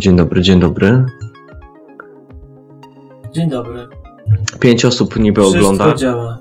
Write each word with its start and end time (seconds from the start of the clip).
Dzień 0.00 0.16
dobry, 0.16 0.42
dzień 0.42 0.60
dobry. 0.60 1.04
Dzień 3.32 3.50
dobry. 3.50 3.88
Pięć 4.60 4.84
osób 4.84 5.16
niby 5.16 5.40
Wszystko 5.40 5.58
ogląda. 5.60 5.94
działa. 5.94 6.38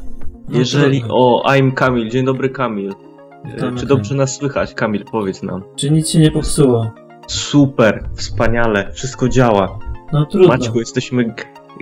No 0.49 0.59
Jeżeli. 0.59 0.99
trudno. 0.99 1.15
O, 1.17 1.43
I'm 1.47 1.73
Kamil. 1.73 2.09
Dzień 2.09 2.25
dobry, 2.25 2.49
Kamil. 2.49 2.91
E, 2.91 3.51
Witamy. 3.53 3.79
Czy 3.79 3.85
dobrze 3.85 4.15
nas 4.15 4.35
słychać? 4.35 4.73
Kamil, 4.73 5.05
powiedz 5.11 5.43
nam. 5.43 5.63
Czy 5.75 5.91
nic 5.91 6.09
się 6.09 6.19
nie 6.19 6.31
popsuło? 6.31 6.91
Super, 7.27 8.03
wspaniale, 8.15 8.91
wszystko 8.93 9.29
działa. 9.29 9.79
No 10.13 10.25
trudno. 10.25 10.47
Maćku, 10.47 10.79
jesteśmy 10.79 11.23
g- 11.25 11.33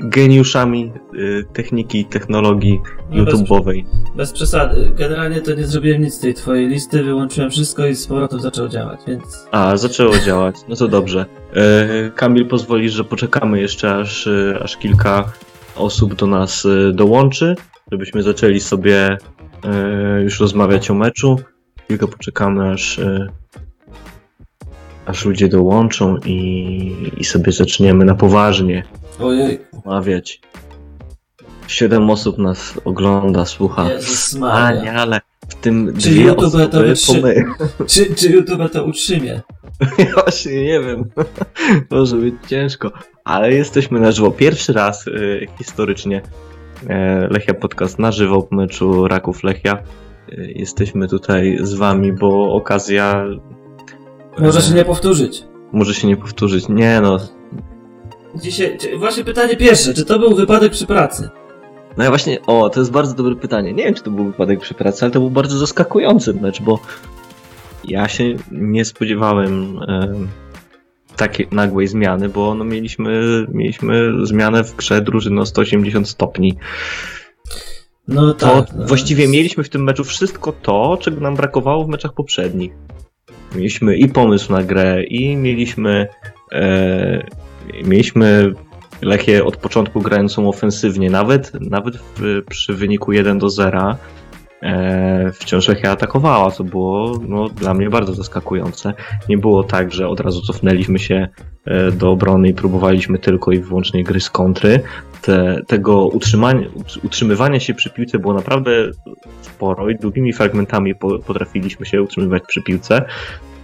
geniuszami 0.04 0.92
y, 1.14 1.46
techniki 1.54 2.00
i 2.00 2.06
technologii 2.06 2.82
No 3.12 3.26
bez, 3.26 3.34
YouTube'owej. 3.34 3.84
bez 4.16 4.32
przesady. 4.32 4.92
Generalnie 4.96 5.42
to 5.42 5.56
nie 5.56 5.68
zrobiłem 5.68 6.02
nic 6.02 6.14
z 6.14 6.20
tej 6.20 6.34
twojej 6.34 6.68
listy, 6.68 7.04
wyłączyłem 7.04 7.52
wszystko 7.52 7.86
i 7.88 7.96
z 7.96 8.08
powrotem 8.08 8.40
zaczęło 8.40 8.70
działać, 8.70 9.00
więc... 9.08 9.24
A, 9.52 9.78
zaczęło 9.78 10.20
działać. 10.20 10.56
No 10.70 10.76
to 10.76 10.88
dobrze. 10.88 11.26
E, 11.54 12.12
Kamil, 12.16 12.46
pozwolisz, 12.46 12.94
że 12.94 13.04
poczekamy 13.04 13.62
jeszcze, 13.62 13.96
aż, 13.96 14.28
e, 14.28 14.60
aż 14.64 14.78
kilka 14.78 15.32
osób 15.76 16.16
do 16.16 16.28
nas 16.28 16.66
e, 16.66 16.94
dołączy, 16.94 17.56
żebyśmy 17.92 18.24
zaczęli 18.24 18.60
sobie 18.60 19.18
e, 19.64 20.22
już 20.24 20.40
rozmawiać 20.40 20.92
o 20.92 20.94
meczu. 20.94 21.40
Chwilkę 21.84 22.08
poczekamy, 22.08 22.72
aż, 22.72 23.00
e, 23.00 23.28
aż 25.06 25.26
ludzie 25.26 25.48
dołączą 25.48 26.18
i, 26.26 26.96
i 27.18 27.24
sobie 27.24 27.52
zaczniemy 27.52 28.06
na 28.06 28.16
poważnie 28.16 28.84
Ojej, 29.20 29.60
omawiać. 29.86 30.42
Siedem 31.68 32.10
osób 32.10 32.38
nas 32.38 32.74
ogląda, 32.86 33.46
słucha. 33.46 33.92
Jezus 33.92 34.36
Maria. 34.36 34.76
Wspaniale. 34.78 35.22
W 35.50 35.56
tym 35.56 35.94
Czy 36.00 36.10
dwie 36.10 36.22
YouTube 36.24 36.40
to 36.40 36.48
osoby 36.48 36.68
wytrzy- 36.94 37.22
pomy- 37.22 37.46
Czy, 37.88 38.16
czy 38.16 38.30
YouTube 38.32 38.72
to 38.72 38.84
utrzymie? 38.86 39.42
Właśnie 40.24 40.64
nie 40.66 40.80
wiem. 40.80 41.10
Może 41.92 42.16
być 42.16 42.36
ciężko. 42.48 42.92
Ale 43.24 43.54
jesteśmy 43.54 44.00
na 44.00 44.12
żywo. 44.12 44.32
Pierwszy 44.32 44.74
raz 44.74 45.08
y, 45.08 45.48
historycznie 45.58 46.22
e, 46.90 47.28
Lechia 47.28 47.54
Podcast 47.54 48.00
na 48.00 48.12
żywo 48.12 48.42
po 48.42 48.56
meczu 48.56 49.08
Raków 49.08 49.44
Lechia. 49.44 49.78
Y, 50.30 50.54
jesteśmy 50.56 51.08
tutaj 51.08 51.58
z 51.62 51.74
wami, 51.74 52.14
bo 52.14 52.54
okazja 52.54 53.26
Może 54.40 54.62
się 54.62 54.74
nie 54.74 54.86
powtórzyć. 54.86 55.44
może 55.72 55.94
się 55.94 56.08
nie 56.08 56.18
powtórzyć. 56.18 56.70
Nie 56.70 57.00
no. 57.02 57.18
Dzisiaj, 58.36 58.78
właśnie 58.98 59.24
pytanie 59.24 59.56
pierwsze, 59.56 59.94
czy 59.94 60.06
to 60.06 60.20
był 60.20 60.36
wypadek 60.36 60.72
przy 60.72 60.88
pracy? 60.88 61.30
No 61.98 62.04
ja 62.04 62.10
właśnie, 62.10 62.42
o, 62.42 62.70
to 62.70 62.80
jest 62.80 62.92
bardzo 62.92 63.14
dobre 63.14 63.36
pytanie. 63.36 63.74
Nie 63.74 63.84
wiem, 63.84 63.94
czy 63.94 64.04
to 64.04 64.12
był 64.12 64.26
wypadek 64.26 64.60
przy 64.60 64.74
pracy, 64.74 65.06
ale 65.06 65.12
to 65.12 65.20
był 65.20 65.30
bardzo 65.30 65.58
zaskakujący 65.58 66.34
mecz, 66.34 66.62
bo 66.62 66.80
ja 67.84 68.08
się 68.08 68.36
nie 68.52 68.86
spodziewałem 68.86 69.80
em, 69.88 70.28
takiej 71.16 71.48
nagłej 71.52 71.88
zmiany, 71.88 72.30
bo 72.30 72.56
no 72.56 72.64
mieliśmy, 72.64 73.22
mieliśmy 73.52 74.12
zmianę 74.24 74.64
w 74.64 74.76
grze 74.76 75.02
drużyny 75.02 75.42
o 75.42 75.46
180 75.46 76.10
stopni. 76.10 76.58
No 78.08 78.34
To 78.34 78.62
tak. 78.62 78.76
no. 78.76 78.86
właściwie 78.86 79.28
mieliśmy 79.28 79.64
w 79.64 79.70
tym 79.70 79.84
meczu 79.84 80.04
wszystko 80.04 80.52
to, 80.52 80.98
czego 81.02 81.22
nam 81.22 81.36
brakowało 81.36 81.86
w 81.86 81.90
meczach 81.90 82.14
poprzednich. 82.14 82.72
Mieliśmy 83.56 83.98
i 83.98 84.10
pomysł 84.10 84.54
na 84.54 84.64
grę, 84.64 85.04
i 85.04 85.36
mieliśmy 85.36 86.08
e, 86.52 87.26
mieliśmy 87.84 88.54
Lechię 89.02 89.46
od 89.46 89.58
początku 89.58 90.02
grającą 90.02 90.50
ofensywnie, 90.50 91.10
nawet, 91.10 91.52
nawet 91.62 91.98
w, 91.98 92.42
przy 92.50 92.74
wyniku 92.74 93.12
1 93.12 93.40
do 93.40 93.50
0 93.50 93.96
e, 94.62 95.32
wciąż 95.34 95.68
Lechia 95.68 95.92
atakowała, 95.92 96.52
co 96.52 96.64
było 96.64 97.20
no, 97.28 97.50
dla 97.50 97.74
mnie 97.74 97.90
bardzo 97.90 98.14
zaskakujące. 98.14 98.94
Nie 99.30 99.38
było 99.38 99.64
tak, 99.64 99.94
że 99.94 100.08
od 100.08 100.20
razu 100.20 100.42
cofnęliśmy 100.42 101.00
się 101.00 101.28
e, 101.66 101.92
do 101.92 102.12
obrony 102.12 102.50
i 102.50 102.54
próbowaliśmy 102.54 103.20
tylko 103.20 103.52
i 103.52 103.60
wyłącznie 103.60 104.04
gry 104.04 104.20
z 104.20 104.30
kontry. 104.30 104.80
Te, 105.22 105.62
tego 105.68 106.10
utrzymywania 107.04 107.60
się 107.60 107.74
przy 107.74 107.90
piłce 107.90 108.20
było 108.20 108.34
naprawdę 108.34 108.72
sporo 109.42 109.90
i 109.90 109.96
długimi 109.96 110.34
fragmentami 110.34 110.96
po, 110.96 111.20
potrafiliśmy 111.20 111.86
się 111.86 112.02
utrzymywać 112.02 112.44
przy 112.48 112.62
piłce. 112.62 113.06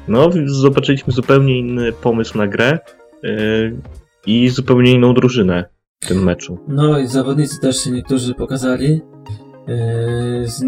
No, 0.07 0.29
zobaczyliśmy 0.45 1.13
zupełnie 1.13 1.59
inny 1.59 1.91
pomysł 1.91 2.38
na 2.38 2.47
grę 2.47 2.79
yy, 3.23 3.77
i 4.25 4.50
zupełnie 4.50 4.91
inną 4.91 5.13
drużynę 5.13 5.66
w 6.00 6.07
tym 6.07 6.23
meczu. 6.23 6.57
No 6.67 7.00
i 7.00 7.07
zawodnicy 7.07 7.59
też 7.59 7.78
się 7.78 7.91
niektórzy 7.91 8.34
pokazali 8.34 8.88
yy, 8.88 10.47
z, 10.47 10.63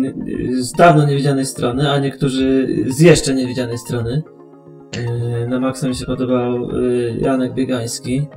z 0.59 0.71
dawno 0.71 1.05
niewidzianej 1.05 1.45
strony, 1.45 1.91
a 1.91 1.99
niektórzy 1.99 2.67
z 2.87 2.99
jeszcze 2.99 3.33
niewidzianej 3.33 3.77
strony. 3.77 4.23
Yy, 5.41 5.47
Na 5.47 5.59
maksa 5.59 5.87
mi 5.87 5.95
się 5.95 6.05
podobał 6.05 6.69
yy, 6.71 7.17
Janek 7.21 7.53
Biegański. 7.53 8.27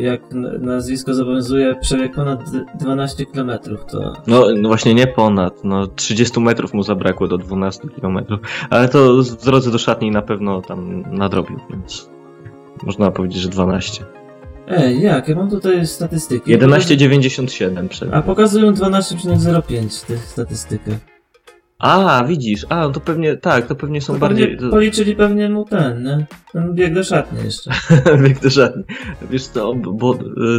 Jak 0.00 0.20
nazwisko 0.60 1.14
zobowiązuje, 1.14 1.76
przebieg 1.80 2.14
ponad 2.14 2.40
12 2.80 3.26
km. 3.26 3.50
To 3.90 4.12
No, 4.26 4.46
no 4.56 4.68
właśnie 4.68 4.94
nie 4.94 5.06
ponad, 5.06 5.64
no 5.64 5.86
30 5.86 6.40
metrów 6.40 6.74
mu 6.74 6.82
zabrakło 6.82 7.28
do 7.28 7.38
12 7.38 7.88
kilometrów, 7.88 8.40
ale 8.70 8.88
to 8.88 9.22
w 9.22 9.44
drodze 9.44 9.70
do 9.70 9.78
szatni 9.78 10.10
na 10.10 10.22
pewno 10.22 10.62
tam 10.62 11.04
nadrobił, 11.12 11.56
więc 11.70 12.10
można 12.82 13.10
powiedzieć, 13.10 13.42
że 13.42 13.48
12. 13.48 14.04
Ej, 14.68 15.00
jak? 15.00 15.28
Ja 15.28 15.36
mam 15.36 15.50
tutaj 15.50 15.86
statystyki. 15.86 16.58
11,97 16.58 17.88
przed. 17.88 18.12
A 18.12 18.22
pokazują 18.22 18.72
12,05 18.72 20.02
w 20.02 20.06
tych 20.06 20.24
statystykach. 20.24 21.17
A, 21.78 22.24
widzisz, 22.24 22.66
a, 22.68 22.80
no 22.80 22.90
to 22.90 23.00
pewnie, 23.00 23.36
tak, 23.36 23.66
to 23.66 23.74
pewnie 23.74 24.00
są 24.00 24.12
To 24.12 24.18
bardziej... 24.18 24.56
pewnie 24.56 24.70
Policzyli 24.70 25.16
pewnie 25.16 25.48
mu 25.48 25.64
ten, 25.64 26.02
nie? 26.02 26.26
Ten 26.52 26.74
bieg 26.74 26.94
do 26.94 27.04
szatni 27.04 27.38
jeszcze. 27.44 27.70
Wiek 28.24 28.40
do 28.40 28.50
żadnych. 28.50 28.86
Wiesz 29.30 29.46
co, 29.46 29.74
bo 29.74 30.14
y, 30.14 30.18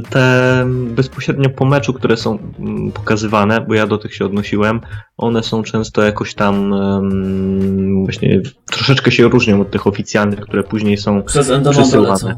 te 0.10 0.66
bezpośrednio 0.70 1.50
po 1.50 1.66
meczu, 1.66 1.94
które 1.94 2.18
są 2.18 2.38
mm, 2.60 2.92
pokazywane, 2.92 3.62
bo 3.62 3.74
ja 3.74 3.88
do 3.88 3.98
tych 3.98 4.16
się 4.16 4.26
odnosiłem, 4.26 4.82
one 5.18 5.44
są 5.44 5.64
często 5.64 6.02
jakoś 6.04 6.34
tam 6.36 6.74
em, 6.74 8.04
właśnie 8.04 8.42
troszeczkę 8.72 9.12
się 9.12 9.28
różnią 9.30 9.62
od 9.62 9.72
tych 9.72 9.88
oficjalnych, 9.88 10.40
które 10.40 10.64
później 10.64 10.98
są 10.98 11.24
Przez 11.24 11.52
Przesyłane. 11.72 12.10
lecą. 12.12 12.34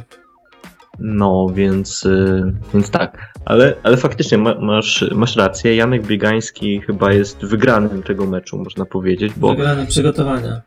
no, 0.99 1.47
więc, 1.53 2.05
y, 2.05 2.53
więc 2.73 2.89
tak. 2.89 3.30
Ale, 3.45 3.75
ale 3.83 3.97
faktycznie 3.97 4.37
ma, 4.37 4.55
masz, 4.59 5.05
masz 5.15 5.35
rację. 5.35 5.75
Janek 5.75 6.07
Biegański 6.07 6.81
chyba 6.81 7.13
jest 7.13 7.45
wygranym 7.45 8.03
tego 8.03 8.25
meczu, 8.25 8.57
można 8.57 8.85
powiedzieć, 8.85 9.33
bo 9.37 9.49
Wygrane 9.49 9.87
przygotowania. 9.87 10.61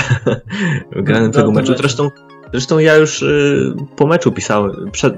wygranym 0.96 1.32
tego 1.32 1.52
meczu. 1.52 1.70
meczu. 1.70 1.82
Zresztą, 1.82 2.10
zresztą 2.52 2.78
ja 2.78 2.96
już 2.96 3.22
y, 3.22 3.74
po 3.96 4.06
meczu 4.06 4.32
pisałem, 4.32 4.90
przed, 4.90 5.14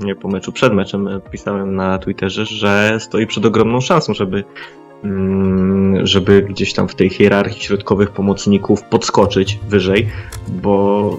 nie 0.00 0.14
po 0.14 0.28
meczu, 0.28 0.52
przed 0.52 0.72
meczem 0.72 1.08
y, 1.08 1.20
pisałem 1.30 1.76
na 1.76 1.98
Twitterze, 1.98 2.46
że 2.46 2.96
stoi 3.00 3.26
przed 3.26 3.46
ogromną 3.46 3.80
szansą, 3.80 4.14
żeby 4.14 4.44
mm, 5.04 6.06
żeby 6.06 6.42
gdzieś 6.42 6.72
tam 6.72 6.88
w 6.88 6.94
tej 6.94 7.10
hierarchii 7.10 7.62
środkowych 7.62 8.10
pomocników 8.10 8.82
podskoczyć 8.82 9.58
wyżej, 9.68 10.08
bo 10.48 11.16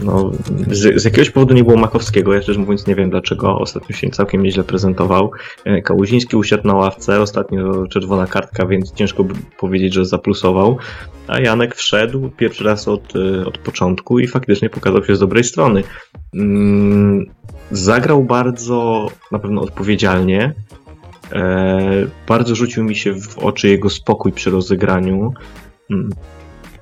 no, 0.00 0.30
z, 0.70 1.02
z 1.02 1.04
jakiegoś 1.04 1.30
powodu 1.30 1.54
nie 1.54 1.64
było 1.64 1.76
Makowskiego, 1.76 2.34
ja 2.34 2.42
szczerze 2.42 2.60
mówiąc 2.60 2.86
nie 2.86 2.94
wiem 2.94 3.10
dlaczego, 3.10 3.58
ostatnio 3.58 3.96
się 3.96 4.10
całkiem 4.10 4.42
nieźle 4.42 4.64
prezentował. 4.64 5.30
E, 5.64 5.82
Kałuziński 5.82 6.36
usiadł 6.36 6.66
na 6.66 6.74
ławce, 6.74 7.20
ostatnio 7.20 7.86
czerwona 7.86 8.26
kartka, 8.26 8.66
więc 8.66 8.92
ciężko 8.92 9.24
by 9.24 9.34
powiedzieć, 9.58 9.94
że 9.94 10.04
zaplusował. 10.04 10.78
A 11.26 11.40
Janek 11.40 11.74
wszedł 11.74 12.30
pierwszy 12.36 12.64
raz 12.64 12.88
od, 12.88 13.16
e, 13.16 13.46
od 13.46 13.58
początku 13.58 14.18
i 14.18 14.26
faktycznie 14.26 14.70
pokazał 14.70 15.04
się 15.04 15.16
z 15.16 15.20
dobrej 15.20 15.44
strony. 15.44 15.82
Mm, 16.34 17.26
Zagrał 17.70 18.24
bardzo 18.24 19.06
na 19.32 19.38
pewno 19.38 19.62
odpowiedzialnie. 19.62 20.54
E, 21.32 22.06
Bardzo 22.28 22.54
rzucił 22.54 22.84
mi 22.84 22.96
się 22.96 23.14
w 23.14 23.38
oczy 23.38 23.68
jego 23.68 23.90
spokój 23.90 24.32
przy 24.32 24.50
rozegraniu. 24.50 25.32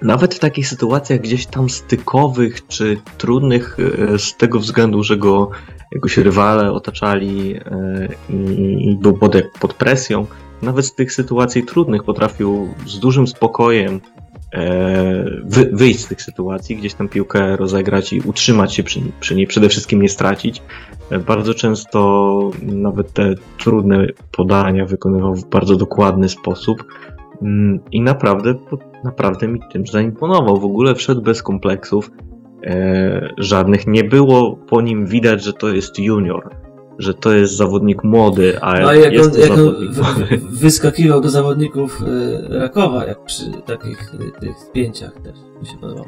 Nawet 0.03 0.35
w 0.35 0.39
takich 0.39 0.69
sytuacjach 0.69 1.21
gdzieś 1.21 1.47
tam 1.47 1.71
stykowych 1.71 2.67
czy 2.67 2.97
trudnych 3.19 3.77
e, 4.15 4.19
z 4.19 4.37
tego 4.37 4.61
względu, 4.61 5.03
że 5.03 5.17
go 5.17 5.51
jakoś 5.93 6.17
rywale 6.17 6.73
otaczali 6.73 7.55
e, 7.57 8.09
i, 8.81 8.97
był 9.01 9.19
pod, 9.19 9.37
pod 9.61 9.75
presją, 9.75 10.27
nawet 10.63 10.87
z 10.87 10.95
tych 10.95 11.13
sytuacji 11.13 11.63
trudnych 11.63 12.05
potrafił 12.05 12.75
z 12.87 12.99
dużym 12.99 13.27
spokojem 13.27 14.01
e, 14.55 15.25
wy, 15.45 15.71
wyjść 15.73 16.01
z 16.01 16.09
tych 16.09 16.23
sytuacji, 16.23 16.77
gdzieś 16.77 16.95
tam 16.95 17.09
piłkę 17.09 17.57
rozegrać 17.57 18.13
i 18.13 18.21
utrzymać 18.21 18.75
się 18.75 18.83
przy, 18.83 19.01
przy 19.21 19.35
niej, 19.35 19.47
przede 19.47 19.69
wszystkim 19.69 20.03
nie 20.03 20.09
stracić. 20.09 20.63
Bardzo 21.27 21.55
często 21.55 22.51
nawet 22.63 23.13
te 23.13 23.35
trudne 23.59 24.07
podania 24.33 24.87
wykonywał 24.87 25.35
w 25.35 25.49
bardzo 25.49 25.77
dokładny 25.77 26.29
sposób 26.29 26.85
i 27.93 28.01
naprawdę, 28.01 28.55
naprawdę 29.05 29.49
mi 29.49 29.61
tym 29.73 29.87
zaimponował. 29.87 30.61
W 30.61 30.65
ogóle 30.65 30.95
wszedł 30.95 31.23
bez 31.23 31.43
kompleksów 31.43 32.11
e, 32.65 33.35
żadnych. 33.39 33.87
Nie 33.87 34.05
było 34.05 34.57
po 34.57 34.81
nim 34.81 35.07
widać, 35.07 35.45
że 35.45 35.53
to 35.53 35.69
jest 35.69 35.99
junior, 35.99 36.51
że 36.99 37.15
to 37.15 37.33
jest 37.33 37.57
zawodnik 37.57 38.05
młody, 38.05 38.61
a 38.61 38.81
No 38.81 38.93
jak 38.93 39.13
jest 39.13 39.35
on, 39.35 39.41
jak 39.41 39.51
on 39.51 39.59
zawodnik 39.95 40.41
w- 40.41 40.61
wyskakiwał 40.61 41.21
do 41.21 41.29
zawodników 41.29 42.03
y, 42.03 42.59
Rakowa, 42.59 43.07
jak 43.07 43.25
przy 43.25 43.43
takich 43.67 44.15
y, 44.15 44.41
tych 44.41 44.59
spięciach 44.59 45.13
też 45.21 45.35
mi 45.61 45.67
się 45.67 45.77
podobało. 45.81 46.07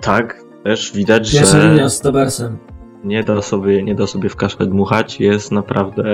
Tak, 0.00 0.42
też 0.64 0.92
widać, 0.92 1.32
Pierwsza 1.32 1.60
że 1.60 1.70
linia 1.70 1.88
z 1.88 2.00
Tobersem. 2.00 2.58
nie 3.04 3.24
da 3.24 3.42
sobie, 3.42 3.82
nie 3.82 3.94
da 3.94 4.06
sobie 4.06 4.28
w 4.28 4.36
kaszkę 4.36 4.66
dmuchać, 4.66 5.20
jest 5.20 5.52
naprawdę 5.52 6.04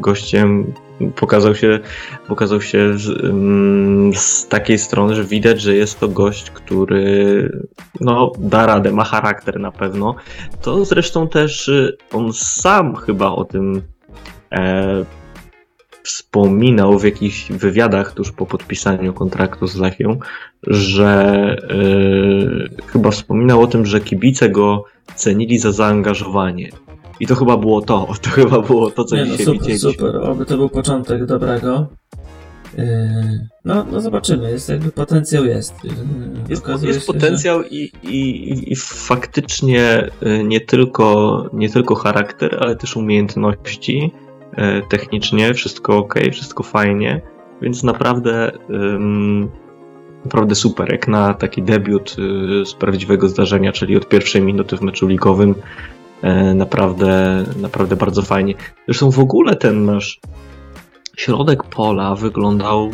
gościem, 0.00 0.72
pokazał 1.16 1.54
się, 1.54 1.80
pokazał 2.28 2.60
się 2.60 2.98
z, 2.98 3.24
mm, 3.24 4.14
z 4.14 4.48
takiej 4.48 4.78
strony, 4.78 5.14
że 5.14 5.24
widać, 5.24 5.60
że 5.60 5.74
jest 5.74 6.00
to 6.00 6.08
gość, 6.08 6.50
który 6.50 7.52
no, 8.00 8.32
da 8.38 8.66
radę, 8.66 8.92
ma 8.92 9.04
charakter 9.04 9.60
na 9.60 9.72
pewno. 9.72 10.14
To 10.62 10.84
zresztą 10.84 11.28
też 11.28 11.68
y, 11.68 11.96
on 12.12 12.32
sam 12.32 12.96
chyba 12.96 13.30
o 13.30 13.44
tym 13.44 13.82
e, 14.52 15.04
wspominał 16.02 16.98
w 16.98 17.04
jakichś 17.04 17.52
wywiadach 17.52 18.12
tuż 18.12 18.32
po 18.32 18.46
podpisaniu 18.46 19.12
kontraktu 19.12 19.66
z 19.66 19.76
Lechią, 19.76 20.18
że 20.66 21.56
e, 22.80 22.86
chyba 22.86 23.10
wspominał 23.10 23.62
o 23.62 23.66
tym, 23.66 23.86
że 23.86 24.00
kibice 24.00 24.50
go 24.50 24.84
cenili 25.14 25.58
za 25.58 25.72
zaangażowanie. 25.72 26.70
I 27.20 27.26
to 27.26 27.34
chyba 27.34 27.56
było 27.56 27.82
to, 27.82 28.08
to 28.22 28.30
chyba 28.30 28.60
było 28.60 28.90
to, 28.90 29.04
co 29.04 29.16
Nie, 29.16 29.24
no 29.24 29.26
dzisiaj 29.32 29.46
super, 29.46 29.60
widzieliśmy. 29.60 29.92
super. 29.92 30.16
Oby 30.16 30.46
to 30.46 30.56
był 30.56 30.68
początek 30.68 31.26
dobrego. 31.26 31.86
Yy, 32.78 32.84
No, 33.64 33.86
no 33.92 34.00
zobaczymy, 34.00 34.50
jest 34.50 34.68
jakby 34.68 34.92
potencjał 34.92 35.44
jest. 35.44 35.84
Yy, 35.84 35.90
Jest, 36.48 36.66
jest 36.82 37.00
się, 37.00 37.12
potencjał 37.12 37.62
i, 37.62 37.92
i, 38.02 38.72
i 38.72 38.76
faktycznie 38.76 40.08
y, 40.22 40.44
nie 40.44 40.60
tylko, 40.60 41.44
nie 41.52 41.70
tylko 41.70 41.94
charakter, 41.94 42.58
ale 42.60 42.76
też 42.76 42.96
umiejętności 42.96 44.12
y, 44.52 44.58
technicznie, 44.88 45.54
wszystko 45.54 45.96
ok, 45.96 46.14
wszystko 46.32 46.62
fajnie, 46.62 47.20
więc 47.62 47.82
naprawdę 47.82 48.52
naprawdę 50.24 50.54
super, 50.54 50.92
jak 50.92 51.08
na 51.08 51.34
taki 51.34 51.62
debiut 51.62 52.16
y, 52.62 52.66
z 52.66 52.74
prawdziwego 52.74 53.28
zdarzenia, 53.28 53.72
czyli 53.72 53.96
od 53.96 54.08
pierwszej 54.08 54.42
minuty 54.42 54.76
w 54.76 54.80
meczu 54.80 55.06
ligowym, 55.06 55.50
y, 55.50 55.54
naprawdę, 56.54 57.44
naprawdę 57.56 57.96
bardzo 57.96 58.22
fajnie. 58.22 58.54
Zresztą 58.86 59.10
w 59.10 59.18
ogóle 59.18 59.56
ten 59.56 59.84
nasz 59.84 60.20
środek 61.16 61.64
pola 61.64 62.14
wyglądał 62.14 62.90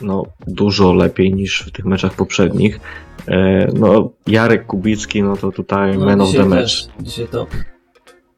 no, 0.00 0.22
dużo 0.46 0.92
lepiej 0.92 1.34
niż 1.34 1.62
w 1.62 1.70
tych 1.70 1.84
meczach 1.84 2.14
poprzednich. 2.14 2.80
E, 3.28 3.68
no, 3.74 4.10
Jarek 4.26 4.66
Kubicki, 4.66 5.22
no 5.22 5.36
to 5.36 5.52
tutaj 5.52 5.92
że- 5.92 5.98
man 5.98 6.18
no, 6.18 6.24
of 6.24 6.32
the 6.32 6.44
match. 6.44 6.72
Dzisiaj 7.00 7.28
top. 7.28 7.48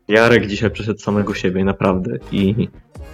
Jarek 0.08 0.46
dzisiaj 0.46 0.70
przeszedł 0.70 1.00
samego 1.00 1.34
siebie, 1.34 1.64
naprawdę. 1.64 2.18
I, 2.32 2.68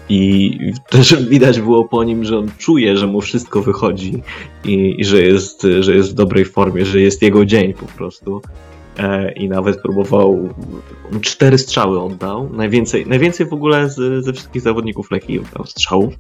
I 0.09 0.59
też 0.91 1.25
widać 1.25 1.61
było 1.61 1.89
po 1.89 2.05
nim, 2.05 2.25
że 2.25 2.39
on 2.39 2.51
czuje, 2.59 2.97
że 2.97 3.07
mu 3.07 3.21
wszystko 3.21 3.63
wychodzi 3.63 4.23
i, 4.65 4.95
i 4.99 5.05
że, 5.05 5.23
jest, 5.23 5.67
że 5.81 5.95
jest 5.95 6.11
w 6.11 6.15
dobrej 6.15 6.45
formie, 6.45 6.85
że 6.87 7.01
jest 7.01 7.23
jego 7.23 7.45
dzień 7.45 7.75
po 7.75 7.87
prostu. 7.87 8.43
E, 9.01 9.33
I 9.33 9.49
nawet 9.49 9.83
próbował. 9.83 10.49
Cztery 11.21 11.59
strzały 11.59 12.01
oddał. 12.03 12.51
Najwięcej, 12.53 13.07
najwięcej 13.07 13.47
w 13.47 13.53
ogóle 13.53 13.89
z, 13.91 14.25
ze 14.25 14.33
wszystkich 14.33 14.63
zawodników 14.63 15.11
Lechii 15.11 15.39
oddał 15.39 15.67
strzałów. 15.67 16.15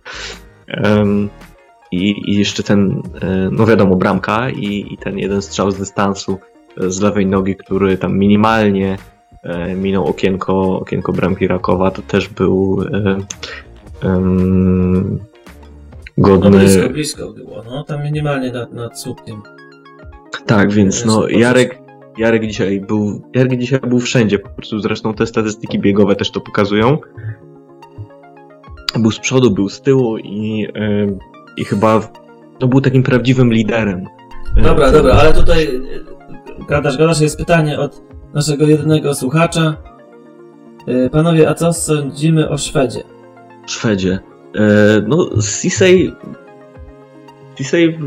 I, 1.93 2.31
I 2.31 2.39
jeszcze 2.39 2.63
ten, 2.63 3.03
e, 3.23 3.49
no 3.53 3.67
wiadomo, 3.67 3.97
bramka 3.97 4.51
i, 4.51 4.95
i 4.95 4.99
ten 4.99 5.19
jeden 5.19 5.43
strzał 5.43 5.71
z 5.71 5.79
dystansu 5.79 6.39
e, 6.81 6.91
z 6.91 7.01
lewej 7.01 7.27
nogi, 7.27 7.57
który 7.57 7.99
tam 7.99 8.19
minimalnie 8.19 8.97
minął 9.77 10.07
okienko, 10.07 10.79
okienko 10.79 11.13
bramki 11.13 11.47
Rakowa, 11.47 11.91
to 11.91 12.03
też 12.03 12.29
był 12.29 12.83
e, 12.93 13.17
em, 14.09 15.19
No 16.17 16.25
godny. 16.39 16.59
blisko, 16.59 16.89
blisko 16.89 17.33
było, 17.33 17.63
no 17.63 17.85
tam 17.85 18.03
minimalnie 18.05 18.53
nad, 18.53 18.73
nad 18.73 19.01
słupkiem. 19.01 19.43
Tak, 20.47 20.73
więc 20.73 21.05
no. 21.05 21.29
Jarek, 21.29 21.79
Jarek 22.21 22.47
dzisiaj 22.47 22.81
był, 22.81 23.23
Jarek 23.35 23.59
dzisiaj 23.59 23.81
był 23.81 24.01
wszędzie, 24.01 24.39
po 24.39 24.49
prostu 24.49 24.79
zresztą 24.79 25.15
te 25.15 25.27
statystyki 25.27 25.79
biegowe 25.79 26.17
też 26.17 26.31
to 26.31 26.41
pokazują. 26.41 26.99
Był 28.99 29.11
z 29.11 29.19
przodu, 29.19 29.51
był 29.51 29.69
z 29.69 29.81
tyłu 29.81 30.19
i, 30.19 30.67
e, 30.75 31.07
i 31.57 31.65
chyba 31.65 32.01
no, 32.61 32.69
był 32.69 32.81
takim 32.81 33.03
prawdziwym 33.03 33.53
liderem. 33.53 34.07
Dobra, 34.57 34.87
to- 34.87 34.93
dobra, 34.93 35.15
ale 35.15 35.33
tutaj 35.33 35.67
y, 35.67 35.81
gadasz, 36.69 36.99
gadasz, 36.99 37.21
jest 37.21 37.39
pytanie 37.39 37.79
od 37.79 38.03
naszego 38.35 38.67
jedynego 38.67 39.15
słuchacza. 39.15 39.77
Y, 40.89 41.11
Panowie, 41.13 41.49
a 41.49 41.55
co 41.55 41.73
sądzimy 41.73 42.49
o 42.49 42.59
Szwedzie? 42.59 43.03
Szwedzie. 43.67 44.19
E, 44.55 44.61
no, 45.07 45.29
Sisej. 45.43 46.15
Sisej 47.59 47.99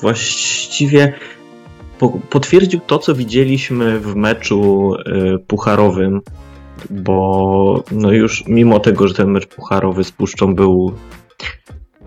właściwie 0.00 1.12
potwierdził 2.08 2.80
to, 2.80 2.98
co 2.98 3.14
widzieliśmy 3.14 4.00
w 4.00 4.16
meczu 4.16 4.92
e, 4.94 5.38
pucharowym, 5.38 6.20
bo 6.90 7.84
no 7.92 8.12
już 8.12 8.44
mimo 8.46 8.80
tego, 8.80 9.08
że 9.08 9.14
ten 9.14 9.30
mecz 9.30 9.46
pucharowy 9.46 10.04
z 10.04 10.12
Puszczą 10.12 10.54
był 10.54 10.92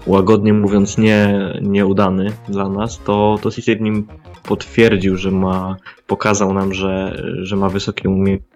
łagodnie 0.06 0.54
mówiąc 0.54 0.98
nie, 0.98 1.54
nieudany 1.62 2.32
dla 2.50 2.70
nas, 2.70 3.00
to, 3.06 3.40
to 3.42 3.50
w 3.52 3.82
nim 3.82 4.08
potwierdził, 4.44 5.18
że 5.18 5.32
ma, 5.32 5.78
pokazał 6.08 6.54
nam, 6.54 6.74
że, 6.74 7.24
że 7.42 7.56
ma 7.56 7.70
wysokie 7.70 8.10
umiejętności 8.10 8.54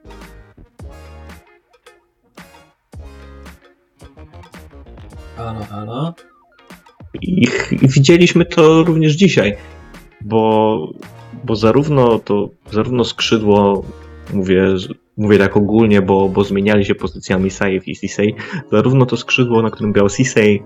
Halo, 5.38 5.66
halo. 5.66 6.14
I, 7.22 7.48
I 7.72 7.88
widzieliśmy 7.88 8.46
to 8.46 8.84
również 8.84 9.14
dzisiaj, 9.14 9.56
bo, 10.22 10.92
bo 11.48 11.56
zarówno 11.56 12.20
to, 12.20 12.50
zarówno 12.72 13.04
skrzydło, 13.04 13.84
mówię, 14.34 14.68
mówię 15.18 15.38
tak 15.38 15.58
ogólnie, 15.58 16.02
bo, 16.02 16.30
bo 16.30 16.44
zmieniali 16.44 16.86
się 16.86 16.96
pozycjami 16.96 17.50
Sajew 17.50 17.88
i 17.88 17.96
Sisej, 17.96 18.36
zarówno 18.72 19.06
to 19.06 19.18
skrzydło, 19.18 19.62
na 19.62 19.70
którym 19.70 19.92
grał 19.92 20.10
Sisej 20.10 20.64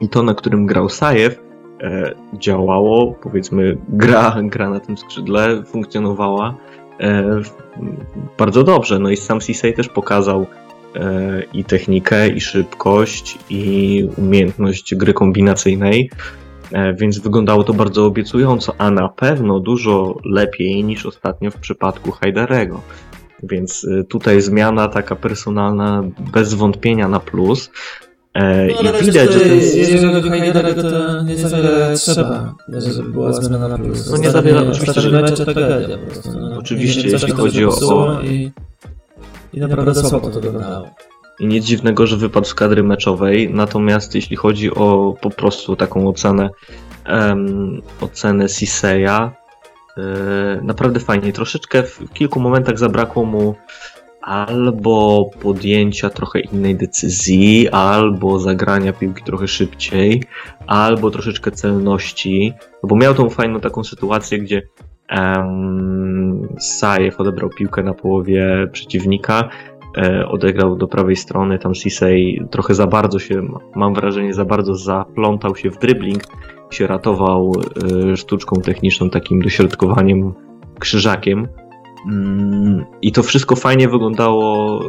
i 0.00 0.08
to, 0.08 0.22
na 0.22 0.34
którym 0.34 0.66
grał 0.66 0.88
Sajew, 0.88 1.40
e, 1.82 2.14
działało, 2.38 3.14
powiedzmy, 3.22 3.76
gra, 3.88 4.36
gra 4.42 4.70
na 4.70 4.80
tym 4.80 4.96
skrzydle 4.96 5.62
funkcjonowała 5.66 6.54
e, 7.00 7.40
bardzo 8.38 8.64
dobrze. 8.64 8.98
No 8.98 9.10
i 9.10 9.16
sam 9.16 9.40
Sisej 9.40 9.74
też 9.74 9.88
pokazał 9.88 10.46
e, 10.94 11.42
i 11.52 11.64
technikę, 11.64 12.28
i 12.28 12.40
szybkość, 12.40 13.38
i 13.50 14.08
umiejętność 14.18 14.94
gry 14.94 15.12
kombinacyjnej, 15.12 16.10
więc 16.94 17.18
wyglądało 17.18 17.64
to 17.64 17.72
bardzo 17.74 18.06
obiecująco, 18.06 18.72
a 18.78 18.90
na 18.90 19.08
pewno 19.08 19.60
dużo 19.60 20.14
lepiej 20.24 20.84
niż 20.84 21.06
ostatnio 21.06 21.50
w 21.50 21.56
przypadku 21.56 22.10
Hajdarego. 22.12 22.80
Więc 23.42 23.86
e, 24.00 24.04
tutaj 24.04 24.40
zmiana 24.42 24.88
taka 24.88 25.16
personalna 25.16 26.02
bez 26.32 26.54
wątpienia 26.54 27.08
na 27.08 27.20
plus. 27.20 27.70
E, 28.34 28.66
No, 28.66 28.90
I 29.00 29.04
widać, 29.04 29.32
że 29.32 29.40
ten 29.40 29.58
Jeżeli 29.58 30.12
chodzi 30.14 30.28
o 30.28 30.30
Heiderego, 30.30 30.82
to 30.82 31.22
nie 31.22 31.36
za 31.36 31.56
wiele 31.56 31.94
trzeba, 31.96 32.54
żeby 32.78 33.08
była 33.10 33.32
zmiana 33.32 33.68
na 33.68 33.78
plus. 33.78 34.10
No 34.10 34.16
nie 34.16 34.30
za 34.30 34.42
wiele, 34.42 34.70
oczywiście, 34.70 35.00
że- 35.00 35.10
mecze 35.22 35.44
to 35.46 35.54
tragedia 35.54 35.98
po 35.98 36.06
prostu. 36.10 36.40
No, 36.40 36.56
Oczywiście, 36.58 37.08
jeśli 37.08 37.32
chodzi 37.32 37.64
o- 37.64 38.20
I, 38.22 38.50
I 39.52 39.60
naprawdę 39.60 39.94
słabo 39.94 40.30
to 40.30 40.40
wyglądało. 40.40 40.86
I 41.40 41.46
nic 41.46 41.64
dziwnego, 41.64 42.06
że 42.06 42.16
wypadł 42.16 42.46
z 42.46 42.54
kadry 42.54 42.82
meczowej, 42.82 43.50
natomiast 43.54 44.14
jeśli 44.14 44.36
chodzi 44.36 44.70
o 44.74 45.14
po 45.20 45.30
prostu 45.30 45.76
taką 45.76 46.08
ocenę, 46.08 46.50
em, 47.04 47.82
ocenę 48.00 48.48
Siseya, 48.48 49.06
e, 49.06 49.30
naprawdę 50.62 51.00
fajnie. 51.00 51.32
Troszeczkę 51.32 51.82
w 51.82 52.12
kilku 52.12 52.40
momentach 52.40 52.78
zabrakło 52.78 53.24
mu 53.24 53.54
albo 54.26 55.30
podjęcia 55.42 56.10
trochę 56.10 56.40
innej 56.40 56.76
decyzji, 56.76 57.68
albo 57.68 58.38
zagrania 58.38 58.92
piłki 58.92 59.24
trochę 59.24 59.48
szybciej, 59.48 60.22
albo 60.66 61.10
troszeczkę 61.10 61.50
celności, 61.50 62.52
no 62.82 62.88
bo 62.88 62.96
miał 62.96 63.14
tą 63.14 63.30
fajną 63.30 63.60
taką 63.60 63.84
sytuację, 63.84 64.38
gdzie 64.38 64.62
um, 65.10 66.48
Sajew 66.58 67.20
odebrał 67.20 67.50
piłkę 67.50 67.82
na 67.82 67.94
połowie 67.94 68.68
przeciwnika, 68.72 69.48
odegrał 70.28 70.76
do 70.76 70.88
prawej 70.88 71.16
strony, 71.16 71.58
tam 71.58 71.74
Sisej 71.74 72.42
trochę 72.50 72.74
za 72.74 72.86
bardzo 72.86 73.18
się, 73.18 73.42
mam 73.76 73.94
wrażenie, 73.94 74.34
za 74.34 74.44
bardzo 74.44 74.74
zaplątał 74.74 75.56
się 75.56 75.70
w 75.70 75.78
dribbling, 75.78 76.22
się 76.70 76.86
ratował 76.86 77.52
e, 78.12 78.16
sztuczką 78.16 78.60
techniczną, 78.60 79.10
takim 79.10 79.42
dośrodkowaniem 79.42 80.34
krzyżakiem. 80.78 81.48
Mm, 82.06 82.84
I 83.02 83.12
to 83.12 83.22
wszystko 83.22 83.56
fajnie 83.56 83.88
wyglądało 83.88 84.80
e, 84.84 84.88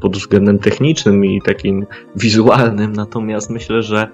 pod 0.00 0.16
względem 0.16 0.58
technicznym 0.58 1.24
i 1.24 1.42
takim 1.42 1.86
wizualnym, 2.16 2.92
natomiast 2.92 3.50
myślę, 3.50 3.82
że 3.82 4.08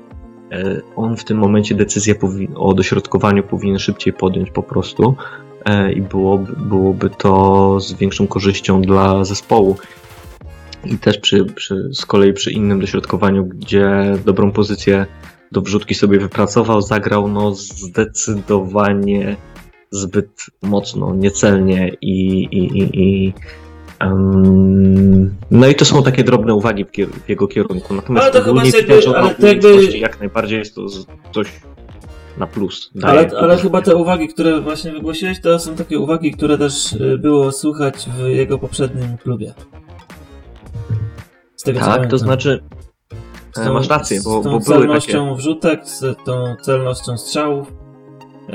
e, 0.53 0.81
on 0.97 1.17
w 1.17 1.25
tym 1.25 1.39
momencie 1.39 1.75
decyzję 1.75 2.15
o 2.55 2.75
dośrodkowaniu 2.75 3.43
powinien 3.43 3.79
szybciej 3.79 4.13
podjąć 4.13 4.51
po 4.51 4.63
prostu 4.63 5.15
e, 5.15 5.48
i 5.97 6.03
byłoby, 6.03 6.53
byłoby 6.57 7.11
to 7.11 7.81
z 7.81 7.93
większą 7.93 8.27
korzyścią 8.27 8.83
dla 8.83 9.25
zespołu. 9.25 9.77
I 10.85 10.99
też 10.99 11.19
przy, 11.19 11.45
przy, 11.45 11.91
z 11.93 12.07
kolei 12.07 12.33
przy 12.33 12.51
innym 12.51 12.81
dośrodkowaniu, 12.81 13.45
gdzie 13.45 14.17
dobrą 14.25 14.53
pozycję 14.53 15.07
do 15.53 15.61
wrzutki 15.61 15.95
sobie 15.95 16.19
wypracował, 16.19 16.83
zagrał 16.83 17.29
no 17.29 17.55
zdecydowanie 17.55 19.37
zbyt 19.91 20.47
mocno, 20.63 21.15
niecelnie 21.15 21.93
i, 22.01 22.45
i, 22.45 22.79
i, 22.79 23.01
i 23.03 23.33
um, 24.01 25.35
no 25.51 25.69
i 25.69 25.75
to 25.75 25.85
są 25.85 26.03
takie 26.03 26.25
drobne 26.25 26.55
uwagi 26.55 26.85
w, 26.85 26.89
w 27.25 27.29
jego 27.29 27.49
kierunku. 27.49 27.95
Natomiast 27.95 28.25
ale 28.25 28.45
to 28.45 28.51
ogólnie 28.51 28.71
ale 29.17 29.35
to 29.35 29.47
jakby... 29.47 29.99
jak 29.99 30.21
najbardziej 30.21 30.59
jest 30.59 30.75
to 30.75 30.87
coś 31.33 31.49
na 32.39 32.47
plus. 32.47 32.91
ale, 33.03 33.31
ale 33.41 33.57
chyba 33.57 33.83
te 33.83 33.97
uwagi, 33.97 34.29
które 34.29 34.61
właśnie 34.61 34.93
wygłosiłeś, 34.93 35.41
to 35.41 35.59
są 35.59 35.75
takie 35.75 35.99
uwagi, 35.99 36.33
które 36.33 36.59
też 36.59 36.93
y, 36.93 37.19
było 37.19 37.53
słychać 37.53 38.09
w 38.19 38.29
jego 38.29 38.59
poprzednim 38.59 39.19
klubie. 39.19 39.55
Z 41.57 41.63
tego, 41.63 41.81
tak, 41.81 42.11
to 42.11 42.19
znaczy 42.19 42.63
z 43.53 43.65
tą, 43.65 43.73
masz 43.73 43.89
rację, 43.89 44.21
bo, 44.25 44.41
z 44.41 44.45
tą 44.45 44.51
bo 44.51 44.61
celnością 44.61 45.25
takie... 45.25 45.37
wrzutek, 45.37 45.89
z 45.89 46.25
tą 46.25 46.57
celnością 46.63 47.19
strzałów, 47.19 47.73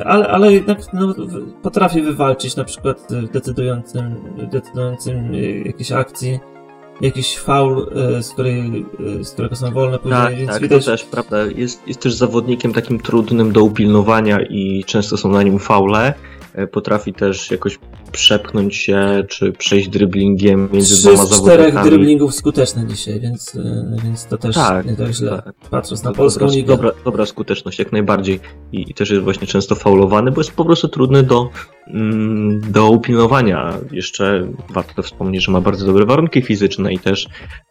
ale, 0.05 0.27
ale 0.27 0.53
jednak 0.53 0.93
no, 0.93 1.13
potrafi 1.61 2.01
wywalczyć 2.01 2.55
na 2.55 2.63
przykład 2.63 3.07
w 3.09 3.31
decydującym, 3.31 4.15
decydującym 4.51 5.33
jakiejś 5.65 5.91
akcji 5.91 6.39
jakiś 7.01 7.37
faul, 7.37 7.89
e, 7.95 8.23
z, 8.23 8.29
której, 8.29 8.85
e, 9.19 9.23
z 9.23 9.31
którego 9.31 9.55
są 9.55 9.71
wolne 9.71 9.99
później, 9.99 10.21
tak, 10.21 10.35
więc 10.35 10.51
tak, 10.51 10.61
widać... 10.61 10.85
to 10.85 10.91
też, 10.91 11.03
prawda, 11.03 11.37
jest, 11.55 11.87
jest 11.87 11.99
też 11.99 12.13
zawodnikiem 12.13 12.73
takim 12.73 12.99
trudnym 12.99 13.51
do 13.51 13.63
upilnowania 13.63 14.41
i 14.41 14.83
często 14.87 15.17
są 15.17 15.29
na 15.29 15.43
nim 15.43 15.59
faule, 15.59 16.13
potrafi 16.71 17.13
też 17.13 17.51
jakoś 17.51 17.79
przepchnąć 18.11 18.75
się, 18.75 19.23
czy 19.29 19.51
przejść 19.51 19.89
dryblingiem 19.89 20.69
między 20.73 20.95
Trzy 20.95 21.01
dwoma 21.01 21.25
zawodnikami. 21.25 21.71
czterech 21.71 21.89
dryblingów 21.89 22.35
skuteczne 22.35 22.87
dzisiaj, 22.87 23.19
więc, 23.19 23.55
e, 23.55 23.95
więc 24.03 24.25
to 24.25 24.37
też 24.37 24.55
tak, 24.55 24.85
nie 24.85 24.95
tak 24.95 25.13
źle, 25.13 25.41
tak. 25.45 25.55
patrząc 25.69 26.03
na 26.03 26.13
polską 26.13 26.39
dobra, 26.39 26.55
ligę. 26.55 26.67
Dobra, 26.67 26.91
dobra 27.05 27.25
skuteczność, 27.25 27.79
jak 27.79 27.91
najbardziej. 27.91 28.39
I, 28.71 28.91
I, 28.91 28.93
też 28.93 29.09
jest 29.09 29.23
właśnie 29.23 29.47
często 29.47 29.75
faulowany, 29.75 30.31
bo 30.31 30.41
jest 30.41 30.51
po 30.51 30.65
prostu 30.65 30.87
trudny 30.87 31.23
do, 31.23 31.49
mm, 31.87 32.71
do 32.71 32.89
upilnowania. 32.89 33.73
Jeszcze 33.91 34.47
warto 34.69 35.03
wspomnieć, 35.03 35.43
że 35.43 35.51
ma 35.51 35.61
bardzo 35.61 35.85
dobre 35.85 36.05
warunki 36.05 36.41
fizyczne 36.41 36.93
i 36.93 36.99
też 36.99 37.27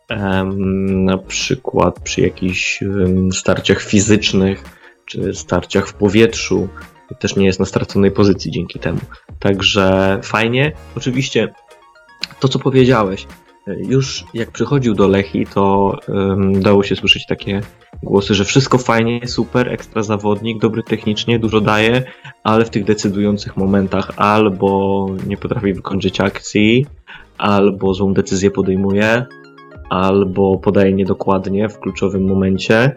em, 0.08 1.04
na 1.04 1.18
przykład 1.18 2.00
przy 2.00 2.20
jakichś 2.20 2.82
em, 2.82 3.32
starciach 3.32 3.82
fizycznych, 3.82 4.64
czy 5.06 5.34
starciach 5.34 5.88
w 5.88 5.94
powietrzu, 5.94 6.68
też 7.19 7.37
nie 7.37 7.47
jest 7.47 7.61
na 7.61 7.66
straconej 7.66 8.11
pozycji 8.11 8.50
dzięki 8.50 8.78
temu. 8.78 9.00
Także 9.38 10.19
fajnie. 10.23 10.73
Oczywiście 10.97 11.49
to, 12.40 12.49
co 12.49 12.59
powiedziałeś, 12.59 13.26
już 13.66 14.25
jak 14.35 14.50
przychodził 14.50 14.95
do 14.95 15.09
Lechi, 15.09 15.47
to 15.47 15.97
um, 16.09 16.62
dało 16.62 16.83
się 16.83 16.97
słyszeć 16.97 17.26
takie 17.26 17.61
głosy, 18.02 18.35
że 18.35 18.45
wszystko 18.45 18.78
fajnie, 18.78 19.28
super, 19.28 19.69
ekstra 19.69 20.02
zawodnik, 20.02 20.61
dobry 20.61 20.83
technicznie, 20.83 21.38
dużo 21.38 21.61
daje, 21.61 22.02
ale 22.45 22.64
w 22.64 22.71
tych 22.71 22.85
decydujących 22.85 23.57
momentach 23.57 24.11
albo 24.16 25.07
nie 25.26 25.37
potrafi 25.37 25.75
wykończyć 25.75 26.21
akcji, 26.21 26.87
albo 27.38 27.95
złą 27.95 28.14
decyzję 28.14 28.50
podejmuje, 28.50 29.26
albo 29.92 30.58
podaje 30.58 30.92
niedokładnie 30.92 31.68
w 31.68 31.78
kluczowym 31.78 32.25
momencie. 32.25 32.96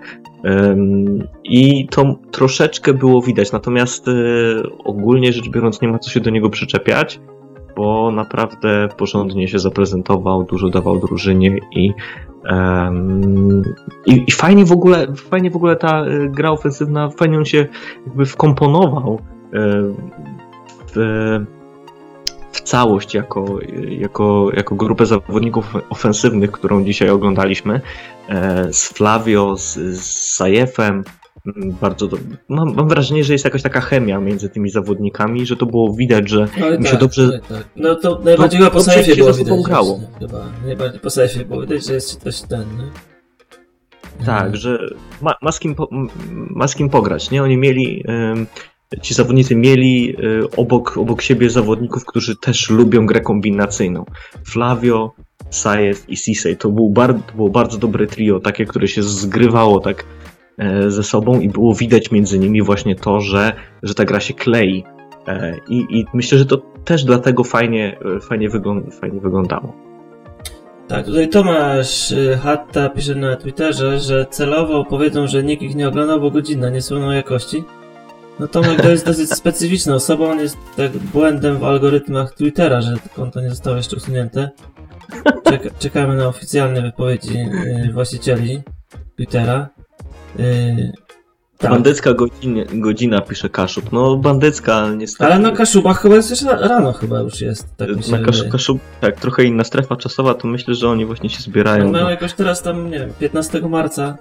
I 1.43 1.87
to 1.87 2.15
troszeczkę 2.31 2.93
było 2.93 3.21
widać, 3.21 3.51
natomiast 3.51 4.07
e, 4.07 4.11
ogólnie 4.83 5.33
rzecz 5.33 5.49
biorąc 5.49 5.81
nie 5.81 5.87
ma 5.87 5.99
co 5.99 6.09
się 6.09 6.19
do 6.19 6.29
niego 6.29 6.49
przyczepiać, 6.49 7.19
bo 7.75 8.11
naprawdę 8.11 8.89
porządnie 8.97 9.47
się 9.47 9.59
zaprezentował, 9.59 10.43
dużo 10.43 10.69
dawał 10.69 10.99
drużynie 10.99 11.57
i, 11.71 11.93
i, 14.05 14.23
i, 14.27 14.31
fajnie 14.31 14.65
w 14.65 14.71
ogóle, 14.71 15.07
fajnie 15.15 15.51
w 15.51 15.55
ogóle 15.55 15.75
ta 15.75 16.05
e, 16.05 16.29
gra 16.29 16.51
ofensywna, 16.51 17.09
fajnie 17.09 17.37
on 17.37 17.45
się 17.45 17.65
jakby 18.07 18.25
wkomponował 18.25 19.19
e, 19.53 19.59
w, 20.95 21.45
w 22.55 22.61
całość 22.61 23.13
jako, 23.13 23.59
jako, 23.89 24.49
jako 24.53 24.75
grupę 24.75 25.05
zawodników 25.05 25.73
ofensywnych, 25.89 26.51
którą 26.51 26.83
dzisiaj 26.83 27.09
oglądaliśmy. 27.09 27.81
E, 28.29 28.73
z 28.73 28.87
Flavio, 28.87 29.57
z, 29.57 29.73
z 29.73 30.33
Sajefem. 30.35 31.03
Mm, 31.45 31.75
bardzo 31.81 32.07
do... 32.07 32.17
mam, 32.49 32.75
mam, 32.75 32.87
wrażenie, 32.87 33.23
że 33.23 33.33
jest 33.33 33.45
jakaś 33.45 33.61
taka 33.61 33.81
chemia 33.81 34.19
między 34.19 34.49
tymi 34.49 34.69
zawodnikami, 34.69 35.45
że 35.45 35.55
to 35.55 35.65
było 35.65 35.93
widać, 35.93 36.29
że 36.29 36.47
no, 36.59 36.79
mi 36.79 36.85
się 36.85 36.91
tak, 36.91 36.99
dobrze. 36.99 37.31
Tak, 37.31 37.47
tak. 37.47 37.69
No 37.75 37.95
to 37.95 38.19
najbardziej 38.23 38.59
no, 38.59 38.71
po 38.71 38.83
Sajefie 38.83 39.15
było 39.15 39.33
widać. 39.33 39.61
Grało. 39.61 39.99
Chyba. 40.19 40.45
Najbardziej 40.65 40.99
po 40.99 41.09
Sajefie 41.09 41.45
było 41.45 41.61
widać, 41.61 41.85
że 41.85 41.93
jest 41.93 42.23
coś 42.23 42.41
ten. 42.41 42.65
No. 42.77 44.25
Tak, 44.25 44.55
że 44.55 44.79
ma, 45.21 45.33
ma, 45.41 45.51
z 45.51 45.59
kim 45.59 45.75
po, 45.75 45.89
ma 46.29 46.67
z 46.67 46.75
kim 46.75 46.89
pograć, 46.89 47.31
nie? 47.31 47.43
Oni 47.43 47.57
mieli. 47.57 48.03
Ci 49.01 49.13
zawodnicy 49.13 49.55
mieli 49.55 50.15
y, 50.19 50.49
obok, 50.57 50.97
obok 50.97 51.21
siebie 51.21 51.49
zawodników, 51.49 52.05
którzy 52.05 52.35
też 52.35 52.69
lubią 52.69 53.05
grę 53.05 53.21
kombinacyjną. 53.21 54.05
Flavio, 54.45 55.11
Sajew 55.49 56.09
i 56.09 56.17
Sisej. 56.17 56.57
To, 56.57 56.69
był 56.69 56.89
bar, 56.89 57.13
to 57.13 57.33
było 57.35 57.49
bardzo 57.49 57.77
dobre 57.77 58.07
trio, 58.07 58.39
takie, 58.39 58.65
które 58.65 58.87
się 58.87 59.03
zgrywało 59.03 59.79
tak 59.79 60.05
e, 60.57 60.91
ze 60.91 61.03
sobą 61.03 61.39
i 61.39 61.49
było 61.49 61.75
widać 61.75 62.11
między 62.11 62.39
nimi 62.39 62.61
właśnie 62.61 62.95
to, 62.95 63.21
że, 63.21 63.53
że 63.83 63.93
ta 63.93 64.05
gra 64.05 64.19
się 64.19 64.33
klei. 64.33 64.83
E, 65.27 65.57
I, 65.69 65.99
I 65.99 66.05
myślę, 66.13 66.37
że 66.37 66.45
to 66.45 66.57
też 66.85 67.03
dlatego 67.03 67.43
fajnie, 67.43 67.99
e, 68.17 68.19
fajnie, 68.19 68.49
fajnie 69.01 69.19
wyglądało. 69.19 69.73
Tak, 70.87 71.05
tutaj 71.05 71.29
Tomasz 71.29 72.13
Hatta 72.43 72.89
pisze 72.89 73.15
na 73.15 73.35
Twitterze, 73.35 73.99
że 73.99 74.25
celowo 74.29 74.85
powiedzą, 74.85 75.27
że 75.27 75.43
nikt 75.43 75.63
ich 75.63 75.75
nie 75.75 75.87
oglądał, 75.87 76.21
bo 76.21 76.31
godzina 76.31 76.69
niesłowną 76.69 77.11
jakości. 77.11 77.63
No 78.39 78.47
Tomek 78.47 78.81
to 78.81 78.89
jest 78.89 79.05
dosyć 79.05 79.31
specyficzną 79.31 79.93
osobą, 79.93 80.31
on 80.31 80.39
jest 80.39 80.57
tak 80.77 80.97
błędem 80.97 81.57
w 81.57 81.63
algorytmach 81.63 82.33
Twittera, 82.33 82.81
że 82.81 82.93
konto 83.15 83.41
nie 83.41 83.49
zostało 83.49 83.77
jeszcze 83.77 83.95
usunięte. 83.95 84.49
Czeka, 85.43 85.69
czekamy 85.79 86.15
na 86.15 86.27
oficjalne 86.27 86.81
wypowiedzi 86.81 87.37
yy, 87.37 87.93
właścicieli 87.93 88.61
Twittera. 89.15 89.69
Yy, 90.39 90.91
tak. 91.57 91.71
Bandycka 91.71 92.13
godzina, 92.13 92.63
godzina, 92.73 93.21
pisze 93.21 93.49
Kaszub. 93.49 93.91
No 93.91 94.17
bandycka 94.17 94.89
niestety. 94.97 95.25
Ale 95.25 95.39
na 95.39 95.51
Kaszubach 95.51 96.01
chyba 96.01 96.15
jest 96.15 96.29
jeszcze 96.29 96.67
rano 96.67 96.93
chyba 96.93 97.19
już 97.19 97.41
jest. 97.41 97.77
Tak 97.77 97.89
na 98.11 98.19
Kaszub, 98.19 98.49
Kaszub, 98.49 98.79
tak, 99.01 99.19
trochę 99.19 99.43
inna 99.43 99.63
strefa 99.63 99.95
czasowa, 99.95 100.33
to 100.33 100.47
myślę, 100.47 100.73
że 100.73 100.89
oni 100.89 101.05
właśnie 101.05 101.29
się 101.29 101.41
zbierają. 101.41 101.91
No, 101.91 102.01
no 102.01 102.09
jakoś 102.09 102.33
teraz 102.33 102.61
tam, 102.61 102.91
nie 102.91 102.99
wiem, 102.99 103.09
15 103.19 103.61
marca 103.61 104.17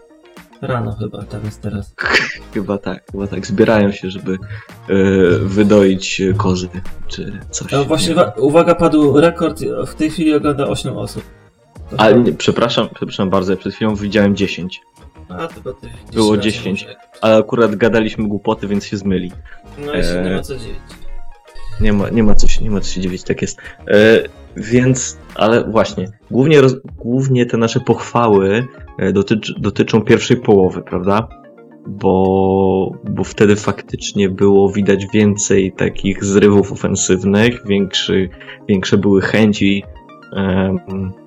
Rano 0.66 0.92
chyba, 0.92 1.22
tam 1.22 1.44
jest 1.44 1.62
teraz. 1.62 1.94
chyba 2.54 2.78
tak, 2.78 3.10
chyba 3.12 3.26
tak. 3.26 3.46
Zbierają 3.46 3.92
się, 3.92 4.10
żeby 4.10 4.38
yy, 4.88 5.38
wydoić 5.38 6.22
kozy, 6.36 6.68
czy 7.08 7.40
coś. 7.50 7.72
No 7.72 7.84
właśnie, 7.84 8.14
uwaga, 8.36 8.74
padł 8.74 9.20
rekord, 9.20 9.60
w 9.86 9.94
tej 9.94 10.10
chwili 10.10 10.34
ogląda 10.34 10.66
8 10.66 10.96
osób. 10.96 11.22
Ale 11.98 12.18
nie, 12.18 12.32
przepraszam, 12.32 12.88
przepraszam 12.94 13.30
bardzo, 13.30 13.52
ja 13.52 13.58
przed 13.58 13.74
chwilą 13.74 13.94
widziałem 13.94 14.36
10. 14.36 14.80
A, 15.28 15.48
to 15.48 15.72
ty 15.72 15.88
Było 16.12 16.36
10, 16.36 16.86
ale 17.20 17.36
akurat 17.36 17.76
gadaliśmy 17.76 18.28
głupoty, 18.28 18.68
więc 18.68 18.84
się 18.84 18.96
zmyli. 18.96 19.32
No 19.78 19.94
i 19.94 20.02
się 20.02 20.08
e... 20.08 20.24
nie 20.24 20.36
ma 20.36 20.42
co 20.42 20.56
dziwić. 20.56 20.78
Nie 21.80 21.92
ma, 21.92 22.08
nie, 22.08 22.22
ma 22.22 22.34
co 22.34 22.48
się, 22.48 22.64
nie 22.64 22.70
ma 22.70 22.80
co 22.80 22.88
się 22.88 23.00
dziwić, 23.00 23.22
tak 23.22 23.42
jest. 23.42 23.58
E, 23.88 24.22
więc, 24.56 25.18
ale 25.34 25.64
właśnie, 25.70 26.08
głównie, 26.30 26.60
roz, 26.60 26.76
głównie 26.96 27.46
te 27.46 27.56
nasze 27.56 27.80
pochwały 27.80 28.66
e, 28.98 29.12
dotycz, 29.12 29.54
dotyczą 29.58 30.02
pierwszej 30.02 30.36
połowy, 30.36 30.82
prawda? 30.82 31.28
Bo, 31.86 32.92
bo 33.10 33.24
wtedy 33.24 33.56
faktycznie 33.56 34.28
było 34.28 34.72
widać 34.72 35.06
więcej 35.12 35.72
takich 35.72 36.24
zrywów 36.24 36.72
ofensywnych, 36.72 37.66
większy, 37.66 38.28
większe 38.68 38.98
były 38.98 39.20
chęci 39.20 39.84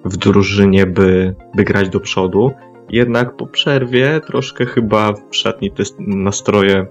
w 0.05 0.17
drużynie, 0.17 0.86
by, 0.86 1.36
by 1.55 1.63
grać 1.63 1.89
do 1.89 2.00
przodu. 2.00 2.51
Jednak 2.89 3.36
po 3.36 3.48
przerwie 3.48 4.22
troszkę 4.27 4.65
chyba 4.65 5.13
w 5.13 5.36
szatni 5.36 5.72
te 5.72 5.84
nastroje 6.00 6.86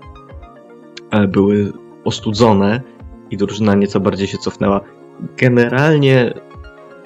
e, 1.10 1.28
były 1.28 1.72
ostudzone 2.04 2.80
i 3.30 3.36
drużyna 3.36 3.74
nieco 3.74 4.00
bardziej 4.00 4.26
się 4.26 4.38
cofnęła. 4.38 4.80
Generalnie 5.36 6.34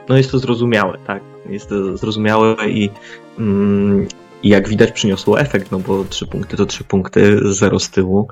no 0.08 0.16
jest 0.16 0.30
to 0.30 0.38
zrozumiałe, 0.38 0.98
tak? 1.06 1.22
Jest 1.48 1.68
to 1.68 1.96
zrozumiałe 1.96 2.56
i, 2.68 2.90
mm, 3.38 4.06
i 4.42 4.48
jak 4.48 4.68
widać 4.68 4.92
przyniosło 4.92 5.40
efekt, 5.40 5.70
no 5.70 5.78
bo 5.78 6.04
trzy 6.04 6.26
punkty 6.26 6.56
to 6.56 6.66
trzy 6.66 6.84
punkty, 6.84 7.38
zero 7.52 7.78
z 7.78 7.90
tyłu. 7.90 8.28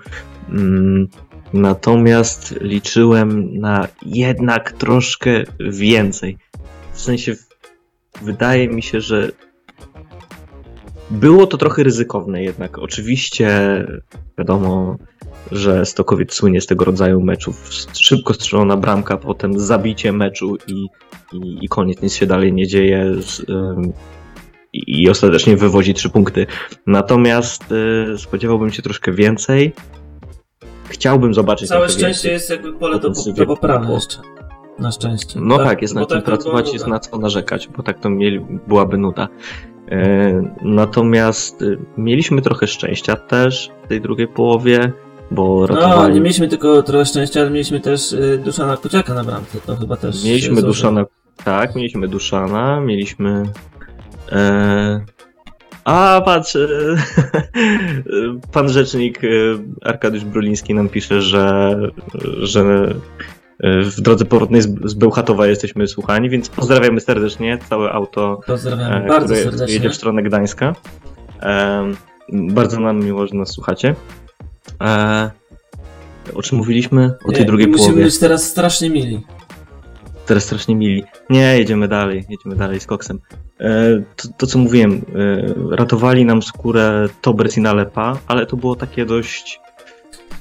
Mm, 0.49 1.09
natomiast 1.53 2.55
liczyłem 2.61 3.59
na 3.59 3.89
jednak 4.07 4.73
troszkę 4.73 5.31
więcej. 5.61 6.39
W 6.93 7.01
sensie 7.01 7.37
wydaje 8.23 8.69
mi 8.69 8.83
się, 8.83 9.01
że 9.01 9.33
było 11.11 11.47
to 11.47 11.57
trochę 11.57 11.83
ryzykowne 11.83 12.43
jednak. 12.43 12.79
Oczywiście, 12.79 13.49
wiadomo, 14.39 14.97
że 15.53 15.87
Stokowiec 15.87 16.35
słynie 16.35 16.61
z 16.61 16.67
tego 16.67 16.85
rodzaju 16.85 17.21
meczów. 17.21 17.71
Szybko 17.93 18.35
strzelona 18.35 18.77
bramka, 18.77 19.17
potem 19.17 19.59
zabicie 19.59 20.13
meczu 20.13 20.57
i, 20.67 20.87
i, 21.33 21.65
i 21.65 21.69
koniec, 21.69 22.03
nic 22.03 22.15
się 22.15 22.27
dalej 22.27 22.53
nie 22.53 22.67
dzieje 22.67 23.15
z, 23.21 23.45
i, 24.73 25.03
i 25.03 25.11
ostatecznie 25.11 25.57
wywozi 25.57 25.95
trzy 25.95 26.11
punkty. 26.11 26.47
Natomiast 26.87 27.65
y, 28.15 28.19
spodziewałbym 28.19 28.71
się 28.71 28.83
troszkę 28.83 29.13
więcej. 29.13 29.73
chciałbym 30.89 31.35
zobaczyć. 31.35 31.69
Całe 31.69 31.89
szczęście 31.89 32.33
jest 32.33 32.51
jakby 32.51 32.73
pole 32.73 32.99
do, 32.99 33.11
do 33.37 33.47
poprawy 33.47 33.93
jeszcze. 33.93 34.19
Na 34.79 34.93
szczęście. 34.93 35.41
No 35.43 35.57
tak, 35.59 35.67
tak 35.67 35.83
jest 35.83 35.95
na 35.95 36.07
czym 36.07 36.17
tak 36.17 36.25
pracować, 36.25 36.73
jest 36.73 36.87
na 36.87 36.99
co 36.99 37.19
narzekać, 37.19 37.69
bo 37.77 37.83
tak 37.83 38.01
to 38.01 38.11
mieli, 38.11 38.41
byłaby 38.67 38.99
nuda. 38.99 39.29
E, 39.91 40.55
natomiast 40.63 41.63
y, 41.63 41.79
mieliśmy 41.97 42.43
trochę 42.43 42.67
szczęścia 42.67 43.17
też 43.17 43.71
w 43.85 43.89
tej 43.89 44.01
drugiej 44.01 44.29
połowie, 44.29 44.93
bo 45.31 45.67
ratowali... 45.67 46.09
No, 46.09 46.09
nie 46.09 46.21
mieliśmy 46.21 46.49
tylko 46.49 46.83
trochę 46.83 47.07
szczęścia, 47.07 47.41
ale 47.41 47.51
mieliśmy 47.51 47.81
też 47.81 48.13
y, 48.13 48.41
Duszana 48.45 48.77
Kuciaka 48.77 49.15
na 49.15 49.25
bramce, 49.25 49.59
to 49.67 49.77
chyba 49.77 49.97
też 49.97 50.25
Mieliśmy 50.25 50.63
Duszana, 50.63 51.05
tak, 51.45 51.75
mieliśmy 51.75 52.09
Duszana, 52.09 52.81
mieliśmy... 52.81 53.43
E... 54.33 55.01
A, 55.85 56.23
patrz, 56.25 56.57
e, 56.57 56.69
pan 58.53 58.69
rzecznik 58.69 59.25
e, 59.25 59.29
Arkadiusz 59.83 60.25
Bruliński 60.25 60.75
nam 60.75 60.89
pisze, 60.89 61.23
że, 61.23 61.77
że 62.43 62.95
w 63.63 64.01
drodze 64.01 64.25
powrotnej 64.25 64.63
z 64.63 64.95
Bełchatowa 64.95 65.47
jesteśmy 65.47 65.87
słuchani, 65.87 66.31
więc 66.31 66.49
pozdrawiamy 66.49 67.01
serdecznie 67.01 67.59
całe 67.69 67.93
auto, 67.93 68.41
pozdrawiamy 68.47 69.05
e, 69.05 69.09
bardzo 69.09 69.37
serdecznie. 69.37 69.75
jedzie 69.75 69.91
w 69.91 69.95
stronę 69.95 70.23
Gdańska. 70.23 70.75
Bardzo 72.33 72.81
nam 72.81 73.05
miło, 73.05 73.27
że 73.27 73.35
nas 73.35 73.51
słuchacie. 73.51 73.95
O 76.35 76.43
czym 76.43 76.59
mówiliśmy? 76.59 77.15
O 77.25 77.33
tej 77.33 77.41
Nie, 77.41 77.47
drugiej 77.47 77.67
musimy 77.67 77.87
połowie. 77.87 77.93
Musimy 77.93 78.05
być 78.05 78.19
teraz 78.19 78.45
strasznie 78.45 78.91
mili. 78.91 79.21
Teraz 80.27 80.45
strasznie 80.45 80.77
mili. 80.77 81.05
Nie, 81.31 81.59
jedziemy 81.59 81.89
dalej, 81.89 82.25
jedziemy 82.29 82.57
dalej 82.57 82.81
z 82.81 82.87
koksem. 82.87 83.21
E, 83.61 84.03
to, 84.17 84.29
to, 84.37 84.47
co 84.47 84.59
mówiłem, 84.59 84.93
e, 84.93 85.77
ratowali 85.77 86.25
nam 86.25 86.43
skórę 86.43 87.09
Tobers 87.21 87.57
i 87.57 87.61
Nalepa, 87.61 88.19
ale 88.27 88.47
to 88.47 88.57
było 88.57 88.77
takie 88.77 89.07
dość... 89.07 89.61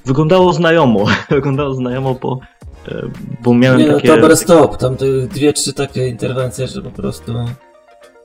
Wyglądało 0.06 0.54
znajomo, 0.54 1.06
wyglądało 1.30 1.74
znajomo, 1.74 2.14
bo, 2.22 2.40
e, 2.88 3.02
bo 3.44 3.54
miałem 3.54 3.80
Nie, 3.80 3.88
no, 3.88 3.96
takie... 3.96 4.08
no, 4.08 4.16
Tobers 4.16 4.46
top, 4.46 4.78
tam 4.78 4.96
dwie, 5.30 5.54
trzy 5.54 5.74
takie 5.74 6.08
interwencje, 6.08 6.68
że 6.68 6.82
po 6.82 6.92
prostu 6.92 7.34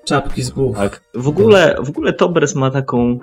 czapki 0.04 0.42
z 0.42 0.50
głów. 0.50 0.76
Tak, 0.76 1.02
w 1.14 1.28
ogóle, 1.28 1.76
w 1.82 1.88
ogóle 1.88 2.12
Tobers 2.12 2.54
ma 2.54 2.70
taką... 2.70 3.18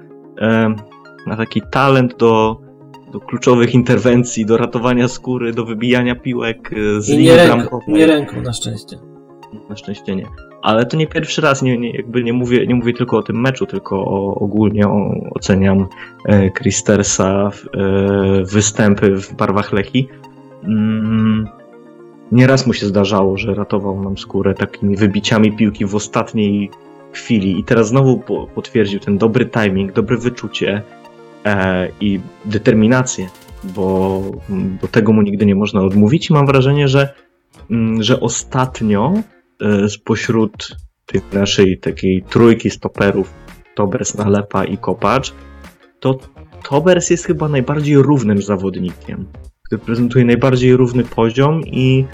ma 1.25 1.37
taki 1.37 1.61
talent 1.71 2.17
do 2.17 2.61
do 3.11 3.19
kluczowych 3.19 3.73
interwencji, 3.73 4.45
do 4.45 4.57
ratowania 4.57 5.07
skóry, 5.07 5.53
do 5.53 5.65
wybijania 5.65 6.15
piłek 6.15 6.69
z 6.99 7.09
I 7.09 7.11
linii 7.11 7.25
nie, 7.25 7.35
ręk, 7.35 7.69
nie 7.87 8.07
ręką, 8.07 8.41
na 8.41 8.53
szczęście. 8.53 8.97
Na 9.69 9.75
szczęście 9.75 10.15
nie. 10.15 10.25
Ale 10.61 10.85
to 10.85 10.97
nie 10.97 11.07
pierwszy 11.07 11.41
raz, 11.41 11.61
nie, 11.61 11.77
nie, 11.77 11.91
jakby 11.91 12.23
nie 12.23 12.33
mówię, 12.33 12.67
nie 12.67 12.75
mówię 12.75 12.93
tylko 12.93 13.17
o 13.17 13.23
tym 13.23 13.41
meczu, 13.41 13.65
tylko 13.65 14.05
o, 14.05 14.35
ogólnie 14.35 14.87
o, 14.87 15.15
oceniam 15.35 15.87
e, 16.25 16.51
Christersa 16.51 17.49
e, 17.49 17.79
występy 18.43 19.15
w 19.15 19.33
barwach 19.33 19.73
Lechi. 19.73 20.07
Mm, 20.63 21.47
nieraz 22.31 22.67
mu 22.67 22.73
się 22.73 22.85
zdarzało, 22.85 23.37
że 23.37 23.53
ratował 23.53 24.03
nam 24.03 24.17
skórę 24.17 24.53
takimi 24.53 24.95
wybiciami 24.95 25.51
piłki 25.51 25.85
w 25.85 25.95
ostatniej 25.95 26.69
chwili 27.11 27.59
i 27.59 27.63
teraz 27.63 27.87
znowu 27.87 28.17
po, 28.17 28.47
potwierdził 28.47 28.99
ten 28.99 29.17
dobry 29.17 29.45
timing, 29.45 29.93
dobre 29.93 30.17
wyczucie 30.17 30.83
i 32.01 32.19
determinację, 32.45 33.29
bo, 33.63 34.21
bo 34.81 34.87
tego 34.87 35.13
mu 35.13 35.21
nigdy 35.21 35.45
nie 35.45 35.55
można 35.55 35.81
odmówić 35.81 36.29
i 36.29 36.33
mam 36.33 36.45
wrażenie, 36.45 36.87
że, 36.87 37.13
mm, 37.69 38.03
że 38.03 38.19
ostatnio 38.19 39.13
E, 39.61 39.89
spośród 39.89 40.77
tej 41.05 41.21
naszej 41.33 41.77
takiej 41.77 42.23
trójki 42.23 42.69
stoperów, 42.69 43.33
Tobers, 43.75 44.15
Nalepa 44.15 44.65
i 44.65 44.77
Kopacz, 44.77 45.33
to 45.99 46.19
Tobers 46.69 47.09
jest 47.09 47.25
chyba 47.25 47.49
najbardziej 47.49 47.97
równym 47.97 48.41
zawodnikiem, 48.41 49.25
który 49.65 49.79
prezentuje 49.79 50.25
najbardziej 50.25 50.75
równy 50.75 51.03
poziom 51.03 51.61
i 51.65 52.05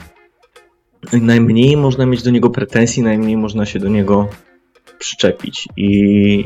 najmniej 1.13 1.77
można 1.77 2.05
mieć 2.05 2.23
do 2.23 2.31
niego 2.31 2.49
pretensji, 2.49 3.03
najmniej 3.03 3.37
można 3.37 3.65
się 3.65 3.79
do 3.79 3.87
niego 3.87 4.29
przyczepić. 4.99 5.67
I, 5.77 6.45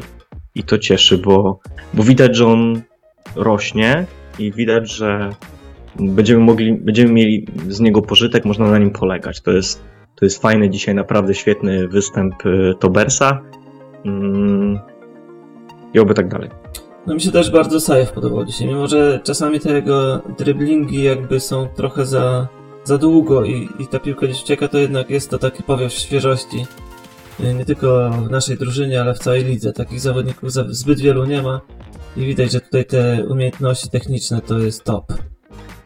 i 0.60 0.63
to 0.63 0.78
cieszy, 0.78 1.17
bo, 1.17 1.60
bo 1.93 2.04
widać, 2.04 2.36
że 2.36 2.45
on 2.45 2.82
rośnie 3.36 4.06
i 4.39 4.52
widać, 4.52 4.91
że 4.91 5.30
będziemy 6.00 6.43
mogli, 6.43 6.74
będziemy 6.74 7.13
mieli 7.13 7.48
z 7.67 7.80
niego 7.80 8.02
pożytek, 8.02 8.45
można 8.45 8.72
na 8.72 8.78
nim 8.78 8.91
polegać. 8.91 9.41
To 9.41 9.52
jest 9.52 9.84
to 10.15 10.26
jest 10.26 10.41
fajny 10.41 10.69
dzisiaj, 10.69 10.95
naprawdę 10.95 11.34
świetny 11.34 11.88
występ 11.88 12.45
y, 12.45 12.74
Tobersa. 12.80 13.41
Mm, 14.06 14.80
I 15.93 16.00
oby 16.00 16.13
tak 16.13 16.28
dalej. 16.28 16.50
No 17.08 17.13
mi 17.13 17.22
się 17.22 17.32
też 17.32 17.52
bardzo 17.52 17.80
Sajew 17.80 18.12
podobał 18.12 18.45
dzisiaj, 18.45 18.67
mimo 18.67 18.88
że 18.88 19.19
czasami 19.24 19.60
te 19.60 19.74
jego 19.74 20.22
driblingi 20.38 21.04
jakby 21.04 21.39
są 21.39 21.67
trochę 21.76 22.06
za, 22.06 22.48
za 22.84 22.98
długo 22.98 23.45
i, 23.45 23.69
i 23.80 23.88
ta 23.88 24.00
piłka 24.00 24.26
gdzieś 24.26 24.43
ucieka, 24.43 24.67
to 24.67 24.78
jednak 24.78 25.10
jest 25.10 25.30
to 25.30 25.38
taki 25.38 25.63
powiew 25.63 25.93
świeżości. 25.93 26.65
Nie 27.39 27.65
tylko 27.65 28.10
w 28.10 28.32
naszej 28.32 28.58
drużynie, 28.58 29.02
ale 29.02 29.13
w 29.13 29.19
całej 29.19 29.43
lidze. 29.43 29.73
Takich 29.73 29.99
zawodników 29.99 30.52
zbyt 30.52 30.99
wielu 30.99 31.25
nie 31.25 31.41
ma 31.41 31.62
i 32.17 32.25
widać, 32.25 32.52
że 32.52 32.62
tutaj 32.62 32.86
te 32.86 33.25
umiejętności 33.30 33.89
techniczne 33.89 34.41
to 34.41 34.60
jest 34.60 34.84
top 34.84 35.13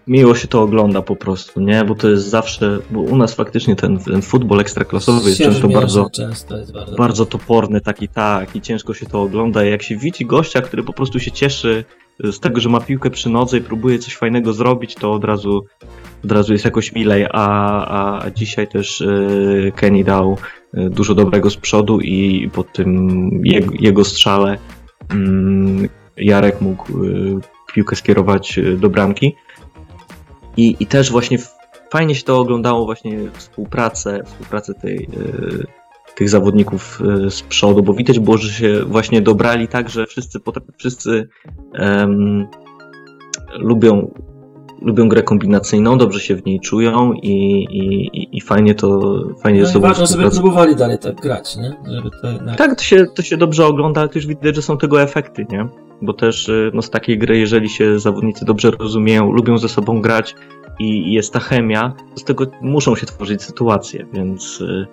miło 0.07 0.35
się 0.35 0.47
to 0.47 0.61
ogląda 0.61 1.01
po 1.01 1.15
prostu, 1.15 1.61
nie? 1.61 1.85
Bo 1.85 1.95
to 1.95 2.09
jest 2.09 2.29
zawsze, 2.29 2.79
bo 2.91 2.99
u 2.99 3.17
nas 3.17 3.33
faktycznie 3.33 3.75
ten, 3.75 3.99
ten 3.99 4.21
futbol 4.21 4.59
ekstraklasowy 4.59 5.29
jest 5.29 5.41
często 5.41 5.67
bardzo, 5.67 6.09
często 6.09 6.57
jest 6.57 6.73
bardzo, 6.73 6.95
bardzo 6.95 7.25
toporny, 7.25 7.81
taki 7.81 8.07
tak, 8.07 8.55
i 8.55 8.61
ciężko 8.61 8.93
się 8.93 9.05
to 9.05 9.21
ogląda. 9.21 9.65
I 9.65 9.69
jak 9.69 9.83
się 9.83 9.97
widzi 9.97 10.25
gościa, 10.25 10.61
który 10.61 10.83
po 10.83 10.93
prostu 10.93 11.19
się 11.19 11.31
cieszy 11.31 11.85
z 12.19 12.39
tego, 12.39 12.61
że 12.61 12.69
ma 12.69 12.79
piłkę 12.79 13.09
przy 13.09 13.29
nodze 13.29 13.57
i 13.57 13.61
próbuje 13.61 13.99
coś 13.99 14.15
fajnego 14.15 14.53
zrobić, 14.53 14.95
to 14.95 15.13
od 15.13 15.23
razu, 15.23 15.65
od 16.25 16.31
razu 16.31 16.53
jest 16.53 16.65
jakoś 16.65 16.93
milej, 16.93 17.25
a, 17.31 18.23
a 18.25 18.31
dzisiaj 18.31 18.67
też 18.67 19.01
y, 19.01 19.71
Kenny 19.75 20.03
dał 20.03 20.37
y, 20.77 20.89
dużo 20.89 21.15
dobrego 21.15 21.49
z 21.49 21.57
przodu 21.57 21.99
i 21.99 22.49
po 22.53 22.63
tym 22.63 23.29
jego, 23.79 24.05
strzale 24.05 24.57
mm, 25.09 25.89
Jarek 26.17 26.61
mógł 26.61 27.03
y, 27.03 27.39
piłkę 27.73 27.95
skierować 27.95 28.59
do 28.77 28.89
bramki. 28.89 29.35
I, 30.57 30.75
i 30.79 30.85
też 30.85 31.11
właśnie 31.11 31.37
fajnie 31.91 32.15
się 32.15 32.23
to 32.23 32.39
oglądało 32.39 32.85
właśnie 32.85 33.19
współpracę, 33.33 34.23
współpracę 34.25 34.73
tej, 34.73 34.95
e, 34.97 35.82
tych 36.15 36.29
zawodników 36.29 37.01
e, 37.25 37.31
z 37.31 37.41
przodu, 37.41 37.83
bo 37.83 37.93
widać 37.93 38.19
było, 38.19 38.37
że 38.37 38.49
się 38.49 38.85
właśnie 38.85 39.21
dobrali 39.21 39.67
tak, 39.67 39.89
że 39.89 40.05
wszyscy, 40.05 40.39
wszyscy 40.77 41.27
um, 41.79 42.47
lubią, 43.59 44.13
lubią 44.81 45.09
grę 45.09 45.23
kombinacyjną, 45.23 45.97
dobrze 45.97 46.19
się 46.19 46.35
w 46.35 46.45
niej 46.45 46.59
czują 46.59 47.13
i, 47.13 47.33
i, 47.71 48.37
i 48.37 48.41
fajnie 48.41 48.75
to 48.75 48.99
fajnie 49.43 49.59
no 49.59 49.67
jest 49.67 49.77
ważne, 49.77 50.07
żeby 50.07 50.29
próbowali 50.29 50.75
dalej 50.75 50.97
tak 50.99 51.15
grać, 51.15 51.57
nie? 51.57 51.75
Żeby 51.93 52.09
to 52.21 52.31
jednak... 52.31 52.57
Tak, 52.57 52.75
to 52.75 52.83
się, 52.83 53.05
to 53.15 53.21
się 53.21 53.37
dobrze 53.37 53.65
ogląda, 53.65 54.01
ale 54.01 54.09
też 54.09 54.27
widać, 54.27 54.55
że 54.55 54.61
są 54.61 54.77
tego 54.77 55.01
efekty, 55.01 55.45
nie? 55.49 55.67
bo 56.03 56.13
też 56.13 56.49
y, 56.49 56.71
no, 56.73 56.81
z 56.81 56.89
takiej 56.89 57.17
gry, 57.17 57.37
jeżeli 57.37 57.69
się 57.69 57.99
zawodnicy 57.99 58.45
dobrze 58.45 58.71
rozumieją, 58.71 59.31
lubią 59.31 59.57
ze 59.57 59.69
sobą 59.69 60.01
grać 60.01 60.35
i 60.79 61.13
jest 61.13 61.33
ta 61.33 61.39
chemia, 61.39 61.93
to 62.13 62.19
z 62.19 62.23
tego 62.23 62.45
muszą 62.61 62.95
się 62.95 63.05
tworzyć 63.05 63.43
sytuacje, 63.43 64.05
więc 64.13 64.61
y, 64.61 64.87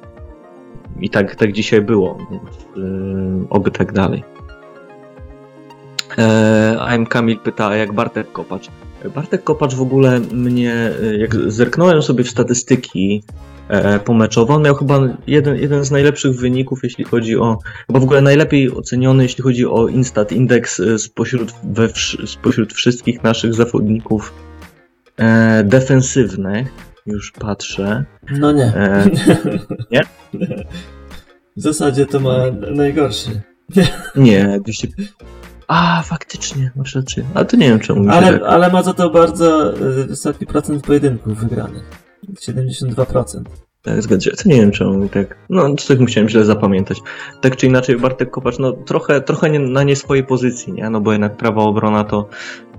i 1.01 1.11
tak, 1.11 1.37
tak 1.37 1.53
dzisiaj 1.53 1.81
było, 1.81 2.19
więc 2.31 2.43
y, 2.45 3.49
oby 3.51 3.71
tak 3.71 3.93
dalej. 3.93 4.25
E, 6.19 6.77
AM 6.81 7.07
Kamil 7.07 7.39
pyta, 7.39 7.77
jak 7.77 7.93
Bartek 7.93 8.33
Kopacz? 8.33 8.69
Bartek 9.15 9.45
Kopacz 9.45 9.75
w 9.75 9.83
ogóle 9.83 10.21
mnie, 10.21 10.91
jak 11.19 11.35
zerknąłem 11.35 12.03
sobie 12.03 12.25
w 12.25 12.31
statystyki 12.31 13.23
E, 13.71 14.01
pomeczowo. 14.01 14.55
On 14.55 14.63
miał 14.63 14.75
chyba 14.75 15.01
jeden, 15.27 15.57
jeden 15.57 15.85
z 15.85 15.91
najlepszych 15.91 16.33
wyników, 16.37 16.81
jeśli 16.83 17.05
chodzi 17.05 17.37
o, 17.37 17.59
chyba 17.87 18.01
w 18.01 18.03
ogóle 18.03 18.21
najlepiej 18.21 18.75
oceniony, 18.75 19.23
jeśli 19.23 19.43
chodzi 19.43 19.67
o 19.67 19.89
Instat 19.89 20.33
Index 20.33 20.81
e, 20.81 20.99
spośród, 20.99 21.53
we, 21.65 21.89
spośród 22.27 22.73
wszystkich 22.73 23.23
naszych 23.23 23.55
zawodników 23.55 24.33
e, 25.17 25.65
defensywnych. 25.65 26.90
Już 27.11 27.33
patrzę. 27.33 28.05
No 28.39 28.53
nie. 28.53 28.65
E, 28.65 29.11
nie? 29.93 30.03
W 31.57 31.63
zasadzie 31.63 32.07
to 32.07 32.21
ma 32.21 32.37
najgorszy. 32.75 33.41
Nie, 34.17 34.61
200... 34.65 34.89
A, 35.69 36.03
faktycznie, 36.03 36.71
masz 36.77 36.95
rację. 36.95 37.25
Ale 37.35 37.45
to 37.45 37.57
nie 37.57 37.69
wiem 37.69 37.81
czemu. 37.81 38.11
Ale, 38.11 38.33
tak... 38.33 38.43
ale 38.43 38.71
ma 38.71 38.83
za 38.83 38.95
to 38.95 39.11
bardzo 39.11 39.73
wysoki 40.09 40.47
procent 40.47 40.85
pojedynków 40.85 41.39
wygranych. 41.39 41.85
72%. 42.41 43.43
Tak, 43.83 44.03
zgadza 44.03 44.31
się. 44.31 44.31
To 44.31 44.49
nie 44.49 44.57
wiem 44.57 44.71
czemu 44.71 45.09
tak. 45.09 45.37
No, 45.51 45.75
coś 45.75 45.99
musiałem 45.99 46.29
źle 46.29 46.45
zapamiętać. 46.45 47.01
Tak 47.41 47.57
czy 47.57 47.67
inaczej, 47.67 47.97
Bartek 47.97 48.31
Kopacz, 48.31 48.59
no 48.59 48.73
trochę, 48.73 49.21
trochę 49.21 49.51
nie, 49.51 49.59
na 49.59 49.83
nie 49.83 49.97
swojej 49.97 50.25
pozycji, 50.25 50.73
nie? 50.73 50.91
No 50.91 51.01
bo 51.01 51.13
jednak 51.13 51.37
prawa 51.37 51.63
obrona 51.63 52.05
to, 52.05 52.29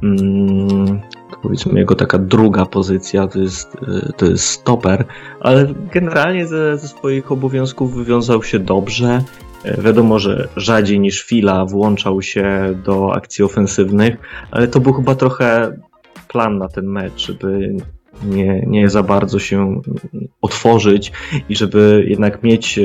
mm, 0.04 1.02
to 1.12 1.20
powiedzmy 1.42 1.80
jego 1.80 1.96
taka 1.96 2.18
druga 2.18 2.66
pozycja, 2.66 3.28
to 3.28 3.40
jest, 3.40 3.76
y, 3.76 4.14
to 4.18 4.26
jest 4.26 4.46
stoper, 4.46 5.06
ale 5.40 5.74
generalnie 5.94 6.48
ze, 6.48 6.78
ze 6.78 6.88
swoich 6.88 7.32
obowiązków 7.32 7.96
wywiązał 7.96 8.44
się 8.44 8.60
dobrze. 8.60 9.24
E, 9.64 9.82
wiadomo, 9.82 10.20
że 10.20 10.48
rzadziej 10.56 11.00
niż 11.00 11.24
Fila 11.24 11.66
włączał 11.66 12.22
się 12.22 12.76
do 12.86 13.14
akcji 13.14 13.44
ofensywnych, 13.44 14.16
ale 14.52 14.68
to 14.68 14.80
był 14.80 14.94
chyba 14.94 15.16
trochę 15.16 15.78
plan 16.28 16.58
na 16.58 16.68
ten 16.68 16.86
mecz, 16.86 17.28
żeby 17.28 17.76
nie, 18.26 18.64
nie 18.68 18.90
za 18.90 19.04
bardzo 19.04 19.40
się 19.40 19.82
otworzyć 20.42 21.12
i 21.50 21.56
żeby 21.56 22.06
jednak 22.08 22.44
mieć 22.44 22.80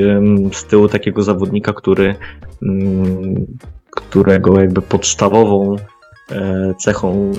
z 0.53 0.63
tyłu 0.65 0.87
takiego 0.87 1.23
zawodnika, 1.23 1.73
który, 1.73 2.15
mm, 2.63 3.45
którego 3.89 4.59
jakby 4.59 4.81
podstawową 4.81 5.75
e, 5.75 5.96
cechą, 6.79 7.31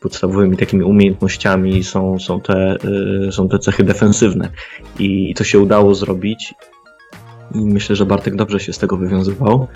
podstawowymi 0.00 0.56
takimi 0.56 0.84
umiejętnościami 0.84 1.84
są, 1.84 2.18
są, 2.18 2.40
te, 2.40 2.76
e, 3.28 3.32
są 3.32 3.48
te 3.48 3.58
cechy 3.58 3.84
defensywne. 3.84 4.48
I 4.98 5.34
to 5.34 5.44
się 5.44 5.58
udało 5.58 5.94
zrobić. 5.94 6.54
Myślę, 7.54 7.96
że 7.96 8.06
Bartek 8.06 8.36
dobrze 8.36 8.60
się 8.60 8.72
z 8.72 8.78
tego 8.78 8.96
wywiązywał. 8.96 9.66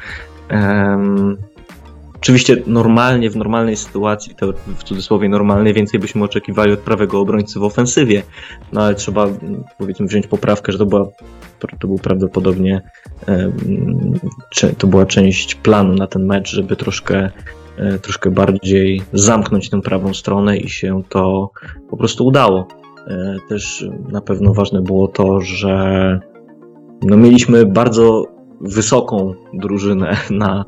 Oczywiście 2.14 2.56
normalnie, 2.66 3.30
w 3.30 3.37
normalnej 3.37 3.76
sytuacji, 3.76 4.35
to 4.35 4.52
w 4.66 4.85
cudzysłowie 4.85 5.28
normalnie, 5.28 5.74
więcej 5.74 6.00
byśmy 6.00 6.24
oczekiwali 6.24 6.72
od 6.72 6.80
prawego 6.80 7.20
obrońcy 7.20 7.59
w 7.59 7.62
ofensywie, 7.62 8.22
no 8.72 8.83
ale 8.83 8.94
trzeba 8.94 9.26
powiedzmy 9.78 10.06
wziąć 10.06 10.26
poprawkę, 10.26 10.72
że 10.72 10.78
to, 10.78 10.87
była, 10.87 11.06
to 11.78 11.87
był 11.87 11.98
prawdopodobnie 11.98 12.83
to 14.78 14.87
była 14.87 15.06
część 15.06 15.54
planu 15.54 15.94
na 15.94 16.06
ten 16.06 16.26
mecz, 16.26 16.50
żeby 16.50 16.76
troszkę, 16.76 17.16
e, 17.16 17.30
troszkę 18.02 18.30
bardziej 18.30 19.02
zamknąć 19.12 19.70
tę 19.70 19.80
prawą 19.80 20.14
stronę 20.14 20.56
i 20.56 20.68
się 20.68 21.02
to 21.08 21.50
po 21.90 21.96
prostu 21.96 22.26
udało. 22.26 22.66
E, 23.06 23.36
też 23.48 23.88
na 24.08 24.20
pewno 24.20 24.54
ważne 24.54 24.82
było 24.82 25.08
to, 25.08 25.40
że 25.40 26.20
no 27.02 27.16
mieliśmy 27.16 27.66
bardzo 27.66 28.24
wysoką 28.60 29.34
drużynę 29.54 30.16
na, 30.30 30.64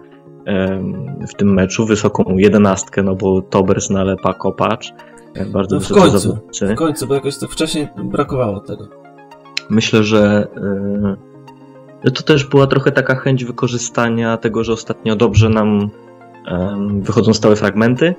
w 1.28 1.34
tym 1.34 1.54
meczu, 1.54 1.86
wysoką 1.86 2.24
jedenastkę, 2.36 3.02
no 3.02 3.14
bo 3.14 3.42
Tobers, 3.42 3.90
Nalepa, 3.90 4.34
Kopacz, 4.34 4.92
e, 5.34 5.46
bardzo 5.46 5.76
no 5.76 5.80
w 5.80 5.88
końcu, 5.88 6.18
zawodnicy. 6.18 6.66
W 6.66 6.74
końcu, 6.74 7.06
bo 7.06 7.14
jakoś 7.14 7.38
to 7.38 7.48
wcześniej 7.48 7.88
brakowało 8.04 8.60
tego. 8.60 8.88
Myślę, 9.70 10.04
że 10.04 10.48
e, 12.04 12.10
to 12.10 12.22
też 12.22 12.44
była 12.44 12.66
trochę 12.66 12.92
taka 12.92 13.14
chęć 13.14 13.44
wykorzystania 13.44 14.36
tego, 14.36 14.64
że 14.64 14.72
ostatnio 14.72 15.16
dobrze 15.16 15.48
nam 15.48 15.90
wychodzą 17.02 17.34
stałe 17.34 17.56
fragmenty, 17.56 18.14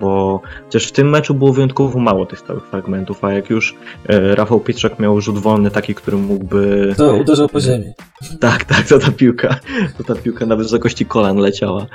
bo 0.00 0.40
chociaż 0.64 0.86
w 0.86 0.92
tym 0.92 1.10
meczu 1.10 1.34
było 1.34 1.52
wyjątkowo 1.52 1.98
mało 1.98 2.26
tych 2.26 2.38
stałych 2.38 2.66
fragmentów, 2.66 3.24
a 3.24 3.32
jak 3.32 3.50
już 3.50 3.74
e, 4.08 4.34
Rafał 4.34 4.60
Pietrzak 4.60 4.98
miał 4.98 5.20
rzut 5.20 5.38
wolny 5.38 5.70
taki, 5.70 5.94
który 5.94 6.16
mógłby... 6.16 6.94
To 6.96 7.16
uderzał 7.16 7.48
po 7.48 7.60
ziemi. 7.60 7.92
Tak, 8.40 8.64
tak, 8.64 8.86
to 8.86 8.98
ta 8.98 9.12
piłka, 9.12 9.56
to 9.98 10.04
ta 10.04 10.14
piłka 10.14 10.46
na 10.46 10.56
wysokości 10.56 11.06
kolan 11.06 11.36
leciała, 11.36 11.86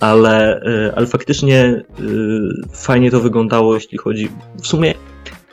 ale, 0.00 0.60
e, 0.60 0.92
ale 0.96 1.06
faktycznie 1.06 1.60
e, 1.64 1.84
fajnie 2.72 3.10
to 3.10 3.20
wyglądało, 3.20 3.74
jeśli 3.74 3.98
chodzi... 3.98 4.28
W 4.62 4.66
sumie 4.66 4.94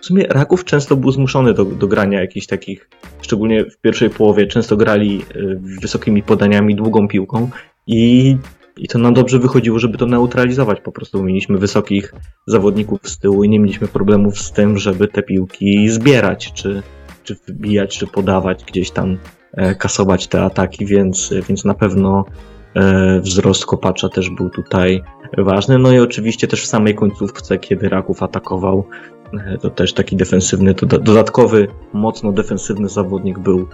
w 0.02 0.06
sumie 0.06 0.28
Raków 0.30 0.66
często 0.66 0.96
był 0.96 1.12
zmuszony 1.12 1.54
do, 1.54 1.66
do 1.66 1.88
grania 1.88 2.22
jakichś 2.22 2.48
takich, 2.48 2.90
szczególnie 3.22 3.66
w 3.66 3.78
pierwszej 3.78 4.10
połowie, 4.10 4.48
często 4.48 4.78
grali 4.78 5.26
wysokimi 5.82 6.24
podaniami, 6.24 6.76
długą 6.76 7.08
piłką 7.08 7.50
i 7.88 8.38
i 8.78 8.88
to 8.88 9.00
nam 9.00 9.14
dobrze 9.14 9.40
wychodziło, 9.40 9.80
żeby 9.80 9.98
to 9.98 10.06
neutralizować. 10.06 10.82
Po 10.82 10.92
prostu 10.92 11.24
mieliśmy 11.24 11.58
wysokich 11.58 12.14
zawodników 12.46 13.10
z 13.10 13.20
tyłu 13.20 13.44
i 13.44 13.50
nie 13.50 13.60
mieliśmy 13.60 13.88
problemów 13.88 14.40
z 14.40 14.52
tym, 14.52 14.78
żeby 14.78 15.08
te 15.08 15.24
piłki 15.24 15.90
zbierać, 15.90 16.54
czy, 16.54 16.84
czy 17.24 17.36
wbijać, 17.48 17.98
czy 17.98 18.08
podawać, 18.08 18.64
gdzieś 18.64 18.92
tam 18.92 19.18
e, 19.54 19.76
kasować 19.76 20.28
te 20.28 20.42
ataki, 20.42 20.86
więc, 20.86 21.34
więc 21.48 21.66
na 21.66 21.74
pewno 21.74 22.26
e, 22.76 23.20
wzrost 23.20 23.66
kopacza 23.66 24.10
też 24.10 24.30
był 24.30 24.50
tutaj 24.50 25.04
ważny. 25.38 25.80
No 25.80 25.92
i 25.92 26.00
oczywiście 26.00 26.48
też 26.48 26.64
w 26.64 26.68
samej 26.68 26.96
końcówce, 26.96 27.58
kiedy 27.58 27.90
Raków 27.90 28.24
atakował, 28.24 28.86
e, 29.34 29.58
to 29.58 29.70
też 29.70 29.94
taki 29.94 30.16
defensywny, 30.16 30.74
dodatkowy, 31.02 31.68
mocno 31.94 32.32
defensywny 32.32 32.90
zawodnik 32.90 33.40
był 33.40 33.68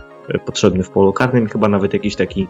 potrzebny 0.45 0.83
w 0.83 0.89
polu 0.89 1.13
karnym, 1.13 1.49
chyba 1.49 1.69
nawet 1.69 1.93
jakiś 1.93 2.15
taki 2.15 2.47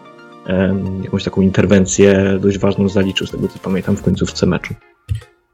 jakąś 1.04 1.24
taką 1.24 1.40
interwencję 1.40 2.38
dość 2.40 2.58
ważną 2.58 2.88
zaliczył, 2.88 3.26
z 3.26 3.30
tego 3.30 3.48
co 3.48 3.58
pamiętam, 3.58 3.96
w 3.96 4.02
końcówce 4.02 4.46
meczu. 4.46 4.74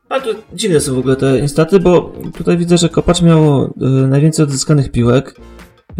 A 0.09 0.20
to 0.20 0.31
dziwne 0.55 0.81
są 0.81 0.94
w 0.94 0.99
ogóle 0.99 1.16
te 1.16 1.38
instaty, 1.38 1.81
bo 1.81 2.12
tutaj 2.35 2.57
widzę, 2.57 2.79
że 2.79 2.88
Kopacz 2.88 3.22
miał 3.22 3.64
y, 3.64 3.70
najwięcej 4.07 4.42
odzyskanych 4.44 4.92
piłek. 4.92 5.37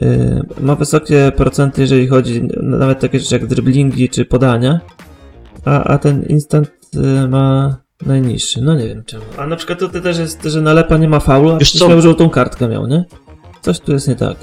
Y, 0.03 0.43
ma 0.61 0.75
wysokie 0.75 1.33
procenty, 1.37 1.81
jeżeli 1.81 2.09
chodzi 2.09 2.49
nawet 2.63 3.01
takie 3.01 3.19
rzeczy 3.19 3.35
jak 3.35 3.47
driblingi 3.47 4.09
czy 4.09 4.25
podania. 4.25 4.81
A, 5.65 5.85
a 5.85 5.99
ten 5.99 6.23
instant 6.23 6.71
y, 6.95 7.29
ma 7.29 7.77
najniższy. 8.07 8.63
No 8.63 8.75
nie 8.75 8.89
wiem 8.89 9.05
czemu. 9.05 9.25
A 9.39 9.47
na 9.47 9.57
przykład 9.57 9.79
to 9.79 9.89
też 9.89 10.19
jest, 10.19 10.43
że 10.43 10.61
nalepa 10.61 10.97
nie 10.97 11.09
ma 11.09 11.21
faulu, 11.21 11.51
a 11.51 11.59
Wiesz 11.59 11.81
miał 11.89 12.01
żółtą 12.01 12.31
kartkę 12.31 12.69
miał, 12.69 12.87
nie? 12.87 13.05
Coś 13.61 13.81
tu 13.81 13.93
jest 13.93 14.09
nie 14.09 14.17
tak. 14.17 14.37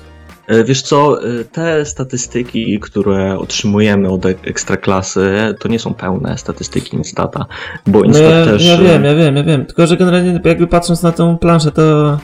E, 0.47 0.63
wiesz 0.63 0.81
co, 0.81 1.23
e, 1.23 1.43
te 1.43 1.85
statystyki, 1.85 2.79
które 2.79 3.37
otrzymujemy 3.39 4.09
od 4.09 4.25
ekstraklasy, 4.25 5.55
to 5.59 5.67
nie 5.67 5.79
są 5.79 5.93
pełne 5.93 6.37
statystyki 6.37 6.97
Instata, 6.97 7.45
bo 7.87 8.03
Instat 8.03 8.23
no 8.23 8.29
ja, 8.29 8.45
też... 8.45 8.65
Ja 8.65 8.77
wiem, 8.77 9.03
ja 9.03 9.15
wiem, 9.15 9.35
ja 9.35 9.43
wiem, 9.43 9.65
tylko 9.65 9.87
że 9.87 9.97
generalnie 9.97 10.41
jakby 10.43 10.67
patrząc 10.67 11.03
na 11.03 11.11
tą 11.11 11.37
planszę, 11.37 11.71
to 11.71 12.17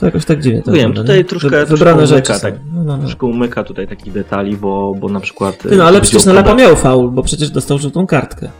to 0.00 0.06
jakoś 0.06 0.24
tak 0.24 0.40
dziwnie. 0.40 0.62
To 0.62 0.72
wiem, 0.72 0.92
tutaj 0.92 1.18
nie? 1.18 1.24
troszkę, 1.24 1.66
wybrane 1.66 2.06
rzeczy 2.06 2.32
umyka, 2.32 2.38
tak, 2.38 2.54
no, 2.74 2.84
no, 2.84 2.96
no. 2.96 2.98
troszkę 2.98 3.26
umyka 3.26 3.64
tutaj 3.64 3.88
takich 3.88 4.12
detali, 4.12 4.56
bo, 4.56 4.94
bo 4.98 5.08
na 5.08 5.20
przykład... 5.20 5.58
Ty, 5.58 5.76
no 5.76 5.84
ale 5.84 6.00
przecież 6.00 6.24
Nalepa 6.24 6.54
miał 6.54 6.76
faul, 6.76 7.10
bo 7.10 7.22
przecież 7.22 7.50
dostał 7.50 7.78
żółtą 7.78 8.06
kartkę. 8.06 8.50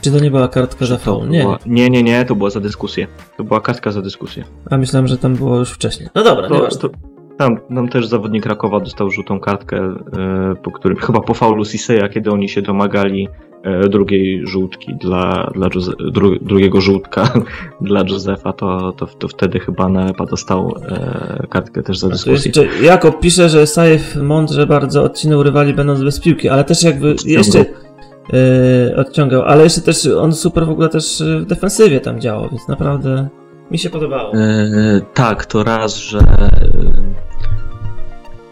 Czy 0.00 0.12
to 0.12 0.18
nie 0.18 0.30
była 0.30 0.48
kartka 0.48 0.86
za 0.86 0.98
faul? 0.98 1.28
Nie. 1.28 1.42
Była... 1.42 1.58
nie, 1.66 1.90
nie, 1.90 2.02
nie, 2.02 2.24
to 2.24 2.34
była 2.34 2.50
za 2.50 2.60
dyskusję. 2.60 3.06
To 3.36 3.44
była 3.44 3.60
kartka 3.60 3.92
za 3.92 4.02
dyskusję. 4.02 4.44
A 4.70 4.76
myślałem, 4.76 5.08
że 5.08 5.18
tam 5.18 5.34
było 5.34 5.58
już 5.58 5.70
wcześniej. 5.70 6.08
No 6.14 6.24
dobra, 6.24 6.48
to, 6.48 6.76
to, 6.76 6.90
tam, 7.38 7.58
tam 7.74 7.88
też 7.88 8.06
zawodnik 8.06 8.46
Rakowa 8.46 8.80
dostał 8.80 9.10
żółtą 9.10 9.40
kartkę, 9.40 9.76
e, 9.76 10.54
po 10.62 10.70
którym, 10.70 10.98
chyba 10.98 11.20
po 11.20 11.34
faulu 11.34 11.64
Siseya, 11.64 12.08
kiedy 12.10 12.30
oni 12.30 12.48
się 12.48 12.62
domagali 12.62 13.28
e, 13.62 13.88
drugiej 13.88 14.46
żółtki 14.46 14.94
dla, 14.94 15.50
dla 15.54 15.68
dru, 16.12 16.38
drugiego 16.38 16.80
żółtka 16.80 17.32
dla 17.80 18.02
Józefa, 18.02 18.52
to, 18.52 18.92
to, 18.92 19.06
to 19.06 19.28
wtedy 19.28 19.60
chyba 19.60 19.88
Nepa 19.88 20.26
dostał 20.26 20.74
e, 20.88 21.46
kartkę 21.50 21.82
też 21.82 21.98
za 21.98 22.08
dyskusję. 22.08 22.52
Jeszcze 22.56 22.84
Jakob 22.84 23.20
pisze, 23.20 23.48
że 23.48 23.66
Sajew 23.66 24.16
mądrze 24.16 24.66
bardzo 24.66 25.02
odcinał 25.02 25.42
rywali 25.42 25.74
będąc 25.74 26.02
bez 26.02 26.20
piłki, 26.20 26.48
ale 26.48 26.64
też 26.64 26.82
jakby 26.82 27.14
jeszcze 27.24 27.58
yy, 27.58 28.96
odciągał, 28.96 29.42
ale 29.42 29.64
jeszcze 29.64 29.80
też 29.80 30.06
on 30.06 30.32
super 30.32 30.66
w 30.66 30.70
ogóle 30.70 30.88
też 30.88 31.22
w 31.40 31.44
defensywie 31.44 32.00
tam 32.00 32.20
działał, 32.20 32.48
więc 32.50 32.68
naprawdę 32.68 33.28
mi 33.70 33.78
się 33.78 33.90
podobało. 33.90 34.36
Yy, 34.36 35.00
tak, 35.14 35.46
to 35.46 35.64
raz, 35.64 35.96
że 35.96 36.20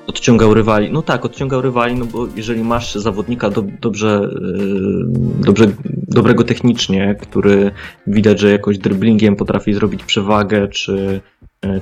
odciągał 0.06 0.54
rywali. 0.54 0.92
No 0.92 1.02
tak, 1.02 1.24
odciągał 1.24 1.62
rywali, 1.62 1.94
no 1.94 2.04
bo 2.04 2.26
jeżeli 2.36 2.64
masz 2.64 2.94
zawodnika 2.94 3.50
do, 3.50 3.64
dobrze, 3.80 4.30
yy, 4.40 5.06
dobrze, 5.44 5.66
dobrego 6.08 6.44
technicznie, 6.44 7.16
który 7.20 7.70
widać, 8.06 8.40
że 8.40 8.50
jakoś 8.50 8.78
dribblingiem 8.78 9.36
potrafi 9.36 9.74
zrobić 9.74 10.04
przewagę, 10.04 10.68
czy 10.68 11.20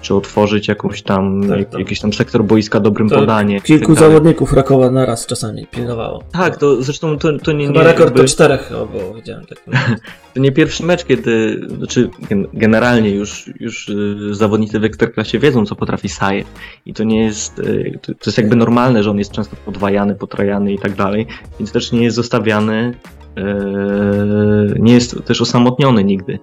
czy 0.01 0.15
otworzyć 0.15 0.69
jakąś 0.69 1.03
tam, 1.03 1.49
tak, 1.49 1.71
tak. 1.71 1.81
jakiś 1.81 2.01
tam 2.01 2.13
sektor 2.13 2.45
boiska 2.45 2.81
dobrym 2.81 3.09
tak. 3.09 3.19
podaniem. 3.19 3.61
Kilku 3.61 3.95
tak 3.95 4.05
zawodników 4.05 4.53
Rakowa 4.53 4.91
naraz 4.91 5.27
czasami 5.27 5.67
pilnowało. 5.67 6.23
Tak, 6.33 6.57
to 6.57 6.83
zresztą 6.83 7.19
to, 7.19 7.39
to 7.39 7.53
nie... 7.53 7.67
Chyba 7.67 7.81
nie, 7.81 7.87
rekord 7.87 8.07
jakby... 8.07 8.21
to 8.21 8.29
czterech 8.29 8.73
bo 8.93 9.15
widziałem 9.15 9.47
tak. 9.47 9.59
to 10.35 10.41
nie 10.41 10.53
pierwszy 10.53 10.87
mecz, 10.87 11.05
kiedy, 11.05 11.61
znaczy 11.79 12.11
generalnie 12.53 13.11
już, 13.11 13.51
już 13.61 13.89
y, 13.89 14.35
zawodnicy 14.35 14.81
w 14.81 14.85
Ekstraklasie 14.85 15.39
wiedzą, 15.39 15.67
co 15.67 15.77
potrafi 15.77 16.09
Saje 16.09 16.45
i 16.87 16.95
to 16.95 17.05
nie 17.05 17.25
jest, 17.25 17.59
y, 17.59 17.99
to 18.05 18.13
jest 18.27 18.39
jakby 18.39 18.57
normalne, 18.57 19.03
że 19.03 19.11
on 19.11 19.19
jest 19.19 19.33
często 19.33 19.57
podwajany, 19.65 20.15
potrajany 20.15 20.73
i 20.73 20.79
tak 20.79 20.93
dalej, 20.93 21.27
więc 21.59 21.73
też 21.73 21.93
nie 21.93 22.05
jest 22.05 22.17
zostawiany, 22.17 22.95
y, 23.39 24.81
nie 24.81 24.95
jest 24.95 25.25
też 25.25 25.41
osamotniony 25.41 26.05
nigdy 26.05 26.39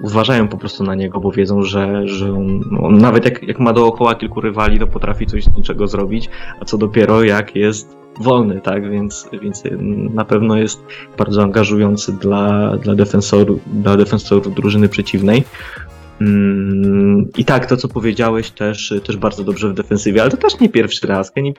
uważają 0.00 0.48
po 0.48 0.56
prostu 0.56 0.84
na 0.84 0.94
niego, 0.94 1.20
bo 1.20 1.30
wiedzą, 1.30 1.62
że, 1.62 2.08
że 2.08 2.32
on, 2.32 2.60
on, 2.80 2.98
nawet 2.98 3.24
jak, 3.24 3.42
jak 3.42 3.58
ma 3.58 3.72
dookoła 3.72 4.14
kilku 4.14 4.40
rywali, 4.40 4.78
to 4.78 4.86
potrafi 4.86 5.26
coś 5.26 5.44
z 5.44 5.56
niczego 5.56 5.86
zrobić, 5.86 6.30
a 6.60 6.64
co 6.64 6.78
dopiero 6.78 7.24
jak 7.24 7.56
jest 7.56 7.96
wolny, 8.20 8.60
tak? 8.60 8.90
Więc, 8.90 9.28
więc 9.42 9.62
na 10.14 10.24
pewno 10.24 10.56
jest 10.56 10.84
bardzo 11.18 11.42
angażujący 11.42 12.12
dla, 12.12 12.76
dla, 12.76 12.94
defensorów, 12.94 13.60
dla 13.66 13.96
defensorów 13.96 14.54
drużyny 14.54 14.88
przeciwnej. 14.88 15.44
Mm, 16.20 17.28
I 17.36 17.44
tak, 17.44 17.66
to 17.66 17.76
co 17.76 17.88
powiedziałeś 17.88 18.50
też, 18.50 18.94
też 19.04 19.16
bardzo 19.16 19.44
dobrze 19.44 19.68
w 19.68 19.74
defensywie, 19.74 20.22
ale 20.22 20.30
to 20.30 20.36
też 20.36 20.60
nie 20.60 20.68
pierwszy 20.68 21.06
raz. 21.06 21.32
Nie, 21.36 21.52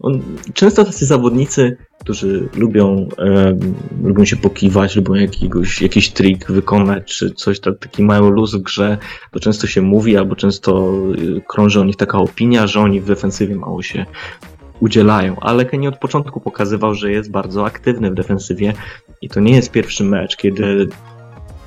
on, 0.00 0.22
często 0.54 0.84
tacy 0.84 1.06
zawodnicy, 1.06 1.76
którzy 2.00 2.48
lubią, 2.56 3.08
e, 3.18 3.56
lubią 4.02 4.24
się 4.24 4.36
pokiwać, 4.36 4.96
lubią 4.96 5.14
jakiegoś, 5.14 5.82
jakiś 5.82 6.10
trik 6.10 6.50
wykonać, 6.50 7.18
czy 7.18 7.30
coś, 7.30 7.60
tak, 7.60 7.78
taki 7.78 8.02
mają 8.02 8.30
luz 8.30 8.54
w 8.54 8.62
grze, 8.62 8.98
to 9.30 9.40
często 9.40 9.66
się 9.66 9.82
mówi, 9.82 10.16
albo 10.16 10.36
często 10.36 10.92
e, 11.36 11.40
krąży 11.40 11.80
o 11.80 11.84
nich 11.84 11.96
taka 11.96 12.18
opinia, 12.18 12.66
że 12.66 12.80
oni 12.80 13.00
w 13.00 13.06
defensywie 13.06 13.56
mało 13.56 13.82
się 13.82 14.06
udzielają, 14.80 15.36
ale 15.40 15.64
Kenny 15.64 15.88
od 15.88 15.98
początku 15.98 16.40
pokazywał, 16.40 16.94
że 16.94 17.12
jest 17.12 17.30
bardzo 17.30 17.66
aktywny 17.66 18.10
w 18.10 18.14
defensywie 18.14 18.72
i 19.22 19.28
to 19.28 19.40
nie 19.40 19.56
jest 19.56 19.70
pierwszy 19.70 20.04
mecz, 20.04 20.36
kiedy 20.36 20.88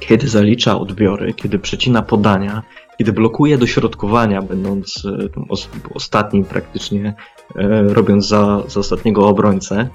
kiedy 0.07 0.27
zalicza 0.27 0.79
odbiory, 0.79 1.33
kiedy 1.33 1.59
przecina 1.59 2.01
podania, 2.01 2.63
kiedy 2.97 3.13
blokuje 3.13 3.57
dośrodkowania, 3.57 4.41
będąc 4.41 5.03
e, 5.05 5.89
ostatnim 5.93 6.45
praktycznie, 6.45 7.13
e, 7.55 7.81
robiąc 7.81 8.27
za, 8.27 8.63
za 8.67 8.79
ostatniego 8.79 9.27
obrońcę. 9.27 9.89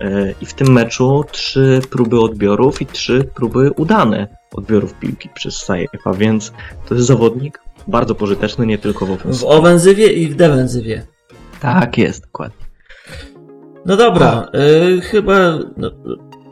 E, 0.00 0.34
I 0.40 0.46
w 0.46 0.54
tym 0.54 0.72
meczu 0.72 1.24
trzy 1.30 1.80
próby 1.90 2.20
odbiorów 2.20 2.82
i 2.82 2.86
trzy 2.86 3.30
próby 3.34 3.70
udane 3.76 4.36
odbiorów 4.54 4.94
piłki 4.94 5.28
przez 5.34 5.56
Sajefa, 5.56 6.12
więc 6.14 6.52
to 6.88 6.94
jest 6.94 7.06
zawodnik 7.06 7.60
bardzo 7.88 8.14
pożyteczny 8.14 8.66
nie 8.66 8.78
tylko 8.78 9.06
w 9.06 9.08
W 9.08 9.12
ofensywie. 9.12 9.48
ofensywie 9.48 10.12
i 10.12 10.28
w 10.28 10.36
defensywie. 10.36 11.06
Tak 11.60 11.98
jest, 11.98 12.22
dokładnie. 12.22 12.66
No 13.86 13.96
dobra, 13.96 14.48
y, 14.98 15.00
chyba. 15.00 15.58
No, 15.76 15.90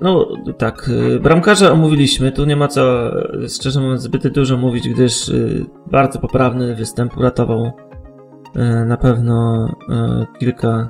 no 0.04 0.28
tak, 0.58 0.88
y, 0.88 1.20
bramkarza 1.20 1.72
omówiliśmy. 1.72 2.32
Tu 2.32 2.44
nie 2.44 2.56
ma 2.56 2.68
co, 2.68 3.12
y, 3.44 3.48
szczerze 3.48 3.80
mówiąc, 3.80 4.02
zbyt 4.02 4.28
dużo 4.28 4.56
mówić, 4.56 4.88
gdyż 4.88 5.28
y, 5.28 5.66
bardzo 5.86 6.18
poprawny 6.18 6.74
występ 6.74 7.16
uratował 7.16 7.72
na 8.86 8.96
pewno 8.96 9.68
kilka, 10.38 10.88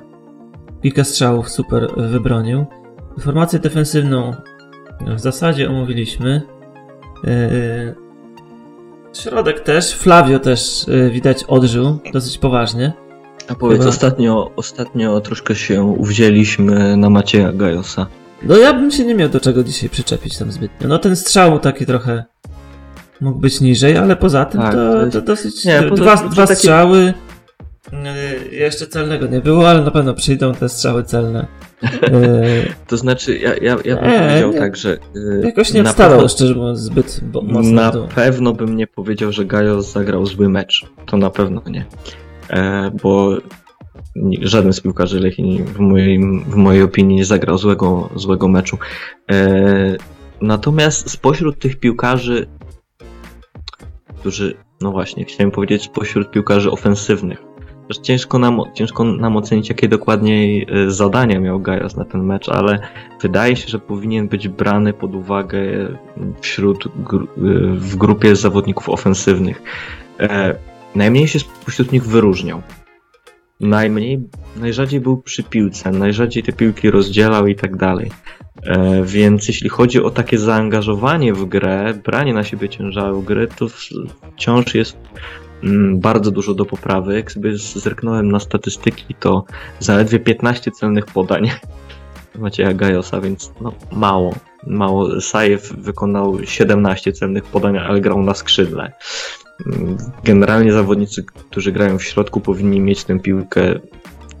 kilka 0.83 1.03
strzałów 1.03 1.49
super 1.49 1.87
wybronił. 1.97 2.65
Formację 3.19 3.59
defensywną 3.59 4.33
w 5.15 5.19
zasadzie 5.19 5.69
omówiliśmy. 5.69 6.41
Środek 9.13 9.59
też, 9.59 9.95
Flavio 9.95 10.39
też 10.39 10.85
widać 11.11 11.43
odżył 11.43 11.99
dosyć 12.13 12.37
poważnie. 12.37 12.93
A 13.47 13.55
powiedz, 13.55 13.79
Chyba- 13.79 13.89
ostatnio, 13.89 14.51
ostatnio 14.55 15.21
troszkę 15.21 15.55
się 15.55 15.83
uwzięliśmy 15.83 16.97
na 16.97 17.09
Macieja 17.09 17.51
Gajosa. 17.53 18.07
No 18.43 18.57
ja 18.57 18.73
bym 18.73 18.91
się 18.91 19.05
nie 19.05 19.15
miał 19.15 19.29
do 19.29 19.39
czego 19.39 19.63
dzisiaj 19.63 19.89
przyczepić 19.89 20.37
tam 20.37 20.51
zbytnio. 20.51 20.87
No 20.87 20.97
ten 20.99 21.15
strzał 21.15 21.59
taki 21.59 21.85
trochę 21.85 22.23
mógł 23.21 23.39
być 23.39 23.61
niżej, 23.61 23.97
ale 23.97 24.15
poza 24.15 24.45
tym 24.45 24.61
Tak, 24.61 24.73
to, 24.73 25.09
to 25.11 25.21
dosyć... 25.21 25.65
Nie, 25.65 25.83
poza 25.89 26.15
dwa 26.15 26.47
takie- 26.47 26.55
strzały. 26.55 27.13
Yy, 28.51 28.55
Jeszcze 28.57 28.87
celnego 28.87 29.27
nie 29.27 29.39
było, 29.39 29.69
ale 29.69 29.81
na 29.81 29.91
pewno 29.91 30.13
przyjdą 30.13 30.53
te 30.53 30.69
strzały 30.69 31.03
celne. 31.03 31.47
Yy, 31.81 31.89
To 32.87 32.97
znaczy, 32.97 33.37
ja, 33.37 33.49
ja, 33.55 33.77
ja 33.85 33.95
bym 33.95 34.11
Nie, 34.11 34.19
powiedział 34.19 34.51
nie. 34.51 34.59
tak, 34.59 34.75
że. 34.75 34.93
y, 35.15 35.41
jakoś 35.45 35.73
nie 35.73 35.81
odstawał, 35.81 36.11
pewno- 36.17 36.27
szczerze 36.29 36.55
mówiąc, 36.55 36.79
zbyt 36.79 37.21
mocno 37.43 37.71
Na 37.71 37.91
dół. 37.91 38.07
pewno 38.15 38.53
bym 38.53 38.75
nie 38.75 38.87
powiedział, 38.87 39.31
że 39.31 39.45
Gajos 39.45 39.91
zagrał 39.91 40.25
zły 40.25 40.49
mecz. 40.49 40.85
To 41.05 41.17
na 41.17 41.29
pewno 41.29 41.61
nie. 41.67 41.85
E, 42.49 42.91
bo 43.03 43.37
żaden 44.41 44.73
z 44.73 44.81
piłkarzy 44.81 45.19
Lechii 45.19 45.63
w 45.63 45.79
mojej, 45.79 46.19
w 46.47 46.55
mojej 46.55 46.83
opinii 46.83 47.15
nie 47.15 47.25
zagrał 47.25 47.57
złego, 47.57 48.09
złego 48.15 48.47
meczu. 48.47 48.77
E, 49.31 49.97
natomiast 50.41 51.09
spośród 51.09 51.59
tych 51.59 51.79
piłkarzy, 51.79 52.47
którzy, 54.19 54.57
no 54.81 54.91
właśnie, 54.91 55.25
chciałem 55.25 55.51
powiedzieć, 55.51 55.83
spośród 55.83 56.31
piłkarzy 56.31 56.71
ofensywnych, 56.71 57.43
ciężko 58.01 58.39
nam, 58.39 58.61
ciężko 58.73 59.03
nam 59.03 59.37
ocenić, 59.37 59.69
jakie 59.69 59.87
dokładniej 59.87 60.67
e, 60.69 60.91
zadania 60.91 61.39
miał 61.39 61.59
Gajos 61.59 61.95
na 61.95 62.05
ten 62.05 62.23
mecz, 62.23 62.49
ale 62.49 62.79
wydaje 63.21 63.55
się, 63.55 63.67
że 63.67 63.79
powinien 63.79 64.27
być 64.27 64.47
brany 64.47 64.93
pod 64.93 65.15
uwagę 65.15 65.59
wśród 66.41 66.87
gru, 66.95 67.27
w 67.75 67.95
grupie 67.95 68.35
zawodników 68.35 68.89
ofensywnych. 68.89 69.61
E, 70.19 70.55
najmniej 70.95 71.27
się 71.27 71.39
spośród 71.39 71.91
nich 71.91 72.03
wyróżniał. 72.03 72.61
Najmniej, 73.59 74.19
najrzadziej 74.55 74.99
był 74.99 75.17
przy 75.17 75.43
piłce, 75.43 75.91
najrzadziej 75.91 76.43
te 76.43 76.53
piłki 76.53 76.91
rozdzielał 76.91 77.47
i 77.47 77.55
tak 77.55 77.75
dalej. 77.77 78.11
E, 78.63 79.03
więc 79.03 79.47
jeśli 79.47 79.69
chodzi 79.69 80.03
o 80.03 80.09
takie 80.09 80.37
zaangażowanie 80.37 81.33
w 81.33 81.45
grę, 81.45 81.93
branie 82.05 82.33
na 82.33 82.43
siebie 82.43 82.69
ciężaru 82.69 83.21
gry, 83.21 83.47
to 83.47 83.67
wciąż 83.67 84.75
jest 84.75 84.97
mm, 85.63 85.99
bardzo 85.99 86.31
dużo 86.31 86.53
do 86.53 86.65
poprawy. 86.65 87.15
Jak 87.15 87.31
sobie 87.31 87.57
zerknąłem 87.57 88.31
na 88.31 88.39
statystyki, 88.39 89.15
to 89.19 89.45
zaledwie 89.79 90.19
15 90.19 90.71
celnych 90.71 91.05
podań 91.05 91.49
Macieja 92.39 92.73
Gajosa, 92.73 93.21
więc 93.21 93.53
no, 93.61 93.73
mało. 93.91 94.35
Mało. 94.67 95.21
Sajew 95.21 95.73
wykonał 95.73 96.37
17 96.43 97.13
celnych 97.13 97.43
podań, 97.43 97.77
ale 97.77 98.01
grał 98.01 98.21
na 98.21 98.33
skrzydle. 98.33 98.91
Generalnie 100.23 100.73
zawodnicy, 100.73 101.23
którzy 101.23 101.71
grają 101.71 101.97
w 101.97 102.03
środku, 102.03 102.41
powinni 102.41 102.79
mieć 102.79 103.03
tę 103.03 103.19
piłkę 103.19 103.79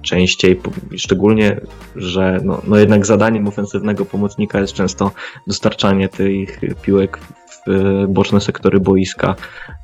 częściej, 0.01 0.61
szczególnie, 0.97 1.61
że 1.95 2.39
no, 2.43 2.61
no 2.67 2.77
jednak 2.77 3.05
zadaniem 3.05 3.47
ofensywnego 3.47 4.05
pomocnika 4.05 4.59
jest 4.59 4.73
często 4.73 5.11
dostarczanie 5.47 6.09
tych 6.09 6.59
piłek 6.81 7.19
w 7.67 8.05
boczne 8.07 8.41
sektory 8.41 8.79
boiska. 8.79 9.35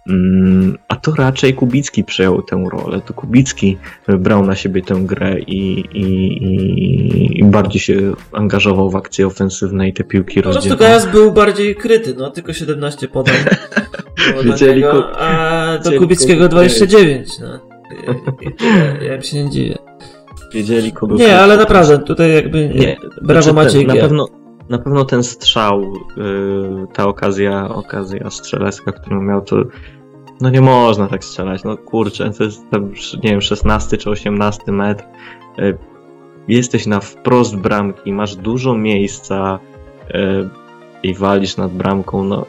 Mm, 0.10 0.78
A 0.88 0.96
to 0.96 1.16
raczej 1.16 1.54
Kubicki 1.54 2.04
przejął 2.04 2.42
tę 2.42 2.64
rolę. 2.72 3.02
To 3.06 3.14
Kubicki 3.14 3.78
brał 4.08 4.46
na 4.46 4.56
siebie 4.56 4.82
tę 4.82 4.96
grę 4.96 5.40
i, 5.40 5.80
i, 5.94 7.40
i, 7.40 7.44
bardziej 7.44 7.82
się 7.82 8.14
angażował 8.32 8.90
w 8.90 8.96
akcje 8.96 9.28
ofensywne 9.28 9.90
i 9.90 9.94
te 9.94 10.04
piłki 10.04 10.36
Po 10.36 10.42
prostu 10.42 10.56
rozdzielał. 10.56 10.78
Gajas 10.78 11.12
był 11.12 11.32
bardziej 11.32 11.76
kryty, 11.76 12.16
no 12.18 12.30
tylko 12.30 12.54
17 12.54 13.08
podań. 13.08 13.36
było 14.32 14.44
Wiedzieli 14.44 14.82
niego, 14.82 14.92
ko- 14.92 15.20
a 15.20 15.78
do 15.78 15.92
Kubickiego 15.92 16.44
kogo 16.44 16.50
29. 16.50 17.40
No. 17.40 17.60
Tyle. 17.90 19.06
Ja 19.08 19.16
im 19.16 19.22
się 19.22 19.44
nie 19.44 19.50
dziwię. 19.50 19.78
Wiedzieli 20.54 20.92
kogo 20.92 21.16
Nie, 21.16 21.40
ale 21.40 21.58
naprawdę, 21.58 22.00
tutaj 22.00 22.34
jakby 22.34 22.70
Nie, 22.76 22.98
brawo 23.22 23.42
Znaczy, 23.42 23.56
Maciej 23.56 23.86
ten, 23.86 23.96
na 23.96 24.02
pewno 24.02 24.28
Na 24.70 24.78
pewno 24.78 25.06
ten 25.06 25.24
strzał, 25.24 25.84
y, 25.84 26.88
ta 26.94 27.08
okazja, 27.08 27.70
okazja 27.70 28.30
strzelecka, 28.30 28.92
którą 28.92 29.22
miał, 29.22 29.42
to 29.42 29.56
no 30.42 30.50
nie 30.50 30.62
można 30.62 31.08
tak 31.08 31.24
strzelać. 31.24 31.64
No 31.64 31.78
kurczę, 31.78 32.32
to 32.38 32.44
jest 32.44 32.70
tam, 32.70 32.94
nie 33.24 33.30
wiem, 33.30 33.42
16 33.42 33.98
czy 33.98 34.10
18 34.10 34.72
metr. 34.72 35.04
Y, 35.60 35.78
Jesteś 36.48 36.86
na 36.86 37.00
wprost 37.00 37.56
bramki, 37.56 38.14
masz 38.14 38.36
dużo 38.36 38.78
miejsca 38.78 39.60
y, 40.10 40.14
i 41.04 41.14
walisz 41.14 41.58
nad 41.58 41.72
bramką. 41.72 42.24
No, 42.24 42.46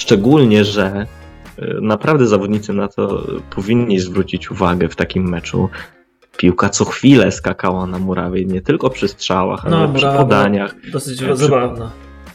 szczególnie, 0.00 0.64
że 0.64 1.06
y, 1.58 1.78
naprawdę 1.82 2.26
zawodnicy 2.26 2.72
na 2.72 2.88
to 2.88 3.26
powinni 3.54 3.98
zwrócić 4.00 4.50
uwagę 4.50 4.88
w 4.88 4.96
takim 4.96 5.28
meczu. 5.28 5.68
Piłka 6.36 6.68
co 6.68 6.84
chwilę 6.84 7.32
skakała 7.32 7.86
na 7.86 7.98
murawie, 7.98 8.44
nie 8.44 8.60
tylko 8.60 8.90
przy 8.90 9.08
strzałach, 9.08 9.66
ale 9.66 9.70
No, 9.76 9.82
przy 9.94 10.04
murawa 10.06 10.18
podaniach 10.24 10.74
Dosyć 10.92 11.22
przy- 11.22 11.36
zabawna. 11.36 11.90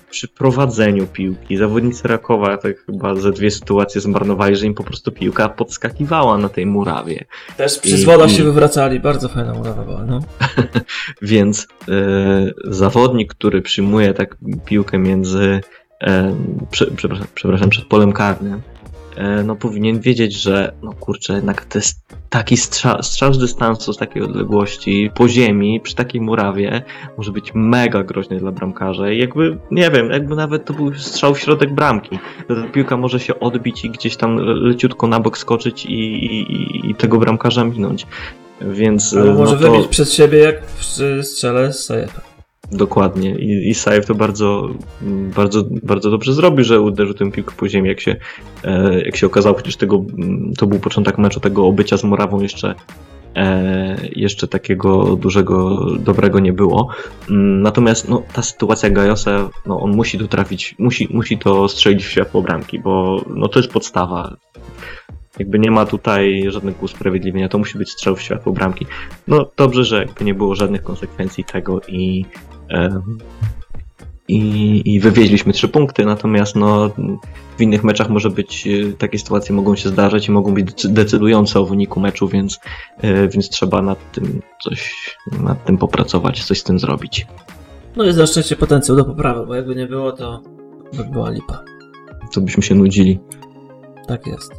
przy 0.09 0.27
prowadzeniu 0.27 1.07
piłki. 1.07 1.57
Zawodnicy 1.57 2.07
Rakowa 2.07 2.57
tak 2.57 2.85
chyba 2.85 3.15
ze 3.15 3.31
dwie 3.31 3.51
sytuacje 3.51 4.01
zmarnowali, 4.01 4.55
że 4.55 4.65
im 4.65 4.73
po 4.73 4.83
prostu 4.83 5.11
piłka 5.11 5.49
podskakiwała 5.49 6.37
na 6.37 6.49
tej 6.49 6.65
murawie. 6.65 7.25
Też 7.57 7.79
przy 7.79 7.97
zwodach 7.97 8.31
się 8.31 8.43
wywracali, 8.43 8.99
bardzo 8.99 9.29
fajna 9.29 9.53
murawa 9.53 9.83
była, 9.83 10.05
no. 10.05 10.19
Więc 11.21 11.67
e, 11.89 12.51
zawodnik, 12.65 13.33
który 13.33 13.61
przyjmuje 13.61 14.13
tak 14.13 14.37
piłkę 14.65 14.97
między, 14.97 15.43
e, 15.43 15.84
prze, 16.71 16.91
przepraszam, 16.95 17.27
przepraszam, 17.35 17.69
przed 17.69 17.85
polem 17.85 18.13
karnym, 18.13 18.61
e, 19.15 19.43
no 19.43 19.55
powinien 19.55 19.99
wiedzieć, 19.99 20.33
że 20.33 20.73
no 20.83 20.93
kurczę, 20.93 21.33
jednak 21.33 21.65
to 21.65 21.77
jest 21.77 22.05
taki 22.29 22.57
strzał, 22.57 23.03
strzał 23.03 23.33
z 23.33 23.39
dystansu, 23.39 23.93
z 23.93 23.97
takiej 23.97 24.23
odległości, 24.23 25.11
po 25.15 25.29
ziemi, 25.29 25.79
przy 25.79 25.95
takiej 25.95 26.21
murawie, 26.21 26.83
może 27.17 27.31
być 27.31 27.51
mega 27.53 28.03
groźny 28.03 28.39
dla 28.39 28.51
bramkarza 28.51 29.11
i 29.11 29.17
jakby, 29.17 29.57
nie 29.71 29.91
wiem, 29.91 30.09
jakby 30.09 30.35
nawet 30.35 30.65
to 30.65 30.73
był 30.73 30.93
strzał 30.93 31.35
w 31.35 31.39
środek 31.39 31.73
bramki, 31.73 32.19
ta 32.47 32.55
piłka 32.73 32.97
może 32.97 33.19
się 33.19 33.39
odbić 33.39 33.85
i 33.85 33.89
gdzieś 33.89 34.15
tam 34.15 34.35
le- 34.35 34.53
leciutko 34.53 35.07
na 35.07 35.19
bok 35.19 35.37
skoczyć 35.37 35.85
i, 35.85 35.93
i, 35.93 36.89
i 36.89 36.95
tego 36.95 37.17
bramkarza 37.17 37.65
minąć. 37.65 38.07
Więc 38.61 39.13
Albo 39.13 39.33
no 39.33 39.39
może 39.39 39.57
to... 39.57 39.71
wybić 39.71 39.87
przed 39.87 40.11
siebie 40.11 40.37
jak 40.37 40.61
przy 40.61 41.23
strzele 41.23 41.73
z 41.73 41.85
Sajefa. 41.85 42.34
Dokładnie. 42.71 43.35
I, 43.35 43.69
i 43.69 43.73
Sajew 43.73 44.05
to 44.05 44.15
bardzo, 44.15 44.69
mm, 45.01 45.31
bardzo, 45.31 45.63
bardzo 45.83 46.11
dobrze 46.11 46.33
zrobił, 46.33 46.63
że 46.63 46.81
uderzył 46.81 47.13
tę 47.13 47.31
piłkę 47.31 47.55
po 47.57 47.69
ziemi, 47.69 47.89
jak 47.89 48.01
się, 48.01 48.15
e, 48.63 49.01
jak 49.01 49.15
się 49.15 49.27
okazało, 49.27 49.55
przecież 49.55 49.75
tego, 49.77 49.95
mm, 49.95 50.53
to 50.57 50.67
był 50.67 50.79
początek 50.79 51.17
meczu, 51.17 51.39
tego 51.39 51.67
obycia 51.67 51.97
z 51.97 52.03
Morawą 52.03 52.41
jeszcze, 52.41 52.75
e, 53.35 53.97
jeszcze 54.15 54.47
takiego 54.47 55.15
dużego, 55.15 55.85
dobrego 55.99 56.39
nie 56.39 56.53
było. 56.53 56.87
Mm, 57.29 57.61
Natomiast 57.61 58.09
no, 58.09 58.23
ta 58.33 58.41
sytuacja 58.41 58.89
Gajosa, 58.89 59.49
no, 59.65 59.79
on 59.79 59.95
musi 59.95 60.17
tu 60.17 60.27
trafić, 60.27 60.75
musi, 60.79 61.07
musi 61.11 61.37
to 61.37 61.67
strzelić 61.67 62.05
w 62.05 62.11
światło 62.11 62.41
bramki, 62.41 62.79
bo 62.79 63.21
no, 63.27 63.47
to 63.47 63.59
jest 63.59 63.71
podstawa. 63.71 64.35
Jakby 65.39 65.59
nie 65.59 65.71
ma 65.71 65.85
tutaj 65.85 66.45
żadnego 66.49 66.77
usprawiedliwienia, 66.81 67.49
to 67.49 67.57
musi 67.57 67.77
być 67.77 67.91
strzał 67.91 68.15
w 68.15 68.21
światło 68.21 68.53
bramki. 68.53 68.85
No 69.27 69.51
dobrze, 69.57 69.83
że 69.83 69.99
jakby 69.99 70.25
nie 70.25 70.33
było 70.33 70.55
żadnych 70.55 70.83
konsekwencji 70.83 71.43
tego 71.43 71.81
i, 71.87 72.25
i, 74.27 74.81
i 74.85 74.99
wywieźliśmy 74.99 75.53
trzy 75.53 75.67
punkty, 75.67 76.05
natomiast 76.05 76.55
no, 76.55 76.89
w 77.57 77.61
innych 77.61 77.83
meczach 77.83 78.09
może 78.09 78.29
być, 78.29 78.67
e, 78.67 78.93
takie 78.93 79.19
sytuacje 79.19 79.55
mogą 79.55 79.75
się 79.75 79.89
zdarzać 79.89 80.27
i 80.27 80.31
mogą 80.31 80.53
być 80.53 80.65
decy- 80.65 80.93
decydujące 80.93 81.59
o 81.59 81.65
wyniku 81.65 81.99
meczu, 81.99 82.27
więc, 82.27 82.59
e, 83.01 83.27
więc 83.27 83.49
trzeba 83.49 83.81
nad 83.81 84.11
tym 84.11 84.41
coś, 84.63 84.93
nad 85.43 85.65
tym 85.65 85.77
popracować, 85.77 86.43
coś 86.43 86.59
z 86.59 86.63
tym 86.63 86.79
zrobić. 86.79 87.27
No 87.95 88.03
jest 88.03 88.17
na 88.19 88.25
szczęście 88.27 88.55
potencjał 88.55 88.97
do 88.97 89.05
poprawy, 89.05 89.45
bo 89.47 89.55
jakby 89.55 89.75
nie 89.75 89.87
było, 89.87 90.11
to 90.11 90.41
by 90.97 91.03
była 91.03 91.29
lipa. 91.29 91.63
to 92.33 92.41
byśmy 92.41 92.63
się 92.63 92.75
nudzili. 92.75 93.19
Tak 94.07 94.27
jest. 94.27 94.51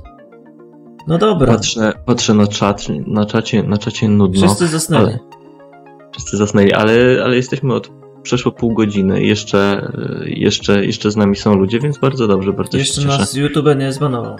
No 1.06 1.18
dobra. 1.18 1.52
Patrzę, 1.52 1.92
patrzę 2.06 2.34
na 2.34 2.46
czat, 2.46 2.86
na 3.06 3.26
czacie, 3.26 3.62
na 3.62 3.78
czacie 3.78 4.08
nudno. 4.08 4.46
Wszyscy 4.46 4.68
zasnęli. 4.68 5.04
ale- 5.04 5.18
Wszyscy 6.16 6.36
zasnęli, 6.36 6.72
ale, 6.72 6.92
ale 7.24 7.36
jesteśmy 7.36 7.74
od 7.74 7.90
przeszło 8.22 8.52
pół 8.52 8.74
godziny. 8.74 9.22
Jeszcze, 9.22 9.92
jeszcze, 10.24 10.84
jeszcze 10.86 11.10
z 11.10 11.16
nami 11.16 11.36
są 11.36 11.54
ludzie, 11.54 11.80
więc 11.80 11.98
bardzo 11.98 12.28
dobrze, 12.28 12.52
bardzo 12.52 12.78
Jeszcze 12.78 13.00
się 13.00 13.06
cieszę. 13.06 13.18
nas 13.18 13.34
YouTube 13.34 13.66
nie 13.78 13.92
zbanował. 13.92 14.36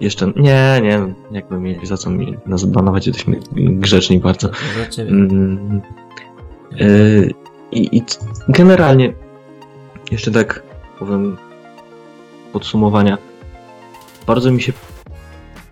Jeszcze, 0.00 0.32
nie, 0.36 0.80
nie, 0.82 1.14
jakby 1.30 1.58
mieli 1.58 1.86
za 1.86 1.96
co 1.96 2.10
mi 2.10 2.36
nas 2.46 2.64
banować, 2.64 3.06
jesteśmy 3.06 3.40
grzeczni 3.56 4.18
bardzo. 4.18 4.48
Mm, 4.98 5.80
y, 6.80 7.30
I 7.72 7.96
i 7.96 8.02
generalnie, 8.48 9.12
jeszcze 10.10 10.30
tak 10.30 10.62
powiem, 10.98 11.36
podsumowania, 12.52 13.18
bardzo 14.26 14.52
mi 14.52 14.62
się 14.62 14.72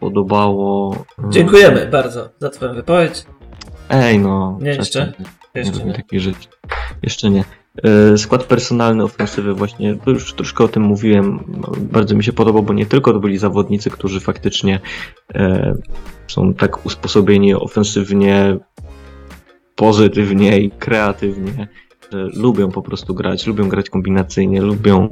podobało. 0.00 0.96
mm, 1.18 1.32
Dziękujemy 1.32 1.86
bardzo 1.92 2.28
za 2.38 2.50
twoją 2.50 2.74
wypowiedź. 2.74 3.24
Ej, 3.90 4.18
no. 4.18 4.58
Nie, 4.62 4.70
jeszcze? 4.70 5.12
Nie 5.54 5.60
Jeszcze 5.60 5.84
nie. 5.84 5.92
takich 5.92 6.20
rzeczy. 6.20 6.48
Jeszcze 7.02 7.30
nie. 7.30 7.44
E, 7.84 8.18
Skład 8.18 8.44
personalny 8.44 9.04
ofensywy 9.04 9.54
właśnie, 9.54 9.96
to 10.04 10.10
już 10.10 10.32
troszkę 10.32 10.64
o 10.64 10.68
tym 10.68 10.82
mówiłem, 10.82 11.44
bardzo 11.80 12.14
mi 12.16 12.24
się 12.24 12.32
podobał, 12.32 12.62
bo 12.62 12.74
nie 12.74 12.86
tylko 12.86 13.12
to 13.12 13.20
byli 13.20 13.38
zawodnicy, 13.38 13.90
którzy 13.90 14.20
faktycznie 14.20 14.80
e, 15.34 15.74
są 16.28 16.54
tak 16.54 16.86
usposobieni 16.86 17.54
ofensywnie, 17.54 18.56
pozytywnie 19.74 20.58
i 20.60 20.70
kreatywnie, 20.70 21.68
lubią 22.36 22.70
po 22.70 22.82
prostu 22.82 23.14
grać, 23.14 23.46
lubią 23.46 23.68
grać 23.68 23.90
kombinacyjnie, 23.90 24.62
lubią, 24.62 25.08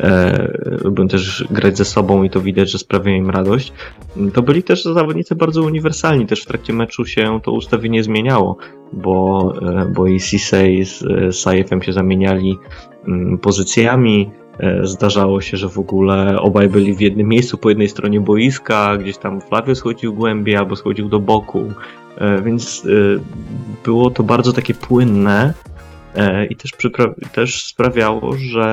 e, 0.00 0.58
lubią 0.84 1.08
też 1.08 1.44
grać 1.50 1.78
ze 1.78 1.84
sobą 1.84 2.22
i 2.22 2.30
to 2.30 2.40
widać, 2.40 2.70
że 2.70 2.78
sprawia 2.78 3.16
im 3.16 3.30
radość. 3.30 3.72
To 4.34 4.42
byli 4.42 4.62
też 4.62 4.84
zawodnicy 4.84 5.34
bardzo 5.34 5.62
uniwersalni, 5.62 6.26
też 6.26 6.42
w 6.42 6.46
trakcie 6.46 6.72
meczu 6.72 7.04
się 7.04 7.40
to 7.42 7.52
ustawienie 7.52 8.02
zmieniało 8.02 8.56
bo, 8.92 9.52
e, 9.62 9.86
bo 9.86 10.06
i 10.06 10.20
Sisei 10.20 10.84
z 10.84 11.02
e, 11.02 11.32
Saifem 11.32 11.82
się 11.82 11.92
zamieniali 11.92 12.58
mm, 13.08 13.38
pozycjami. 13.38 14.30
E, 14.58 14.86
Zdarzało 14.86 15.40
się, 15.40 15.56
że 15.56 15.68
w 15.68 15.78
ogóle 15.78 16.36
obaj 16.40 16.68
byli 16.68 16.94
w 16.94 17.00
jednym 17.00 17.28
miejscu 17.28 17.58
po 17.58 17.68
jednej 17.68 17.88
stronie 17.88 18.20
boiska, 18.20 18.96
gdzieś 18.96 19.18
tam 19.18 19.40
Flavio 19.40 19.74
schodził 19.74 20.14
głębiej 20.14 20.56
albo 20.56 20.76
schodził 20.76 21.08
do 21.08 21.20
boku, 21.20 21.72
E, 22.20 22.42
więc 22.42 22.86
e, 22.86 23.20
było 23.84 24.10
to 24.10 24.22
bardzo 24.22 24.52
takie 24.52 24.74
płynne 24.74 25.54
e, 25.66 25.69
i 26.50 26.56
też, 26.56 26.70
też 27.32 27.64
sprawiało, 27.66 28.36
że 28.36 28.64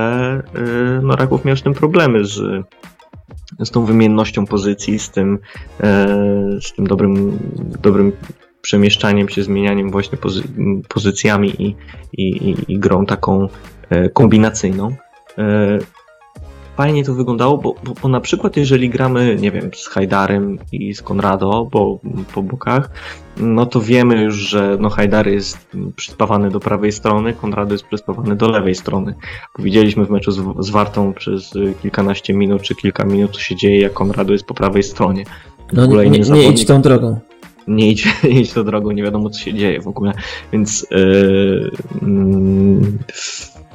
e, 0.56 1.02
no, 1.04 1.16
Raków 1.16 1.46
miał 1.46 1.58
z 1.58 1.64
tym 1.64 1.74
problemy 1.74 2.26
z, 2.26 2.66
z 3.60 3.72
tą 3.72 3.86
wymiennością 3.86 4.46
pozycji, 4.46 5.00
z 5.00 5.10
tym, 5.10 5.40
e, 5.82 6.08
z 6.62 6.74
tym 6.74 6.88
dobrym, 6.88 7.40
dobrym 7.82 8.12
przemieszczaniem 8.62 9.30
się, 9.30 9.44
zmienianiem 9.44 9.92
właśnie 9.92 10.18
pozy- 10.18 10.82
pozycjami 10.90 11.62
i, 11.62 11.76
i, 12.14 12.56
i, 12.68 12.80
grą 12.80 13.06
taką 13.06 13.48
e, 13.90 14.10
kombinacyjną. 14.10 14.96
Fajnie 16.78 17.04
to 17.04 17.14
wyglądało, 17.14 17.58
bo, 17.58 17.76
bo, 17.84 17.94
bo 18.02 18.08
na 18.08 18.22
przykład 18.22 18.58
jeżeli 18.58 18.90
gramy, 18.90 19.38
nie 19.40 19.52
wiem, 19.52 19.70
z 19.76 19.88
Hajdarem 19.88 20.60
i 20.72 20.94
z 20.94 21.02
Konrado 21.02 21.68
po, 21.72 22.00
po 22.34 22.44
bokach, 22.44 22.90
no 23.38 23.66
to 23.66 23.82
wiemy 23.82 24.24
już, 24.24 24.36
że 24.36 24.78
no 24.80 24.90
Hajdar 24.90 25.28
jest 25.28 25.68
przyspawany 25.96 26.50
do 26.50 26.60
prawej 26.60 26.92
strony, 26.92 27.34
Konrado 27.34 27.74
jest 27.74 27.86
przyspawany 27.86 28.36
do 28.36 28.50
lewej 28.50 28.76
strony. 28.76 29.16
Bo 29.58 29.64
widzieliśmy 29.64 30.06
w 30.06 30.10
meczu 30.10 30.32
z, 30.32 30.42
z 30.60 30.70
Wartą 30.70 31.14
przez 31.14 31.54
kilkanaście 31.82 32.34
minut 32.34 32.62
czy 32.62 32.76
kilka 32.76 33.06
minut, 33.06 33.32
co 33.32 33.40
się 33.40 33.56
dzieje, 33.56 33.80
jak 33.80 33.94
Konrado 33.94 34.34
jest 34.34 34.46
po 34.46 34.54
prawej 34.54 34.84
stronie. 34.84 35.24
No 35.74 35.86
nie, 35.86 36.10
nie, 36.10 36.20
nie 36.20 36.50
idź 36.50 36.66
tą 36.66 36.82
drogą. 36.82 37.20
nie 37.68 37.92
idź, 37.92 38.08
nie 38.24 38.42
idź 38.42 38.54
tą 38.54 38.64
drogą, 38.64 38.92
nie 38.92 39.04
wiadomo 39.04 39.30
co 39.30 39.40
się 39.40 39.54
dzieje 39.54 39.82
w 39.82 39.88
ogóle. 39.88 40.14
Więc 40.52 40.88
yy, 40.92 41.72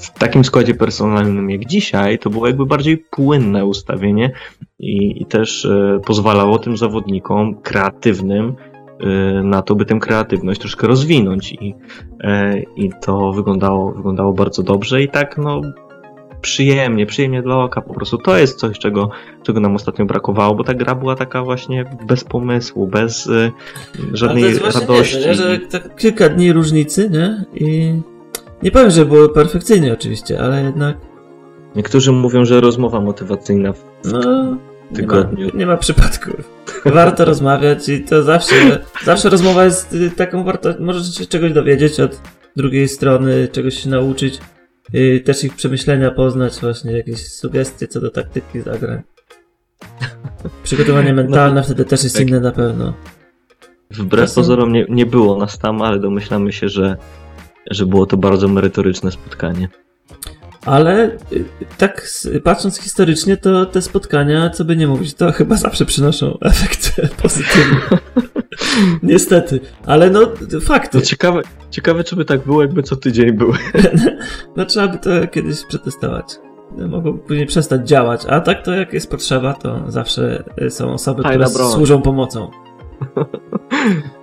w, 0.02 0.10
takim 0.10 0.44
składzie 0.44 0.74
personalnym 0.74 1.50
jak 1.50 1.66
dzisiaj, 1.66 2.18
to 2.18 2.30
było 2.30 2.46
jakby 2.46 2.66
bardziej 2.66 2.98
płynne 2.98 3.66
ustawienie 3.66 4.32
i, 4.78 5.22
i 5.22 5.26
też 5.26 5.64
yy, 5.64 6.00
pozwalało 6.04 6.58
tym 6.58 6.76
zawodnikom 6.76 7.54
kreatywnym 7.62 8.54
yy, 9.00 9.42
na 9.44 9.62
to, 9.62 9.74
by 9.74 9.84
tę 9.84 9.98
kreatywność 10.00 10.60
troszkę 10.60 10.86
rozwinąć 10.86 11.52
i, 11.52 11.74
yy, 12.24 12.64
i 12.76 12.90
to 13.00 13.32
wyglądało, 13.32 13.92
wyglądało 13.92 14.32
bardzo 14.32 14.62
dobrze 14.62 15.02
i 15.02 15.08
tak 15.08 15.38
no 15.38 15.60
przyjemnie, 16.42 17.06
przyjemnie 17.06 17.42
dla 17.42 17.64
oka 17.64 17.80
po 17.80 17.94
prostu. 17.94 18.18
To 18.18 18.38
jest 18.38 18.58
coś, 18.58 18.78
czego, 18.78 19.10
czego 19.42 19.60
nam 19.60 19.74
ostatnio 19.74 20.04
brakowało, 20.04 20.54
bo 20.54 20.64
ta 20.64 20.74
gra 20.74 20.94
była 20.94 21.16
taka 21.16 21.42
właśnie 21.42 21.84
bez 22.06 22.24
pomysłu, 22.24 22.86
bez 22.86 23.26
y, 23.26 23.52
żadnej 24.12 24.58
radości. 24.58 25.18
Nie, 25.18 25.34
że 25.34 25.58
tak 25.58 25.96
kilka 25.96 26.28
dni 26.28 26.52
różnicy, 26.52 27.10
nie? 27.10 27.44
I 27.54 27.94
nie 28.62 28.70
powiem, 28.70 28.90
że 28.90 29.06
było 29.06 29.28
perfekcyjnie 29.28 29.92
oczywiście, 29.92 30.40
ale 30.40 30.62
jednak 30.62 30.96
Niektórzy 31.76 32.12
mówią, 32.12 32.44
że 32.44 32.60
rozmowa 32.60 33.00
motywacyjna 33.00 33.72
w 33.72 33.84
no 34.04 34.20
nie 34.20 34.26
ma, 34.26 34.56
tygodniu. 34.96 35.50
nie 35.54 35.66
ma 35.66 35.76
przypadków. 35.76 36.50
Warto 36.84 37.24
rozmawiać 37.24 37.88
i 37.88 38.04
to 38.04 38.22
zawsze, 38.22 38.54
zawsze 39.04 39.28
rozmowa 39.28 39.64
jest 39.64 39.92
y, 39.92 40.10
taką 40.10 40.44
warto, 40.44 40.74
możesz 40.80 41.14
się 41.14 41.26
czegoś 41.26 41.52
dowiedzieć 41.52 42.00
od 42.00 42.20
drugiej 42.56 42.88
strony, 42.88 43.48
czegoś 43.52 43.82
się 43.82 43.90
nauczyć, 43.90 44.38
y, 44.94 45.22
też 45.24 45.44
ich 45.44 45.54
przemyślenia 45.54 46.10
poznać, 46.10 46.60
właśnie 46.60 46.92
jakieś 46.92 47.26
sugestie 47.26 47.88
co 47.88 48.00
do 48.00 48.10
taktyki 48.10 48.60
zagrań. 48.60 49.02
Przygotowanie 50.64 51.14
mentalne 51.22 51.62
wtedy 51.62 51.84
też 51.84 52.02
jest 52.04 52.16
tak. 52.16 52.28
inne 52.28 52.40
na 52.40 52.52
pewno. 52.52 52.92
Wbrew 53.90 54.24
Czasem- 54.24 54.34
pozorom 54.34 54.72
nie, 54.72 54.86
nie 54.88 55.06
było 55.06 55.38
nas 55.38 55.58
tam, 55.58 55.82
ale 55.82 55.98
domyślamy 56.00 56.52
się, 56.52 56.68
że, 56.68 56.96
że 57.70 57.86
było 57.86 58.06
to 58.06 58.16
bardzo 58.16 58.48
merytoryczne 58.48 59.10
spotkanie. 59.10 59.68
Ale 60.66 61.10
y, 61.32 61.44
tak 61.78 62.08
patrząc 62.44 62.78
historycznie, 62.78 63.36
to 63.36 63.66
te 63.66 63.82
spotkania, 63.82 64.50
co 64.50 64.64
by 64.64 64.76
nie 64.76 64.86
mówić, 64.86 65.14
to 65.14 65.32
chyba 65.32 65.56
zawsze 65.56 65.84
przynoszą 65.84 66.38
efekt 66.40 67.00
pozytywny. 67.22 67.76
Niestety. 69.02 69.60
Ale 69.86 70.10
no, 70.10 70.20
fakty. 70.60 70.98
No 70.98 71.04
ciekawe, 71.04 71.42
ciekawe, 71.70 72.04
czy 72.04 72.16
by 72.16 72.24
tak 72.24 72.44
było, 72.44 72.62
jakby 72.62 72.82
co 72.82 72.96
tydzień 72.96 73.32
były. 73.32 73.54
No 74.56 74.64
trzeba 74.66 74.88
by 74.88 74.98
to 74.98 75.10
kiedyś 75.28 75.64
przetestować. 75.64 76.26
No, 76.76 76.88
Mogą 76.88 77.18
później 77.18 77.46
przestać 77.46 77.88
działać, 77.88 78.26
a 78.28 78.40
tak 78.40 78.64
to 78.64 78.72
jak 78.72 78.92
jest 78.92 79.10
potrzeba, 79.10 79.54
to 79.54 79.84
zawsze 79.88 80.44
y, 80.62 80.70
są 80.70 80.92
osoby, 80.92 81.22
Fajna 81.22 81.44
które 81.44 81.58
broń. 81.58 81.72
służą 81.72 82.02
pomocą. 82.02 82.50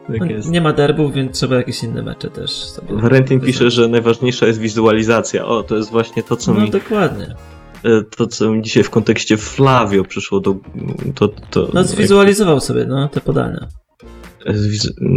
No, 0.10 0.20
Tak 0.20 0.30
jest. 0.30 0.50
nie 0.50 0.62
ma 0.62 0.74
derbów, 0.74 1.14
więc 1.14 1.38
trzeba 1.38 1.56
jakieś 1.56 1.84
inne 1.84 2.04
mecze 2.04 2.30
też 2.30 2.50
sobie. 2.52 2.96
Valentin 3.02 3.40
pisze, 3.40 3.72
że 3.72 3.88
najważniejsza 3.88 4.48
jest 4.48 4.60
wizualizacja. 4.60 5.46
O, 5.46 5.64
to 5.64 5.76
jest 5.76 5.92
właśnie 5.92 6.24
to, 6.24 6.36
co 6.36 6.54
No 6.54 6.62
mi 6.62 6.70
dokładnie. 6.72 7.36
e, 7.84 8.02
to, 8.18 8.28
co 8.28 8.52
mi 8.52 8.62
dzisiaj 8.62 8.84
w 8.84 8.90
kontekście 8.90 9.38
Flavio 9.38 10.04
przyszło 10.04 10.40
do. 10.40 10.56
To, 11.16 11.28
to, 11.28 11.68
No 11.74 11.84
zwizualizował 11.84 12.60
sobie, 12.60 12.86
no, 12.86 13.08
te 13.10 13.22
podania. 13.22 13.68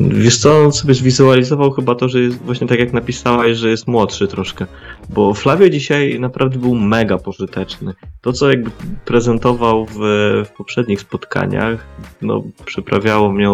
Wiesz 0.08 0.38
co, 0.38 0.62
on 0.64 0.72
sobie 0.72 0.94
zwizualizował 0.94 1.70
chyba 1.70 1.94
to, 1.94 2.08
że 2.08 2.20
jest 2.20 2.38
właśnie 2.38 2.66
tak 2.66 2.78
jak 2.78 2.92
napisałeś, 2.92 3.58
że 3.58 3.70
jest 3.70 3.87
młodszy 3.87 4.28
troszkę. 4.28 4.66
Bo 5.08 5.35
Flavio 5.35 5.68
dzisiaj 5.68 6.20
naprawdę 6.20 6.58
był 6.58 6.74
mega 6.74 7.18
pożyteczny. 7.18 7.94
To, 8.20 8.32
co 8.32 8.50
jakby 8.50 8.70
prezentował 9.04 9.87
w, 9.87 9.98
w 10.44 10.50
poprzednich 10.56 11.00
spotkaniach, 11.00 11.87
no 12.22 12.42
przyprawiało 12.64 13.32
mnie 13.32 13.48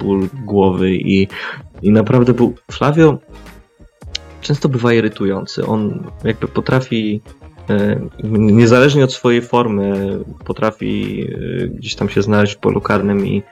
ból 0.00 0.28
głowy 0.44 0.94
i, 0.94 1.28
i 1.82 1.90
naprawdę 1.90 2.34
był... 2.34 2.54
Flavio 2.72 3.18
często 4.40 4.68
bywa 4.68 4.92
irytujący. 4.92 5.66
On 5.66 6.10
jakby 6.24 6.48
potrafi 6.48 7.20
e, 7.70 8.00
niezależnie 8.28 9.04
od 9.04 9.12
swojej 9.12 9.42
formy, 9.42 10.18
potrafi 10.44 11.22
e, 11.62 11.68
gdzieś 11.68 11.94
tam 11.94 12.08
się 12.08 12.22
znaleźć 12.22 12.54
w 12.54 12.58
polu 12.58 12.80
karnym 12.80 13.26
i, 13.26 13.42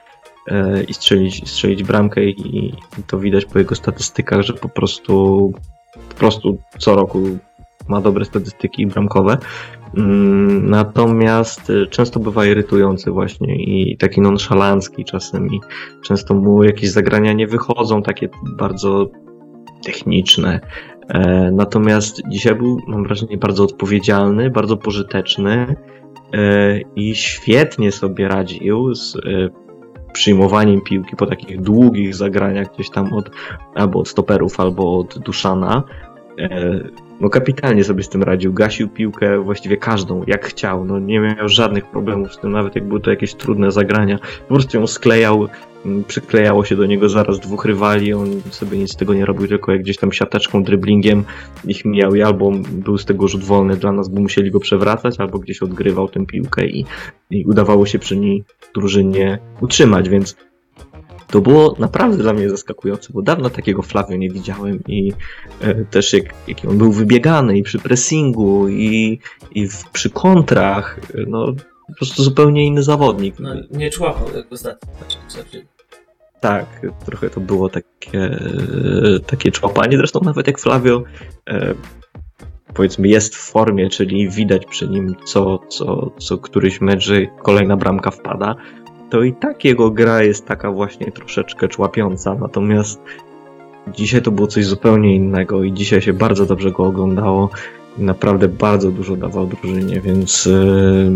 i 0.87 0.93
strzelić, 0.93 1.49
strzelić 1.49 1.83
bramkę 1.83 2.23
i, 2.23 2.73
to 3.07 3.19
widać 3.19 3.45
po 3.45 3.59
jego 3.59 3.75
statystykach, 3.75 4.41
że 4.41 4.53
po 4.53 4.69
prostu 4.69 5.53
po 6.09 6.15
prostu 6.15 6.57
co 6.77 6.95
roku 6.95 7.23
ma 7.87 8.01
dobre 8.01 8.25
statystyki 8.25 8.87
bramkowe. 8.87 9.37
Mm, 9.97 10.69
Natomiast 10.69 11.69
e, 11.69 11.87
często 11.87 12.19
bywa 12.19 12.45
irytujący 12.45 13.11
właśnie 13.11 13.55
i 13.55 13.97
taki 13.97 14.21
nonszalancki 14.21 15.05
czasem 15.05 15.47
i 15.47 15.59
często 16.03 16.33
mu 16.33 16.63
jakieś 16.63 16.89
zagrania 16.89 17.33
nie 17.33 17.47
wychodzą, 17.47 18.01
takie 18.01 18.29
bardzo 18.57 19.09
techniczne. 19.85 20.59
E, 21.09 21.51
Natomiast 21.51 22.21
dzisiaj 22.27 22.55
był, 22.55 22.79
mam 22.87 23.03
wrażenie, 23.03 23.37
bardzo 23.37 23.63
odpowiedzialny, 23.63 24.49
bardzo 24.49 24.77
pożyteczny 24.77 25.75
e, 26.33 26.79
i 26.95 27.15
świetnie 27.15 27.91
sobie 27.91 28.27
radził 28.27 28.95
z 28.95 29.15
e, 29.15 29.19
przyjmowaniem 30.13 30.81
piłki 30.81 31.15
po 31.15 31.25
takich 31.25 31.61
długich 31.61 32.15
zagraniach 32.15 32.73
gdzieś 32.73 32.89
tam 32.89 33.13
od 33.13 33.31
albo 33.75 33.99
od 33.99 34.09
stoperów, 34.09 34.59
albo 34.59 34.97
od 34.99 35.19
Duszana. 35.19 35.83
No 37.21 37.29
kapitalnie 37.29 37.83
sobie 37.83 38.03
z 38.03 38.09
tym 38.09 38.23
radził. 38.23 38.53
Gasił 38.53 38.89
piłkę 38.89 39.39
właściwie 39.39 39.77
każdą, 39.77 40.23
jak 40.27 40.45
chciał. 40.45 40.85
No 40.85 40.99
nie 40.99 41.19
miał 41.19 41.49
żadnych 41.49 41.85
problemów 41.85 42.33
z 42.33 42.39
tym, 42.39 42.51
nawet 42.51 42.75
jak 42.75 42.87
były 42.87 43.01
to 43.01 43.09
jakieś 43.09 43.33
trudne 43.33 43.71
zagrania. 43.71 44.19
Po 44.47 44.53
prostu 44.53 44.77
ją 44.77 44.87
sklejał, 44.87 45.47
mm, 45.85 46.03
przyklejało 46.03 46.65
się 46.65 46.75
do 46.75 46.85
niego 46.85 47.09
zaraz 47.09 47.39
dwóch 47.39 47.65
rywali, 47.65 48.13
on 48.13 48.41
sobie 48.49 48.77
nic 48.77 48.93
z 48.93 48.95
tego 48.95 49.13
nie 49.13 49.25
robił, 49.25 49.47
tylko 49.47 49.71
jak 49.71 49.81
gdzieś 49.81 49.97
tam 49.97 50.11
siateczką, 50.11 50.63
dryblingiem 50.63 51.23
ich 51.65 51.85
mijał 51.85 52.15
i 52.15 52.21
albo 52.21 52.51
był 52.71 52.97
z 52.97 53.05
tego 53.05 53.27
rzut 53.27 53.43
wolny 53.43 53.77
dla 53.77 53.91
nas, 53.91 54.09
bo 54.09 54.21
musieli 54.21 54.51
go 54.51 54.59
przewracać, 54.59 55.19
albo 55.19 55.39
gdzieś 55.39 55.63
odgrywał 55.63 56.09
tę 56.09 56.25
piłkę 56.25 56.65
i, 56.67 56.85
i 57.29 57.45
udawało 57.45 57.85
się 57.85 57.99
przy 57.99 58.17
niej 58.17 58.43
drużynie 58.75 59.39
utrzymać, 59.61 60.09
więc 60.09 60.35
to 61.33 61.41
było 61.41 61.75
naprawdę 61.79 62.17
dla 62.17 62.33
mnie 62.33 62.49
zaskakujące, 62.49 63.13
bo 63.13 63.21
dawno 63.21 63.49
takiego 63.49 63.81
Flavio 63.81 64.17
nie 64.17 64.29
widziałem 64.29 64.79
i 64.87 65.13
e, 65.61 65.85
też 65.85 66.13
jak, 66.13 66.23
jak 66.47 66.65
on 66.65 66.77
był 66.77 66.91
wybiegany 66.91 67.57
i 67.57 67.63
przy 67.63 67.79
pressingu 67.79 68.69
i, 68.69 69.19
i 69.51 69.67
w, 69.67 69.89
przy 69.89 70.09
kontrach, 70.09 70.99
e, 71.15 71.23
no 71.27 71.53
po 71.87 71.93
prostu 71.97 72.23
zupełnie 72.23 72.65
inny 72.65 72.83
zawodnik. 72.83 73.39
No, 73.39 73.49
nie 73.71 73.89
człapał 73.89 74.27
jak 74.35 74.49
w 74.49 74.53
ostatnim 74.53 74.95
meczu. 75.01 75.17
Tak, 76.39 76.65
trochę 77.05 77.29
to 77.29 77.39
było 77.39 77.69
takie, 77.69 78.39
takie 79.25 79.51
człapanie, 79.51 79.97
zresztą 79.97 80.19
nawet 80.23 80.47
jak 80.47 80.59
Flavio 80.59 81.03
e, 81.49 81.73
powiedzmy 82.73 83.07
jest 83.07 83.35
w 83.35 83.51
formie, 83.51 83.89
czyli 83.89 84.29
widać 84.29 84.65
przy 84.65 84.87
nim 84.87 85.15
co, 85.25 85.59
co, 85.69 86.11
co 86.17 86.37
któryś 86.37 86.81
mecz, 86.81 87.03
że 87.03 87.25
kolejna 87.27 87.77
bramka 87.77 88.11
wpada, 88.11 88.55
to 89.13 89.23
i 89.23 89.33
tak 89.33 89.65
jego 89.65 89.91
gra 89.91 90.23
jest 90.23 90.45
taka 90.45 90.71
właśnie 90.71 91.11
troszeczkę 91.11 91.67
człapiąca. 91.67 92.35
Natomiast 92.35 92.99
dzisiaj 93.87 94.21
to 94.21 94.31
było 94.31 94.47
coś 94.47 94.65
zupełnie 94.65 95.15
innego 95.15 95.63
i 95.63 95.73
dzisiaj 95.73 96.01
się 96.01 96.13
bardzo 96.13 96.45
dobrze 96.45 96.71
go 96.71 96.83
oglądało 96.83 97.49
naprawdę 97.97 98.47
bardzo 98.47 98.91
dużo 98.91 99.15
dawał 99.15 99.47
drużynie, 99.47 100.01
więc. 100.01 100.45
Yy... 100.45 101.11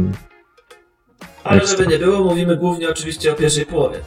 Ale 1.43 1.67
żeby 1.67 1.87
nie 1.87 1.97
było, 1.97 2.23
mówimy 2.23 2.57
głównie 2.57 2.89
oczywiście 2.89 3.31
o 3.31 3.35
pierwszej 3.35 3.65
połowie. 3.65 3.97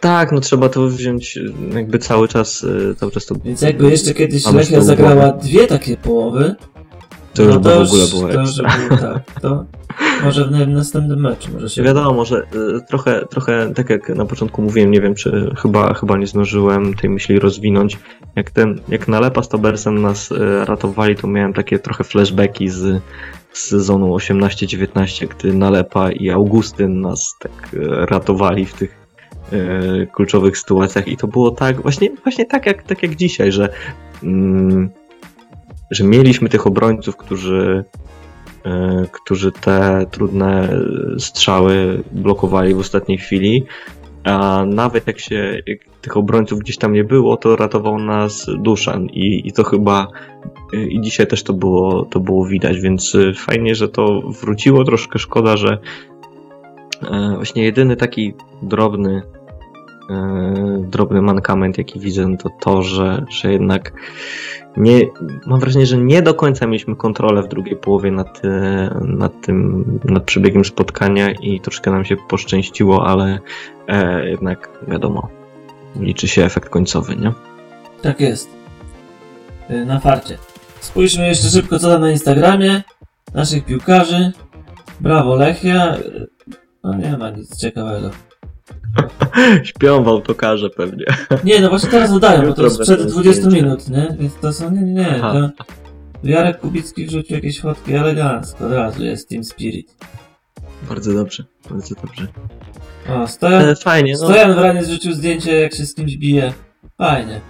Tak, 0.00 0.32
no 0.32 0.40
trzeba 0.40 0.68
to 0.68 0.88
wziąć 0.88 1.38
jakby 1.74 1.98
cały 1.98 2.28
czas, 2.28 2.64
y, 2.64 2.94
cały 2.96 3.12
czas 3.12 3.26
to... 3.26 3.34
Więc 3.44 3.62
jakby 3.62 3.90
jeszcze 3.90 4.14
kiedyś 4.14 4.52
Lechia 4.52 4.80
zagrała 4.80 5.32
dwie 5.32 5.66
takie 5.66 5.96
połowy, 5.96 6.54
to 7.34 7.42
już 7.42 7.54
no 7.54 7.60
to 7.60 7.84
w 7.84 7.88
ogóle 7.88 8.06
było 8.06 8.28
to, 8.28 8.40
już 8.40 8.56
było, 8.56 8.98
tak, 9.00 9.40
to 9.40 9.64
może 10.24 10.44
w 10.44 10.68
następnym 10.68 11.20
meczu 11.20 11.52
może 11.52 11.68
się... 11.68 11.82
Wiadomo, 11.82 12.24
że 12.24 12.42
y, 12.42 12.46
trochę, 12.88 13.26
trochę 13.30 13.74
tak 13.74 13.90
jak 13.90 14.08
na 14.08 14.24
początku 14.24 14.62
mówiłem, 14.62 14.90
nie 14.90 15.00
wiem 15.00 15.14
czy 15.14 15.54
chyba, 15.56 15.94
chyba 15.94 16.16
nie 16.16 16.26
zdążyłem 16.26 16.94
tej 16.94 17.10
myśli 17.10 17.38
rozwinąć. 17.38 17.98
Jak 18.36 18.50
ten, 18.50 18.80
jak 18.88 19.08
Nalepa 19.08 19.42
z 19.42 19.48
Tobersem 19.48 20.02
nas 20.02 20.32
y, 20.32 20.64
ratowali, 20.64 21.16
to 21.16 21.26
miałem 21.26 21.52
takie 21.52 21.78
trochę 21.78 22.04
flashbacki 22.04 22.68
z, 22.68 23.02
z 23.52 23.58
sezonu 23.58 24.16
18-19, 24.16 25.28
gdy 25.28 25.54
Nalepa 25.54 26.10
i 26.10 26.30
Augustyn 26.30 27.00
nas 27.00 27.34
tak 27.40 27.74
y, 27.74 27.78
ratowali 28.06 28.66
w 28.66 28.74
tych 28.74 29.06
kluczowych 30.12 30.58
sytuacjach 30.58 31.08
i 31.08 31.16
to 31.16 31.26
było 31.26 31.50
tak, 31.50 31.82
właśnie, 31.82 32.10
właśnie 32.22 32.44
tak, 32.44 32.66
jak, 32.66 32.82
tak 32.82 33.02
jak 33.02 33.16
dzisiaj, 33.16 33.52
że 33.52 33.68
mm, 34.22 34.90
że 35.90 36.04
mieliśmy 36.04 36.48
tych 36.48 36.66
obrońców, 36.66 37.16
którzy, 37.16 37.84
którzy 39.12 39.52
te 39.52 40.06
trudne 40.10 40.80
strzały 41.18 42.02
blokowali 42.12 42.74
w 42.74 42.78
ostatniej 42.78 43.18
chwili. 43.18 43.64
A 44.24 44.64
nawet 44.66 45.06
jak 45.06 45.20
się 45.20 45.62
jak 45.66 45.78
tych 46.02 46.16
obrońców 46.16 46.58
gdzieś 46.58 46.76
tam 46.76 46.92
nie 46.92 47.04
było, 47.04 47.36
to 47.36 47.56
ratował 47.56 47.98
nas 47.98 48.46
Duszan 48.58 49.06
i, 49.06 49.48
i 49.48 49.52
to 49.52 49.64
chyba 49.64 50.08
i 50.72 51.00
dzisiaj 51.00 51.26
też 51.26 51.42
to 51.42 51.52
było, 51.52 52.04
to 52.04 52.20
było 52.20 52.46
widać, 52.46 52.80
więc 52.80 53.16
fajnie, 53.36 53.74
że 53.74 53.88
to 53.88 54.20
wróciło. 54.20 54.84
Troszkę 54.84 55.18
szkoda, 55.18 55.56
że 55.56 55.78
e, 57.02 57.32
właśnie 57.36 57.64
jedyny 57.64 57.96
taki 57.96 58.34
drobny 58.62 59.22
e, 59.45 59.45
drobny 60.78 61.22
mankament, 61.22 61.78
jaki 61.78 62.00
widzę, 62.00 62.36
to 62.36 62.50
to, 62.60 62.82
że, 62.82 63.24
że 63.30 63.52
jednak 63.52 63.92
nie, 64.76 65.06
mam 65.46 65.60
wrażenie, 65.60 65.86
że 65.86 65.98
nie 65.98 66.22
do 66.22 66.34
końca 66.34 66.66
mieliśmy 66.66 66.96
kontrolę 66.96 67.42
w 67.42 67.48
drugiej 67.48 67.76
połowie 67.76 68.10
nad, 68.10 68.44
e, 68.44 69.00
nad 69.02 69.40
tym, 69.40 69.84
nad 70.04 70.24
przebiegiem 70.24 70.64
spotkania 70.64 71.30
i 71.30 71.60
troszkę 71.60 71.90
nam 71.90 72.04
się 72.04 72.16
poszczęściło, 72.16 73.06
ale 73.06 73.38
e, 73.88 74.28
jednak 74.28 74.68
wiadomo, 74.88 75.28
liczy 76.00 76.28
się 76.28 76.44
efekt 76.44 76.68
końcowy, 76.68 77.16
nie? 77.16 77.32
Tak 78.02 78.20
jest. 78.20 78.50
E, 79.68 79.84
na 79.84 80.00
farcie. 80.00 80.38
Spójrzmy 80.80 81.28
jeszcze 81.28 81.48
szybko 81.48 81.78
co 81.78 81.88
tam 81.88 82.00
na 82.00 82.10
Instagramie 82.10 82.82
naszych 83.34 83.64
piłkarzy. 83.64 84.32
Brawo 85.00 85.36
Lechia. 85.36 85.96
E, 85.96 86.00
no 86.84 86.94
nie 86.94 87.16
ma 87.16 87.30
nic 87.30 87.56
ciekawego. 87.56 88.10
Śpią 89.64 90.04
w 90.04 90.08
autokarze 90.08 90.70
pewnie. 90.70 91.04
Nie, 91.44 91.60
no 91.60 91.68
właśnie 91.68 91.88
teraz 91.88 92.12
dodają, 92.12 92.46
bo 92.46 92.52
to 92.52 92.62
jest 92.62 92.80
przed 92.80 93.06
20 93.06 93.48
minut, 93.48 93.88
nie? 93.88 94.16
Więc 94.20 94.34
to 94.34 94.52
są, 94.52 94.70
nie, 94.70 94.82
nie, 94.82 94.92
nie. 94.92 95.20
To 95.20 95.64
Jarek 96.24 96.60
Kubicki 96.60 97.06
wrzucił 97.06 97.36
jakieś 97.36 97.60
fotki 97.60 97.92
elegancko, 97.94 98.66
od 98.66 98.72
razu 98.72 99.04
jest 99.04 99.28
Team 99.28 99.44
Spirit. 99.44 99.94
Bardzo 100.88 101.12
dobrze, 101.12 101.44
bardzo 101.70 101.94
dobrze. 101.94 102.26
O, 103.08 103.28
Stojan, 103.28 103.68
e, 103.68 103.76
fajnie, 103.76 104.12
no. 104.12 104.18
Stojan 104.18 104.54
w 104.54 104.58
ranie 104.58 104.84
zrzucił 104.84 105.12
zdjęcie, 105.12 105.60
jak 105.60 105.74
się 105.74 105.86
z 105.86 105.94
kimś 105.94 106.16
bije. 106.16 106.52
Fajnie. 106.98 107.40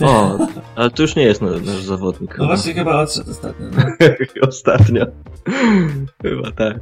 O, 0.00 0.38
ale 0.76 0.90
to 0.90 1.02
już 1.02 1.16
nie 1.16 1.22
jest 1.22 1.42
nasz 1.42 1.82
zawodnik. 1.82 2.30
No 2.30 2.34
chyba. 2.34 2.46
właśnie 2.46 2.74
chyba 2.74 3.00
odszedł 3.00 3.30
ostatnio. 3.30 3.66
No. 3.76 4.08
ostatnio. 4.48 5.06
chyba 6.22 6.52
tak. 6.52 6.76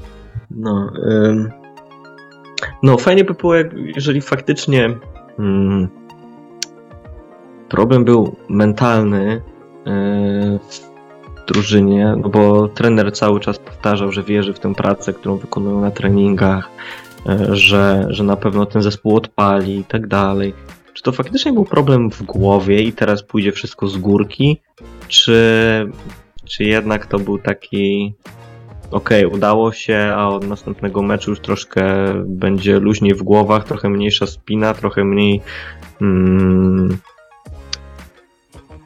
No, 0.51 0.93
ym... 1.07 1.66
No, 2.83 2.99
fajnie 2.99 3.25
by 3.25 3.35
było, 3.35 3.55
jeżeli 3.97 4.21
faktycznie 4.21 4.97
hmm, 5.37 5.89
problem 7.69 8.05
był 8.05 8.37
mentalny 8.49 9.43
yy, 9.87 10.59
w 10.59 11.47
drużynie, 11.47 12.15
no 12.23 12.29
bo 12.29 12.69
trener 12.69 13.13
cały 13.13 13.41
czas 13.41 13.59
powtarzał, 13.59 14.13
że 14.13 14.23
wierzy 14.23 14.53
w 14.53 14.59
tę 14.59 14.75
pracę, 14.75 15.13
którą 15.13 15.37
wykonują 15.37 15.81
na 15.81 15.91
treningach, 15.91 16.71
yy, 17.27 17.57
że, 17.57 18.07
że 18.09 18.25
na 18.25 18.37
pewno 18.37 18.67
ten 18.67 18.83
zespół 18.83 19.17
odpali 19.17 19.79
i 19.79 19.85
tak 19.85 20.07
dalej. 20.07 20.55
Czy 20.95 21.03
to 21.03 21.13
faktycznie 21.13 21.53
był 21.53 21.65
problem 21.65 22.11
w 22.11 22.23
głowie 22.23 22.83
i 22.83 22.93
teraz 22.93 23.23
pójdzie 23.23 23.53
wszystko 23.53 23.89
z 23.89 23.97
górki, 23.97 24.61
czy, 25.09 25.41
czy 26.45 26.65
jednak 26.65 27.07
to 27.07 27.19
był 27.19 27.39
taki 27.39 28.15
okej, 28.91 29.25
okay, 29.25 29.37
udało 29.37 29.73
się, 29.73 30.13
a 30.17 30.29
od 30.29 30.49
następnego 30.49 31.03
meczu 31.03 31.31
już 31.31 31.41
troszkę 31.41 31.85
będzie 32.27 32.79
luźniej 32.79 33.15
w 33.15 33.23
głowach, 33.23 33.65
trochę 33.65 33.89
mniejsza 33.89 34.27
spina, 34.27 34.75
trochę 34.75 35.05
mniej. 35.05 35.41
Mm, 36.01 36.99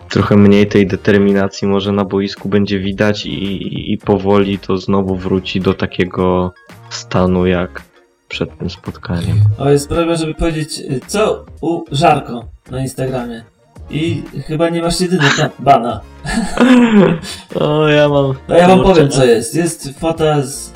trochę 0.08 0.36
mniej 0.36 0.66
tej 0.66 0.86
determinacji 0.86 1.68
może 1.68 1.92
na 1.92 2.04
boisku 2.04 2.48
będzie 2.48 2.78
widać 2.78 3.26
i, 3.26 3.92
i 3.92 3.98
powoli 3.98 4.58
to 4.58 4.76
znowu 4.76 5.16
wróci 5.16 5.60
do 5.60 5.74
takiego 5.74 6.52
stanu 6.90 7.46
jak 7.46 7.82
przed 8.28 8.58
tym 8.58 8.70
spotkaniem. 8.70 9.36
O, 9.58 9.70
jest 9.70 9.88
problem, 9.88 10.16
żeby 10.16 10.34
powiedzieć, 10.34 10.82
co 11.06 11.44
u 11.60 11.84
Żarko 11.92 12.44
na 12.70 12.80
Instagramie. 12.80 13.44
I 13.90 14.22
chyba 14.46 14.68
nie 14.68 14.82
masz 14.82 15.00
jedyny 15.00 15.24
bana. 15.58 16.00
O, 17.60 17.88
ja 17.88 18.08
mam. 18.08 18.34
No 18.48 18.56
ja 18.56 18.68
wam 18.68 18.82
powiem 18.82 19.08
co 19.08 19.24
jest. 19.24 19.54
Jest 19.54 19.98
fota 19.98 20.42
z 20.42 20.72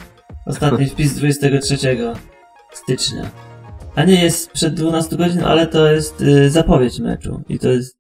ostatni 0.47 0.87
wpis 0.87 1.15
23 1.15 1.77
stycznia. 2.73 3.23
A 3.95 4.05
nie 4.05 4.23
jest 4.23 4.53
przed 4.53 4.75
12 4.75 5.17
godzin, 5.17 5.45
ale 5.45 5.67
to 5.67 5.93
jest 5.93 6.21
y, 6.21 6.51
zapowiedź 6.51 7.01
meczu. 7.01 7.43
I 7.49 7.59
to 7.59 7.69
jest 7.69 7.99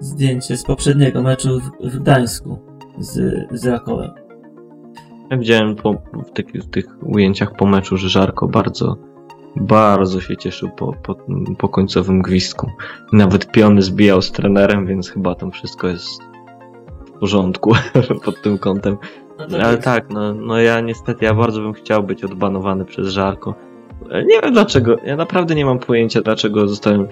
zdjęcie 0.00 0.56
z 0.56 0.64
poprzedniego 0.64 1.22
meczu 1.22 1.60
w, 1.60 1.90
w 1.90 1.98
Gdańsku 1.98 2.58
z, 2.98 3.34
z 3.52 3.66
Rakowem. 3.66 4.10
Ja 5.30 5.36
widziałem 5.36 5.76
po, 5.76 5.92
w, 6.26 6.32
tych, 6.32 6.46
w 6.46 6.70
tych 6.70 6.86
ujęciach 7.02 7.56
po 7.56 7.66
meczu, 7.66 7.96
że 7.96 8.08
Żarko 8.08 8.48
bardzo 8.48 8.96
bardzo 9.56 10.20
się 10.20 10.36
cieszył 10.36 10.70
po, 10.70 10.92
po, 11.02 11.16
po 11.58 11.68
końcowym 11.68 12.22
gwizdku. 12.22 12.70
Nawet 13.12 13.52
piony 13.52 13.82
zbijał 13.82 14.22
z 14.22 14.32
trenerem, 14.32 14.86
więc 14.86 15.10
chyba 15.10 15.34
tam 15.34 15.50
wszystko 15.50 15.88
jest 15.88 16.22
w 17.06 17.10
porządku 17.20 17.72
pod 18.24 18.42
tym 18.42 18.58
kątem. 18.58 18.96
No 19.50 19.58
Ale 19.58 19.78
tak, 19.78 20.10
no, 20.10 20.34
no 20.34 20.58
ja 20.58 20.80
niestety, 20.80 21.24
ja 21.24 21.34
bardzo 21.34 21.60
bym 21.60 21.72
chciał 21.72 22.02
być 22.02 22.24
odbanowany 22.24 22.84
przez 22.84 23.08
Żarko. 23.08 23.54
Nie 24.26 24.40
wiem 24.40 24.52
dlaczego, 24.52 24.96
ja 25.04 25.16
naprawdę 25.16 25.54
nie 25.54 25.64
mam 25.64 25.78
pojęcia 25.78 26.20
dlaczego 26.22 26.68
zostałem 26.68 27.08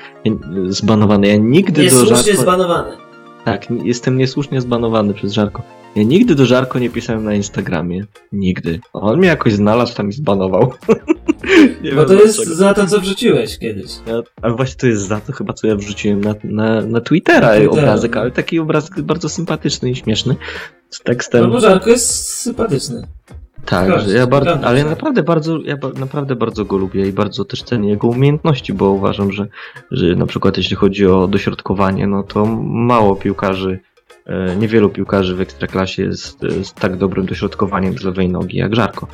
zbanowany. 0.68 1.28
Ja 1.28 1.36
nigdy 1.36 1.82
niesłusznie 1.82 2.16
do 2.16 2.22
Żarko... 2.22 2.42
zbanowany. 2.42 2.96
Tak, 3.44 3.70
jestem 3.70 4.18
niesłusznie 4.18 4.60
zbanowany 4.60 5.14
przez 5.14 5.32
Żarko. 5.32 5.62
Ja 5.96 6.02
nigdy 6.02 6.34
do 6.34 6.46
Żarko 6.46 6.78
nie 6.78 6.90
pisałem 6.90 7.24
na 7.24 7.34
Instagramie. 7.34 8.04
Nigdy. 8.32 8.80
On 8.92 9.18
mnie 9.18 9.28
jakoś 9.28 9.52
znalazł 9.52 9.94
tam 9.94 10.08
i 10.08 10.12
zbanował. 10.12 10.72
nie 11.82 11.92
Bo 11.92 12.04
to 12.04 12.14
jest 12.14 12.36
dlaczego. 12.36 12.56
za 12.56 12.74
to, 12.74 12.86
co 12.86 13.00
wrzuciłeś 13.00 13.58
kiedyś. 13.58 13.92
Ja, 14.06 14.22
ale 14.42 14.54
właśnie 14.54 14.76
to 14.76 14.86
jest 14.86 15.08
za 15.08 15.20
to 15.20 15.32
chyba, 15.32 15.52
co 15.52 15.66
ja 15.66 15.76
wrzuciłem 15.76 16.20
na, 16.20 16.34
na, 16.44 16.80
na 16.80 17.00
Twittera, 17.00 17.48
na 17.48 17.56
Twittera 17.56 17.82
obrazek, 17.82 18.16
ale 18.16 18.30
taki 18.30 18.58
obrazek 18.58 19.00
bardzo 19.00 19.28
sympatyczny 19.28 19.90
i 19.90 19.96
śmieszny. 19.96 20.36
Z 20.90 21.00
tekstem. 21.00 21.42
No 21.42 21.50
bo 21.50 21.60
Żarko 21.60 21.90
jest 21.90 22.34
sympatyczny. 22.34 23.06
Tak, 23.64 24.08
ja 24.08 24.26
bardzo, 24.26 24.60
ale 24.60 24.78
ja 24.78 24.84
naprawdę 24.84 25.22
bardzo, 25.22 25.58
ja 25.64 25.76
naprawdę 25.98 26.36
bardzo 26.36 26.64
go 26.64 26.76
lubię 26.76 27.08
i 27.08 27.12
bardzo 27.12 27.44
też 27.44 27.62
cenię 27.62 27.90
jego 27.90 28.08
umiejętności, 28.08 28.72
bo 28.72 28.90
uważam, 28.90 29.32
że, 29.32 29.46
że 29.90 30.14
na 30.14 30.26
przykład 30.26 30.56
jeśli 30.56 30.76
chodzi 30.76 31.06
o 31.06 31.28
dośrodkowanie, 31.28 32.06
no 32.06 32.22
to 32.22 32.46
mało 32.66 33.16
piłkarzy, 33.16 33.80
niewielu 34.56 34.90
piłkarzy 34.90 35.34
w 35.34 35.40
Ekstraklasie 35.40 36.02
jest 36.02 36.40
z 36.62 36.72
tak 36.72 36.96
dobrym 36.96 37.26
dośrodkowaniem 37.26 37.98
z 37.98 38.04
lewej 38.04 38.28
nogi 38.28 38.58
jak 38.58 38.74
Żarko. 38.74 39.06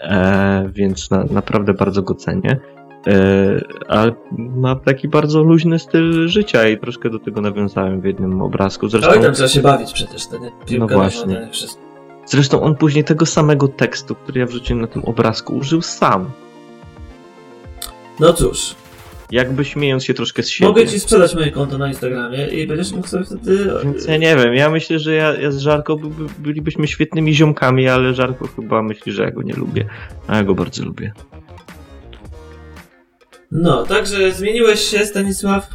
E, 0.00 0.70
więc 0.74 1.10
na, 1.10 1.24
naprawdę 1.30 1.74
bardzo 1.74 2.02
go 2.02 2.14
cenię. 2.14 2.60
E, 3.06 3.64
ale 3.88 4.12
ma 4.36 4.76
taki 4.76 5.08
bardzo 5.08 5.42
luźny 5.42 5.78
styl 5.78 6.28
życia 6.28 6.68
i 6.68 6.78
troszkę 6.78 7.10
do 7.10 7.18
tego 7.18 7.40
nawiązałem 7.40 8.00
w 8.00 8.04
jednym 8.04 8.42
obrazku. 8.42 8.88
Zresztą... 8.88 9.10
Ale 9.10 9.20
tam 9.20 9.34
trzeba 9.34 9.48
się 9.48 9.62
bawić 9.62 9.92
przecież, 9.92 10.26
to 10.26 10.38
nie? 10.38 10.50
Piłka 10.66 10.86
no 10.94 11.00
właśnie. 11.00 11.48
Wszystko. 11.52 11.82
Zresztą 12.26 12.62
on 12.62 12.76
później 12.76 13.04
tego 13.04 13.26
samego 13.26 13.68
tekstu, 13.68 14.14
który 14.14 14.40
ja 14.40 14.46
wrzuciłem 14.46 14.80
na 14.80 14.86
tym 14.86 15.04
obrazku, 15.04 15.56
użył 15.56 15.82
sam. 15.82 16.30
No 18.20 18.32
cóż. 18.32 18.74
Jakby 19.32 19.64
śmiejąc 19.64 20.04
się 20.04 20.14
troszkę 20.14 20.42
z 20.42 20.48
siebie. 20.48 20.68
Mogę 20.68 20.86
ci 20.86 21.00
sprzedać 21.00 21.34
moje 21.34 21.50
konto 21.50 21.78
na 21.78 21.88
Instagramie 21.88 22.46
i 22.46 22.66
będziesz 22.66 22.92
mógł 22.92 23.08
sobie 23.08 23.24
wtedy... 23.24 23.70
Więc 23.84 24.06
ja 24.06 24.16
nie 24.16 24.36
wiem, 24.36 24.54
ja 24.54 24.70
myślę, 24.70 24.98
że 24.98 25.14
ja, 25.14 25.34
ja 25.34 25.50
z 25.50 25.58
Żarko 25.58 25.96
by, 25.96 26.08
by, 26.08 26.24
bylibyśmy 26.38 26.88
świetnymi 26.88 27.34
ziomkami, 27.34 27.88
ale 27.88 28.14
Żarko 28.14 28.48
chyba 28.56 28.82
myśli, 28.82 29.12
że 29.12 29.22
ja 29.22 29.30
go 29.30 29.42
nie 29.42 29.54
lubię. 29.54 29.84
A 30.26 30.36
ja 30.36 30.44
go 30.44 30.54
bardzo 30.54 30.84
lubię. 30.84 31.12
No, 33.50 33.82
także 33.86 34.32
zmieniłeś 34.32 34.80
się, 34.80 34.98
Stanisław. 34.98 35.70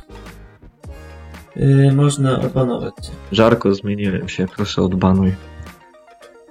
Yy, 1.55 1.93
można 1.93 2.39
odbanować 2.39 2.95
cię. 2.95 3.11
Żarko, 3.31 3.73
zmieniłem 3.73 4.29
się, 4.29 4.45
proszę 4.55 4.81
odbanuj. 4.81 5.33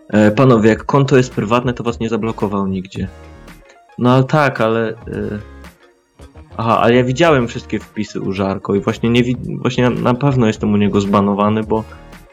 E, 0.08 0.30
panowie, 0.30 0.68
jak 0.68 0.84
konto 0.84 1.16
jest 1.16 1.34
prywatne, 1.34 1.72
to 1.72 1.84
was 1.84 2.00
nie 2.00 2.08
zablokował 2.08 2.66
nigdzie. 2.66 3.08
No 3.98 4.14
ale 4.14 4.24
tak, 4.24 4.60
ale... 4.60 4.88
E, 4.88 5.55
aha, 6.56 6.78
ale 6.80 6.94
ja 6.94 7.04
widziałem 7.04 7.48
wszystkie 7.48 7.78
wpisy 7.78 8.20
u 8.20 8.32
Żarko 8.32 8.74
i 8.74 8.80
właśnie 8.80 9.10
nie 9.10 9.22
właśnie 9.60 9.90
na 9.90 10.14
pewno 10.14 10.46
jestem 10.46 10.72
u 10.72 10.76
niego 10.76 11.00
zbanowany, 11.00 11.62
bo 11.62 11.84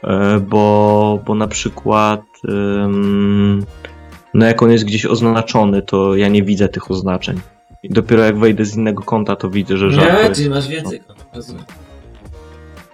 e, 0.03 0.39
bo, 0.39 1.19
bo 1.25 1.35
na 1.35 1.47
przykład 1.47 2.21
no 4.33 4.45
jak 4.45 4.63
on 4.63 4.71
jest 4.71 4.85
gdzieś 4.85 5.05
oznaczony, 5.05 5.81
to 5.81 6.15
ja 6.15 6.27
nie 6.27 6.43
widzę 6.43 6.69
tych 6.69 6.91
oznaczeń. 6.91 7.39
I 7.83 7.89
dopiero 7.89 8.23
jak 8.23 8.37
wejdę 8.37 8.65
z 8.65 8.77
innego 8.77 9.03
konta, 9.03 9.35
to 9.35 9.49
widzę, 9.49 9.77
że 9.77 9.91
Żarko 9.91 10.23
Nie, 10.23 10.29
ty 10.29 10.49
masz 10.49 10.67
więcej 10.67 10.99
kont, 10.99 11.25
rozumiem. 11.35 11.63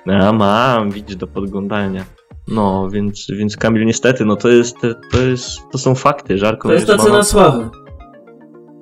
Ja 0.05 0.33
mam, 0.33 0.91
widzisz, 0.91 1.15
do 1.15 1.27
podglądania. 1.27 2.05
No, 2.47 2.89
więc, 2.89 3.27
więc 3.31 3.57
Kamil, 3.57 3.85
niestety, 3.85 4.25
no 4.25 4.35
to 4.35 4.49
jest, 4.49 4.77
to 5.11 5.19
jest, 5.19 5.59
to 5.71 5.77
są 5.77 5.95
fakty, 5.95 6.37
Żarko. 6.37 6.67
To 6.67 6.73
jest 6.73 6.87
ta 6.87 6.97
cena 6.97 7.23
sławy. 7.23 7.69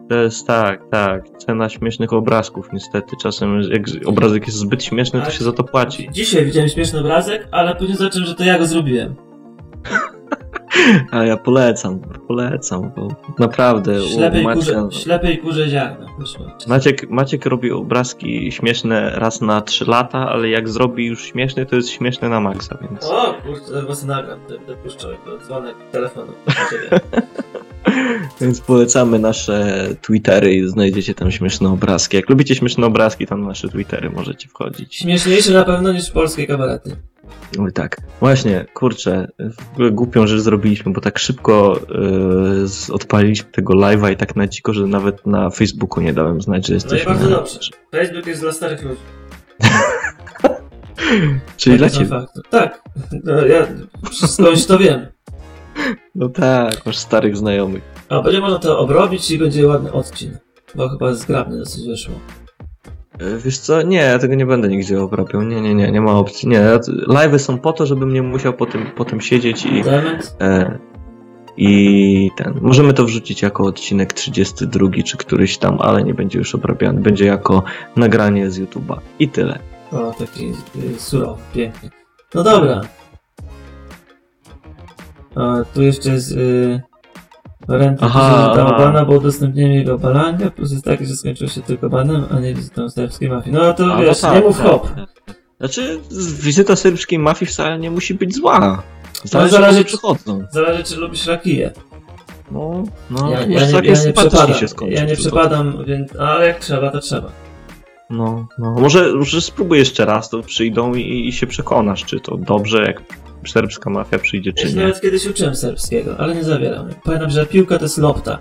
To 0.10 0.16
jest 0.16 0.48
tak, 0.48 0.90
tak, 0.92 1.30
cena 1.30 1.70
śmiesznych 1.70 2.14
obrazków, 2.14 2.70
niestety. 2.74 3.16
Czasem 3.22 3.62
jak 3.62 3.82
obrazek 4.06 4.46
jest 4.46 4.58
zbyt 4.58 4.84
śmieszny, 4.84 5.22
to 5.22 5.32
się 5.32 5.44
za 5.44 5.52
to 5.52 5.64
płaci. 5.64 6.10
Dzisiaj 6.12 6.46
widziałem 6.46 6.70
śmieszny 6.70 7.00
obrazek, 7.00 7.48
ale 7.52 7.76
później 7.76 7.98
zacząłem, 7.98 8.28
że 8.28 8.36
to 8.36 8.44
ja 8.44 8.60
go 8.60 8.66
zrobiłem. 8.66 9.16
A 11.12 11.24
ja 11.24 11.38
polecam, 11.38 12.00
polecam, 12.28 12.92
bo 12.96 13.08
naprawdę. 13.40 14.02
Ślepej, 14.02 14.44
Macie... 14.44 14.74
kurze, 14.74 15.00
ślepej 15.02 15.38
kurze 15.38 15.70
ziarno. 15.70 16.08
Maciek, 16.68 17.10
Maciek 17.10 17.46
robi 17.46 17.72
obrazki 17.72 18.52
śmieszne 18.52 19.12
raz 19.16 19.42
na 19.42 19.62
3 19.62 19.86
lata, 19.86 20.30
ale 20.30 20.50
jak 20.50 20.70
zrobi 20.70 21.06
już 21.06 21.26
śmieszny, 21.26 21.66
to 21.66 21.76
jest 21.76 21.90
śmieszny 21.90 22.30
na 22.30 22.40
maksa, 22.40 22.78
więc. 22.82 23.06
O, 23.06 23.34
kurczę, 23.34 23.66
zaraz 23.66 24.04
nagram, 24.04 24.40
będę 24.50 24.76
puszczał 24.76 25.12
dzwonek 25.46 25.76
telefonu. 25.92 26.34
Więc 28.42 28.62
polecamy 28.62 29.20
nasze 29.20 29.88
Twittery 30.02 30.54
i 30.54 30.68
znajdziecie 30.68 31.14
tam 31.14 31.32
śmieszne 31.32 31.70
obrazki. 31.70 32.18
Jak 32.18 32.30
lubicie 32.30 32.56
śmieszne 32.56 32.86
obrazki, 32.86 33.28
na 33.30 33.38
nasze 33.38 33.70
Twittery 33.70 34.10
możecie 34.10 34.48
wchodzić. 34.50 34.96
Śmieszniejsze 34.96 35.54
na 35.54 35.64
pewno 35.64 35.94
niż 35.94 36.12
polskie 36.12 36.48
kabarety. 36.48 36.96
Oj 37.60 37.74
tak. 37.74 37.98
Właśnie, 38.20 38.66
kurczę, 38.74 39.28
w 39.40 39.74
ogóle 39.74 39.92
głupią 39.92 40.28
rzecz 40.28 40.42
zrobiliśmy, 40.42 40.94
bo 40.94 41.02
tak 41.02 41.20
szybko 41.20 41.80
yy, 41.90 42.94
odpaliliśmy 42.96 43.52
tego 43.52 43.74
live'a 43.74 44.12
i 44.12 44.16
tak 44.18 44.36
na 44.36 44.48
dziko, 44.48 44.74
że 44.74 44.88
nawet 44.88 45.26
na 45.26 45.50
Facebooku 45.50 46.04
nie 46.04 46.14
dałem 46.14 46.42
znać, 46.42 46.68
że 46.68 46.74
jesteśmy. 46.74 46.98
No 46.98 47.04
i 47.04 47.06
bardzo 47.16 47.30
dobrze. 47.30 47.60
Facebook 47.92 48.28
jest 48.28 48.42
dla 48.42 48.52
starych 48.52 48.84
ludzi. 48.84 49.02
Czyli 51.58 51.78
dla 51.78 51.90
ciebie. 51.90 52.10
Tak. 52.50 52.82
No, 53.24 53.46
ja 53.46 53.68
skądś 54.12 54.66
to 54.66 54.80
wiem. 54.80 55.08
No 56.16 56.30
tak, 56.30 56.86
masz 56.86 56.98
starych 56.98 57.38
znajomych. 57.38 57.84
A 58.10 58.22
będzie 58.22 58.40
można 58.40 58.60
to 58.60 58.80
obrobić 58.80 59.32
i 59.32 59.38
będzie 59.38 59.68
ładny 59.68 59.92
odcinek. 59.92 60.38
Bo 60.76 60.90
chyba 60.90 61.14
zgrabny 61.14 61.58
dosyć 61.58 61.88
wyszło. 61.88 62.14
E, 63.20 63.38
wiesz 63.38 63.58
co, 63.58 63.82
nie, 63.82 63.98
ja 63.98 64.20
tego 64.20 64.36
nie 64.36 64.46
będę 64.46 64.68
nigdzie 64.68 65.02
obrabiał. 65.02 65.44
Nie, 65.44 65.62
nie, 65.62 65.76
nie, 65.76 65.92
nie 65.92 66.02
ma 66.02 66.12
opcji. 66.12 66.50
Nie, 66.50 66.62
live'y 67.08 67.40
są 67.40 67.58
po 67.60 67.74
to, 67.74 67.86
żebym 67.86 68.14
nie 68.14 68.22
musiał 68.22 68.54
potem, 68.54 68.86
potem 68.96 69.22
siedzieć 69.22 69.66
i... 69.66 69.84
E, 70.42 70.80
I 71.58 72.32
ten. 72.38 72.60
Możemy 72.62 72.94
to 72.94 73.06
wrzucić 73.06 73.42
jako 73.42 73.64
odcinek 73.64 74.14
32 74.14 74.90
czy 75.06 75.18
któryś 75.18 75.58
tam, 75.58 75.78
ale 75.82 76.04
nie 76.04 76.14
będzie 76.14 76.40
już 76.40 76.56
obrabiany. 76.56 77.02
Będzie 77.02 77.26
jako 77.26 77.64
nagranie 77.96 78.52
z 78.52 78.60
YouTube'a. 78.60 78.98
I 79.20 79.30
tyle. 79.30 79.60
O, 79.92 80.14
taki 80.20 80.54
y, 80.96 81.00
surowy, 81.00 81.42
piękny. 81.54 81.90
No 82.36 82.44
dobra. 82.44 82.82
A 85.38 85.64
tu 85.74 85.82
jeszcze 85.82 86.10
jest 86.10 86.32
y, 86.32 86.82
Renty 87.68 88.06
aha, 88.06 88.54
bana, 88.56 89.06
bo 89.06 89.14
udostępniłem 89.14 89.72
jego 89.72 89.98
balankę, 89.98 90.52
plus 90.52 90.72
jest 90.72 90.86
taki, 90.86 91.06
że 91.06 91.16
skończył 91.16 91.48
się 91.48 91.62
tylko 91.62 91.90
banem, 91.90 92.26
a 92.32 92.40
nie 92.40 92.54
wizytą 92.54 92.90
serbskiej 92.90 93.30
mafii. 93.30 93.56
No 93.56 93.74
to 93.74 93.94
a, 93.94 94.02
wiesz, 94.02 94.22
no 94.22 94.30
tak, 94.30 94.42
nie 94.42 94.48
mów 94.48 94.58
tak, 94.58 94.68
hop. 94.68 94.90
Znaczy, 95.60 96.00
wizyta 96.40 96.76
serbskiej 96.76 97.20
mafii 97.20 97.52
wcale 97.52 97.80
nie 97.80 97.92
musi 97.92 98.14
być 98.14 98.36
zła. 98.36 98.84
Zależy, 99.24 99.56
no, 99.56 99.62
zależy, 99.62 99.80
czy 99.80 99.86
przychodzą. 99.86 100.44
Zależy, 100.52 100.84
czy 100.84 100.96
lubisz 100.96 101.28
rakije. 101.28 101.72
No, 102.52 102.84
no, 103.10 103.32
ja, 103.32 103.40
ja, 103.40 103.46
nie, 103.46 103.56
ja 103.56 103.82
nie 103.82 104.14
przepadam, 104.14 104.54
się 104.54 104.68
skończy, 104.68 104.96
ja 104.96 105.06
nie 105.06 105.16
przepadam, 105.16 105.86
więc, 105.86 106.16
ale 106.16 106.48
jak 106.48 106.60
trzeba, 106.60 106.92
to 106.92 107.00
trzeba. 107.00 107.32
No, 108.10 108.48
no. 108.58 108.72
Może, 108.72 109.14
może 109.14 109.42
spróbuj 109.42 109.78
jeszcze 109.78 110.06
raz, 110.06 110.30
to 110.30 110.42
przyjdą 110.42 110.94
i, 110.94 111.28
i 111.28 111.34
się 111.34 111.48
przekonasz, 111.48 112.06
czy 112.06 112.20
to 112.20 112.38
dobrze, 112.38 112.84
jak 112.84 113.02
serbska 113.48 113.90
mafia 113.90 114.20
przyjdzie, 114.20 114.54
czy 114.54 114.68
ja 114.68 114.74
nie. 114.74 114.82
nawet 114.82 115.02
kiedyś 115.02 115.26
uczyłem 115.26 115.56
serbskiego, 115.56 116.16
ale 116.18 116.36
nie 116.36 116.44
zawieram. 116.44 116.90
Pamiętam, 117.04 117.30
że 117.30 117.46
piłka 117.46 117.78
to 117.78 117.86
jest 117.86 117.98
lopta. 117.98 118.40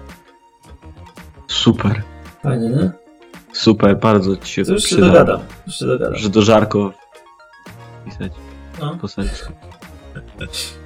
Super. 1.46 2.02
Fajnie, 2.42 2.68
nie? 2.68 2.90
Super, 3.52 3.98
bardzo 3.98 4.36
ci 4.36 4.52
się 4.52 4.64
to 4.64 4.72
już 4.72 4.84
się 4.84 4.96
dogadam, 4.96 5.40
już 5.66 5.76
się 5.76 5.86
dogadam. 5.86 6.16
Że 6.16 6.28
do 6.28 6.42
żarko 6.42 6.92
pisać 8.04 8.32
no. 8.80 8.98
po 9.00 9.08
serbsku. 9.08 9.52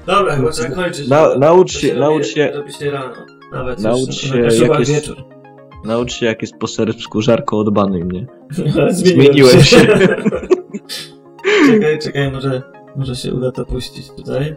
Dobra, 0.07 0.37
chyba 0.37 0.51
trzeba 0.51 0.75
kończyć. 0.75 1.09
Na, 1.09 1.35
naucz 1.35 1.73
się, 1.73 1.95
naucz 1.95 2.27
się. 2.27 2.51
Robi 2.55 2.73
się 2.73 2.91
rano. 2.91 3.15
Nawet 3.53 3.79
naucz 3.79 4.15
się, 4.15 4.39
jak 4.39 4.79
jest, 4.79 4.91
wieczór. 4.91 5.40
Naucz 5.85 6.13
się, 6.13 6.27
jak 6.27 6.43
jest 6.43 6.57
po 6.57 6.67
serbsku 6.67 7.23
żarko, 7.23 7.59
odbanuj 7.59 8.05
mnie. 8.05 8.27
Zmieniłem, 8.51 8.93
Zmieniłem 8.95 9.61
się. 9.63 9.63
się. 9.63 9.87
czekaj, 11.67 11.99
czekaj, 11.99 12.33
może 12.33 12.63
może 12.97 13.17
się 13.17 13.35
uda 13.35 13.53
to 13.53 13.67
puścić 13.67 14.11
tutaj. 14.11 14.57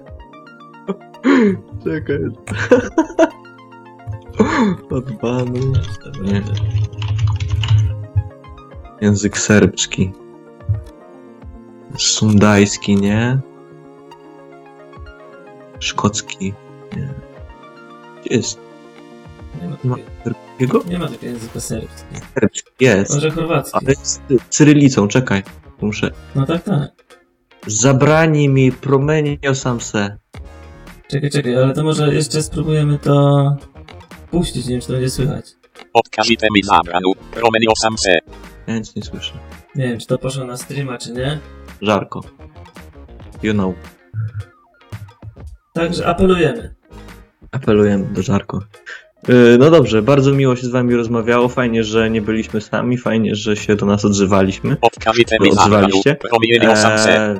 Czekaj. 1.84 2.20
Odbany. 4.92 5.60
Nie. 6.24 6.42
Język 9.02 9.38
serbski. 9.38 10.12
Sundajski, 11.98 12.96
nie? 12.96 13.40
Szkocki. 15.80 16.54
Nie. 16.98 17.14
Gdzie 18.22 18.36
jest? 18.36 18.63
Nie 19.64 19.90
ma, 19.90 19.98
takiego, 20.24 20.84
nie 20.88 21.00
ma 21.00 21.08
takiego 21.08 21.26
języka 21.26 21.60
serbskiego. 21.60 22.26
Serbski 22.34 22.72
jest. 22.80 23.14
Może 23.14 23.32
chorwacki. 23.32 23.72
Ale 23.74 23.96
z 24.04 24.22
cyrylicą, 24.50 25.08
czekaj. 25.08 25.44
Muszę. 25.82 26.12
No 26.36 26.46
tak, 26.46 26.64
tak. 26.64 26.92
Zabrani 27.68 28.50
mi 28.50 28.72
promenio 28.72 29.56
sam 29.56 29.82
se. 29.82 30.18
Czekaj, 31.08 31.30
czekaj, 31.30 31.56
ale 31.56 31.74
to 31.74 31.84
może 31.84 32.14
jeszcze 32.14 32.44
spróbujemy 32.44 33.00
to 33.00 33.58
puścić, 34.32 34.66
nie 34.66 34.72
wiem 34.72 34.82
czy 34.82 34.88
to 34.88 34.94
będzie 34.94 35.10
słychać. 35.10 35.46
Odkażite 35.94 36.48
mi 36.56 36.64
zabranu, 36.64 37.12
promenio 37.32 37.76
sam 37.78 37.98
se. 37.98 38.18
Ja 38.68 38.78
nic 38.78 38.96
nie 38.96 39.04
słyszę. 39.04 39.34
Nie 39.76 39.88
wiem, 39.88 40.00
czy 40.00 40.08
to 40.08 40.18
poszło 40.18 40.46
na 40.46 40.58
streama, 40.58 40.98
czy 40.98 41.12
nie. 41.12 41.40
Żarko. 41.82 42.22
You 43.44 43.54
know. 43.54 43.76
Także 45.74 46.08
apelujemy. 46.08 46.76
Apelujemy 47.52 48.06
do 48.06 48.22
Żarko. 48.22 48.60
Yy, 49.28 49.58
No 49.60 49.72
dobrze, 49.72 50.02
bardzo 50.02 50.34
miło 50.34 50.56
się 50.56 50.68
z 50.68 50.70
wami 50.70 50.96
rozmawiało. 50.96 51.48
Fajnie, 51.50 51.84
że 51.84 52.10
nie 52.10 52.22
byliśmy 52.22 52.62
sami. 52.62 52.98
Fajnie, 52.98 53.36
że 53.36 53.56
się 53.56 53.76
do 53.76 53.86
nas 53.86 54.06
odzywaliśmy. 54.06 54.78
Odzywaliście. 55.52 56.16
Eee, 57.12 57.40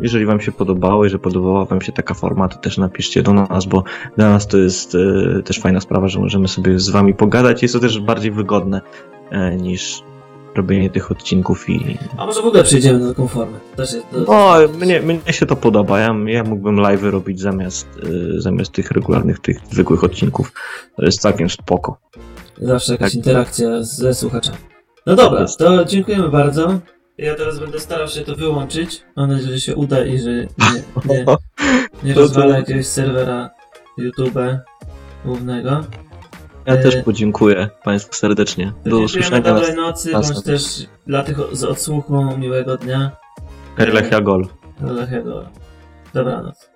jeżeli 0.00 0.26
wam 0.26 0.40
się 0.40 0.52
podobało, 0.52 1.04
jeżeli 1.04 1.22
podobała 1.22 1.64
wam 1.64 1.80
się 1.80 1.92
taka 1.92 2.14
forma, 2.14 2.48
to 2.48 2.58
też 2.58 2.78
napiszcie 2.78 3.22
do 3.22 3.32
nas, 3.32 3.66
bo 3.66 3.84
dla 4.16 4.30
nas 4.30 4.46
to 4.46 4.58
jest 4.58 4.94
e, 4.94 5.42
też 5.42 5.58
fajna 5.58 5.80
sprawa, 5.80 6.08
że 6.08 6.20
możemy 6.20 6.48
sobie 6.48 6.78
z 6.78 6.90
wami 6.90 7.14
pogadać. 7.14 7.62
Jest 7.62 7.74
to 7.74 7.80
też 7.80 8.00
bardziej 8.00 8.30
wygodne 8.32 8.80
e, 9.30 9.56
niż 9.56 10.02
robienie 10.54 10.90
tych 10.90 11.10
odcinków 11.10 11.68
i... 11.68 11.98
A 12.16 12.26
może 12.26 12.42
w 12.42 12.46
ogóle 12.46 12.64
przejdziemy 12.64 12.98
na 12.98 13.08
taką 13.08 13.28
formę? 13.28 13.58
Też 13.76 13.92
jest, 13.92 14.06
to, 14.10 14.18
No, 14.28 14.54
mnie, 14.78 15.00
mnie 15.00 15.20
się 15.28 15.46
to 15.46 15.56
podoba. 15.56 16.00
Ja, 16.00 16.14
ja 16.26 16.44
mógłbym 16.44 16.76
live 16.80 17.02
robić 17.02 17.40
zamiast, 17.40 17.88
e, 18.36 18.40
zamiast 18.40 18.72
tych 18.72 18.90
regularnych, 18.90 19.38
tych 19.38 19.60
zwykłych 19.70 20.04
odcinków. 20.04 20.52
To 20.96 21.04
jest 21.04 21.20
całkiem 21.20 21.50
spoko. 21.50 21.96
Zawsze 22.58 22.92
jakaś 22.92 23.08
Tak. 23.10 23.14
interakcja 23.14 23.82
ze 23.82 24.14
słuchaczami. 24.14 24.56
No 25.06 25.16
dobra, 25.16 25.40
jest. 25.40 25.58
to 25.58 25.84
dziękujemy 25.84 26.28
bardzo. 26.28 26.78
Ja 27.18 27.34
teraz 27.34 27.58
będę 27.58 27.80
starał 27.80 28.08
się 28.08 28.20
to 28.20 28.36
wyłączyć. 28.36 29.02
Mam 29.16 29.30
nadzieję, 29.30 29.50
że 29.52 29.60
się 29.60 29.76
uda 29.76 30.04
i 30.04 30.18
że 30.18 30.30
nie, 30.30 30.46
nie, 31.08 31.24
nie 32.04 32.14
to- 32.14 32.48
jakiegoś 32.48 32.86
serwera 32.86 33.50
YouTube 33.98 34.38
głównego. 35.24 35.84
Ja 36.70 36.76
E, 36.76 36.82
też 36.82 36.96
podziękuję 37.04 37.68
Państwu 37.84 38.14
serdecznie. 38.14 38.72
Do 38.84 38.98
usłyszenia. 38.98 39.40
dobrej 39.40 39.74
nocy, 39.76 40.12
nas- 40.12 40.32
bądź 40.32 40.44
też 40.44 40.62
dla 41.06 41.22
tych 41.22 41.36
z 41.52 41.64
odsłuchu 41.64 42.36
miłego 42.38 42.76
dnia. 42.76 43.10
Lechia 43.78 44.20
Gol. 44.20 44.46
Do 44.80 44.92
Lechiego. 44.92 45.44
Dobranoc. 46.14 46.69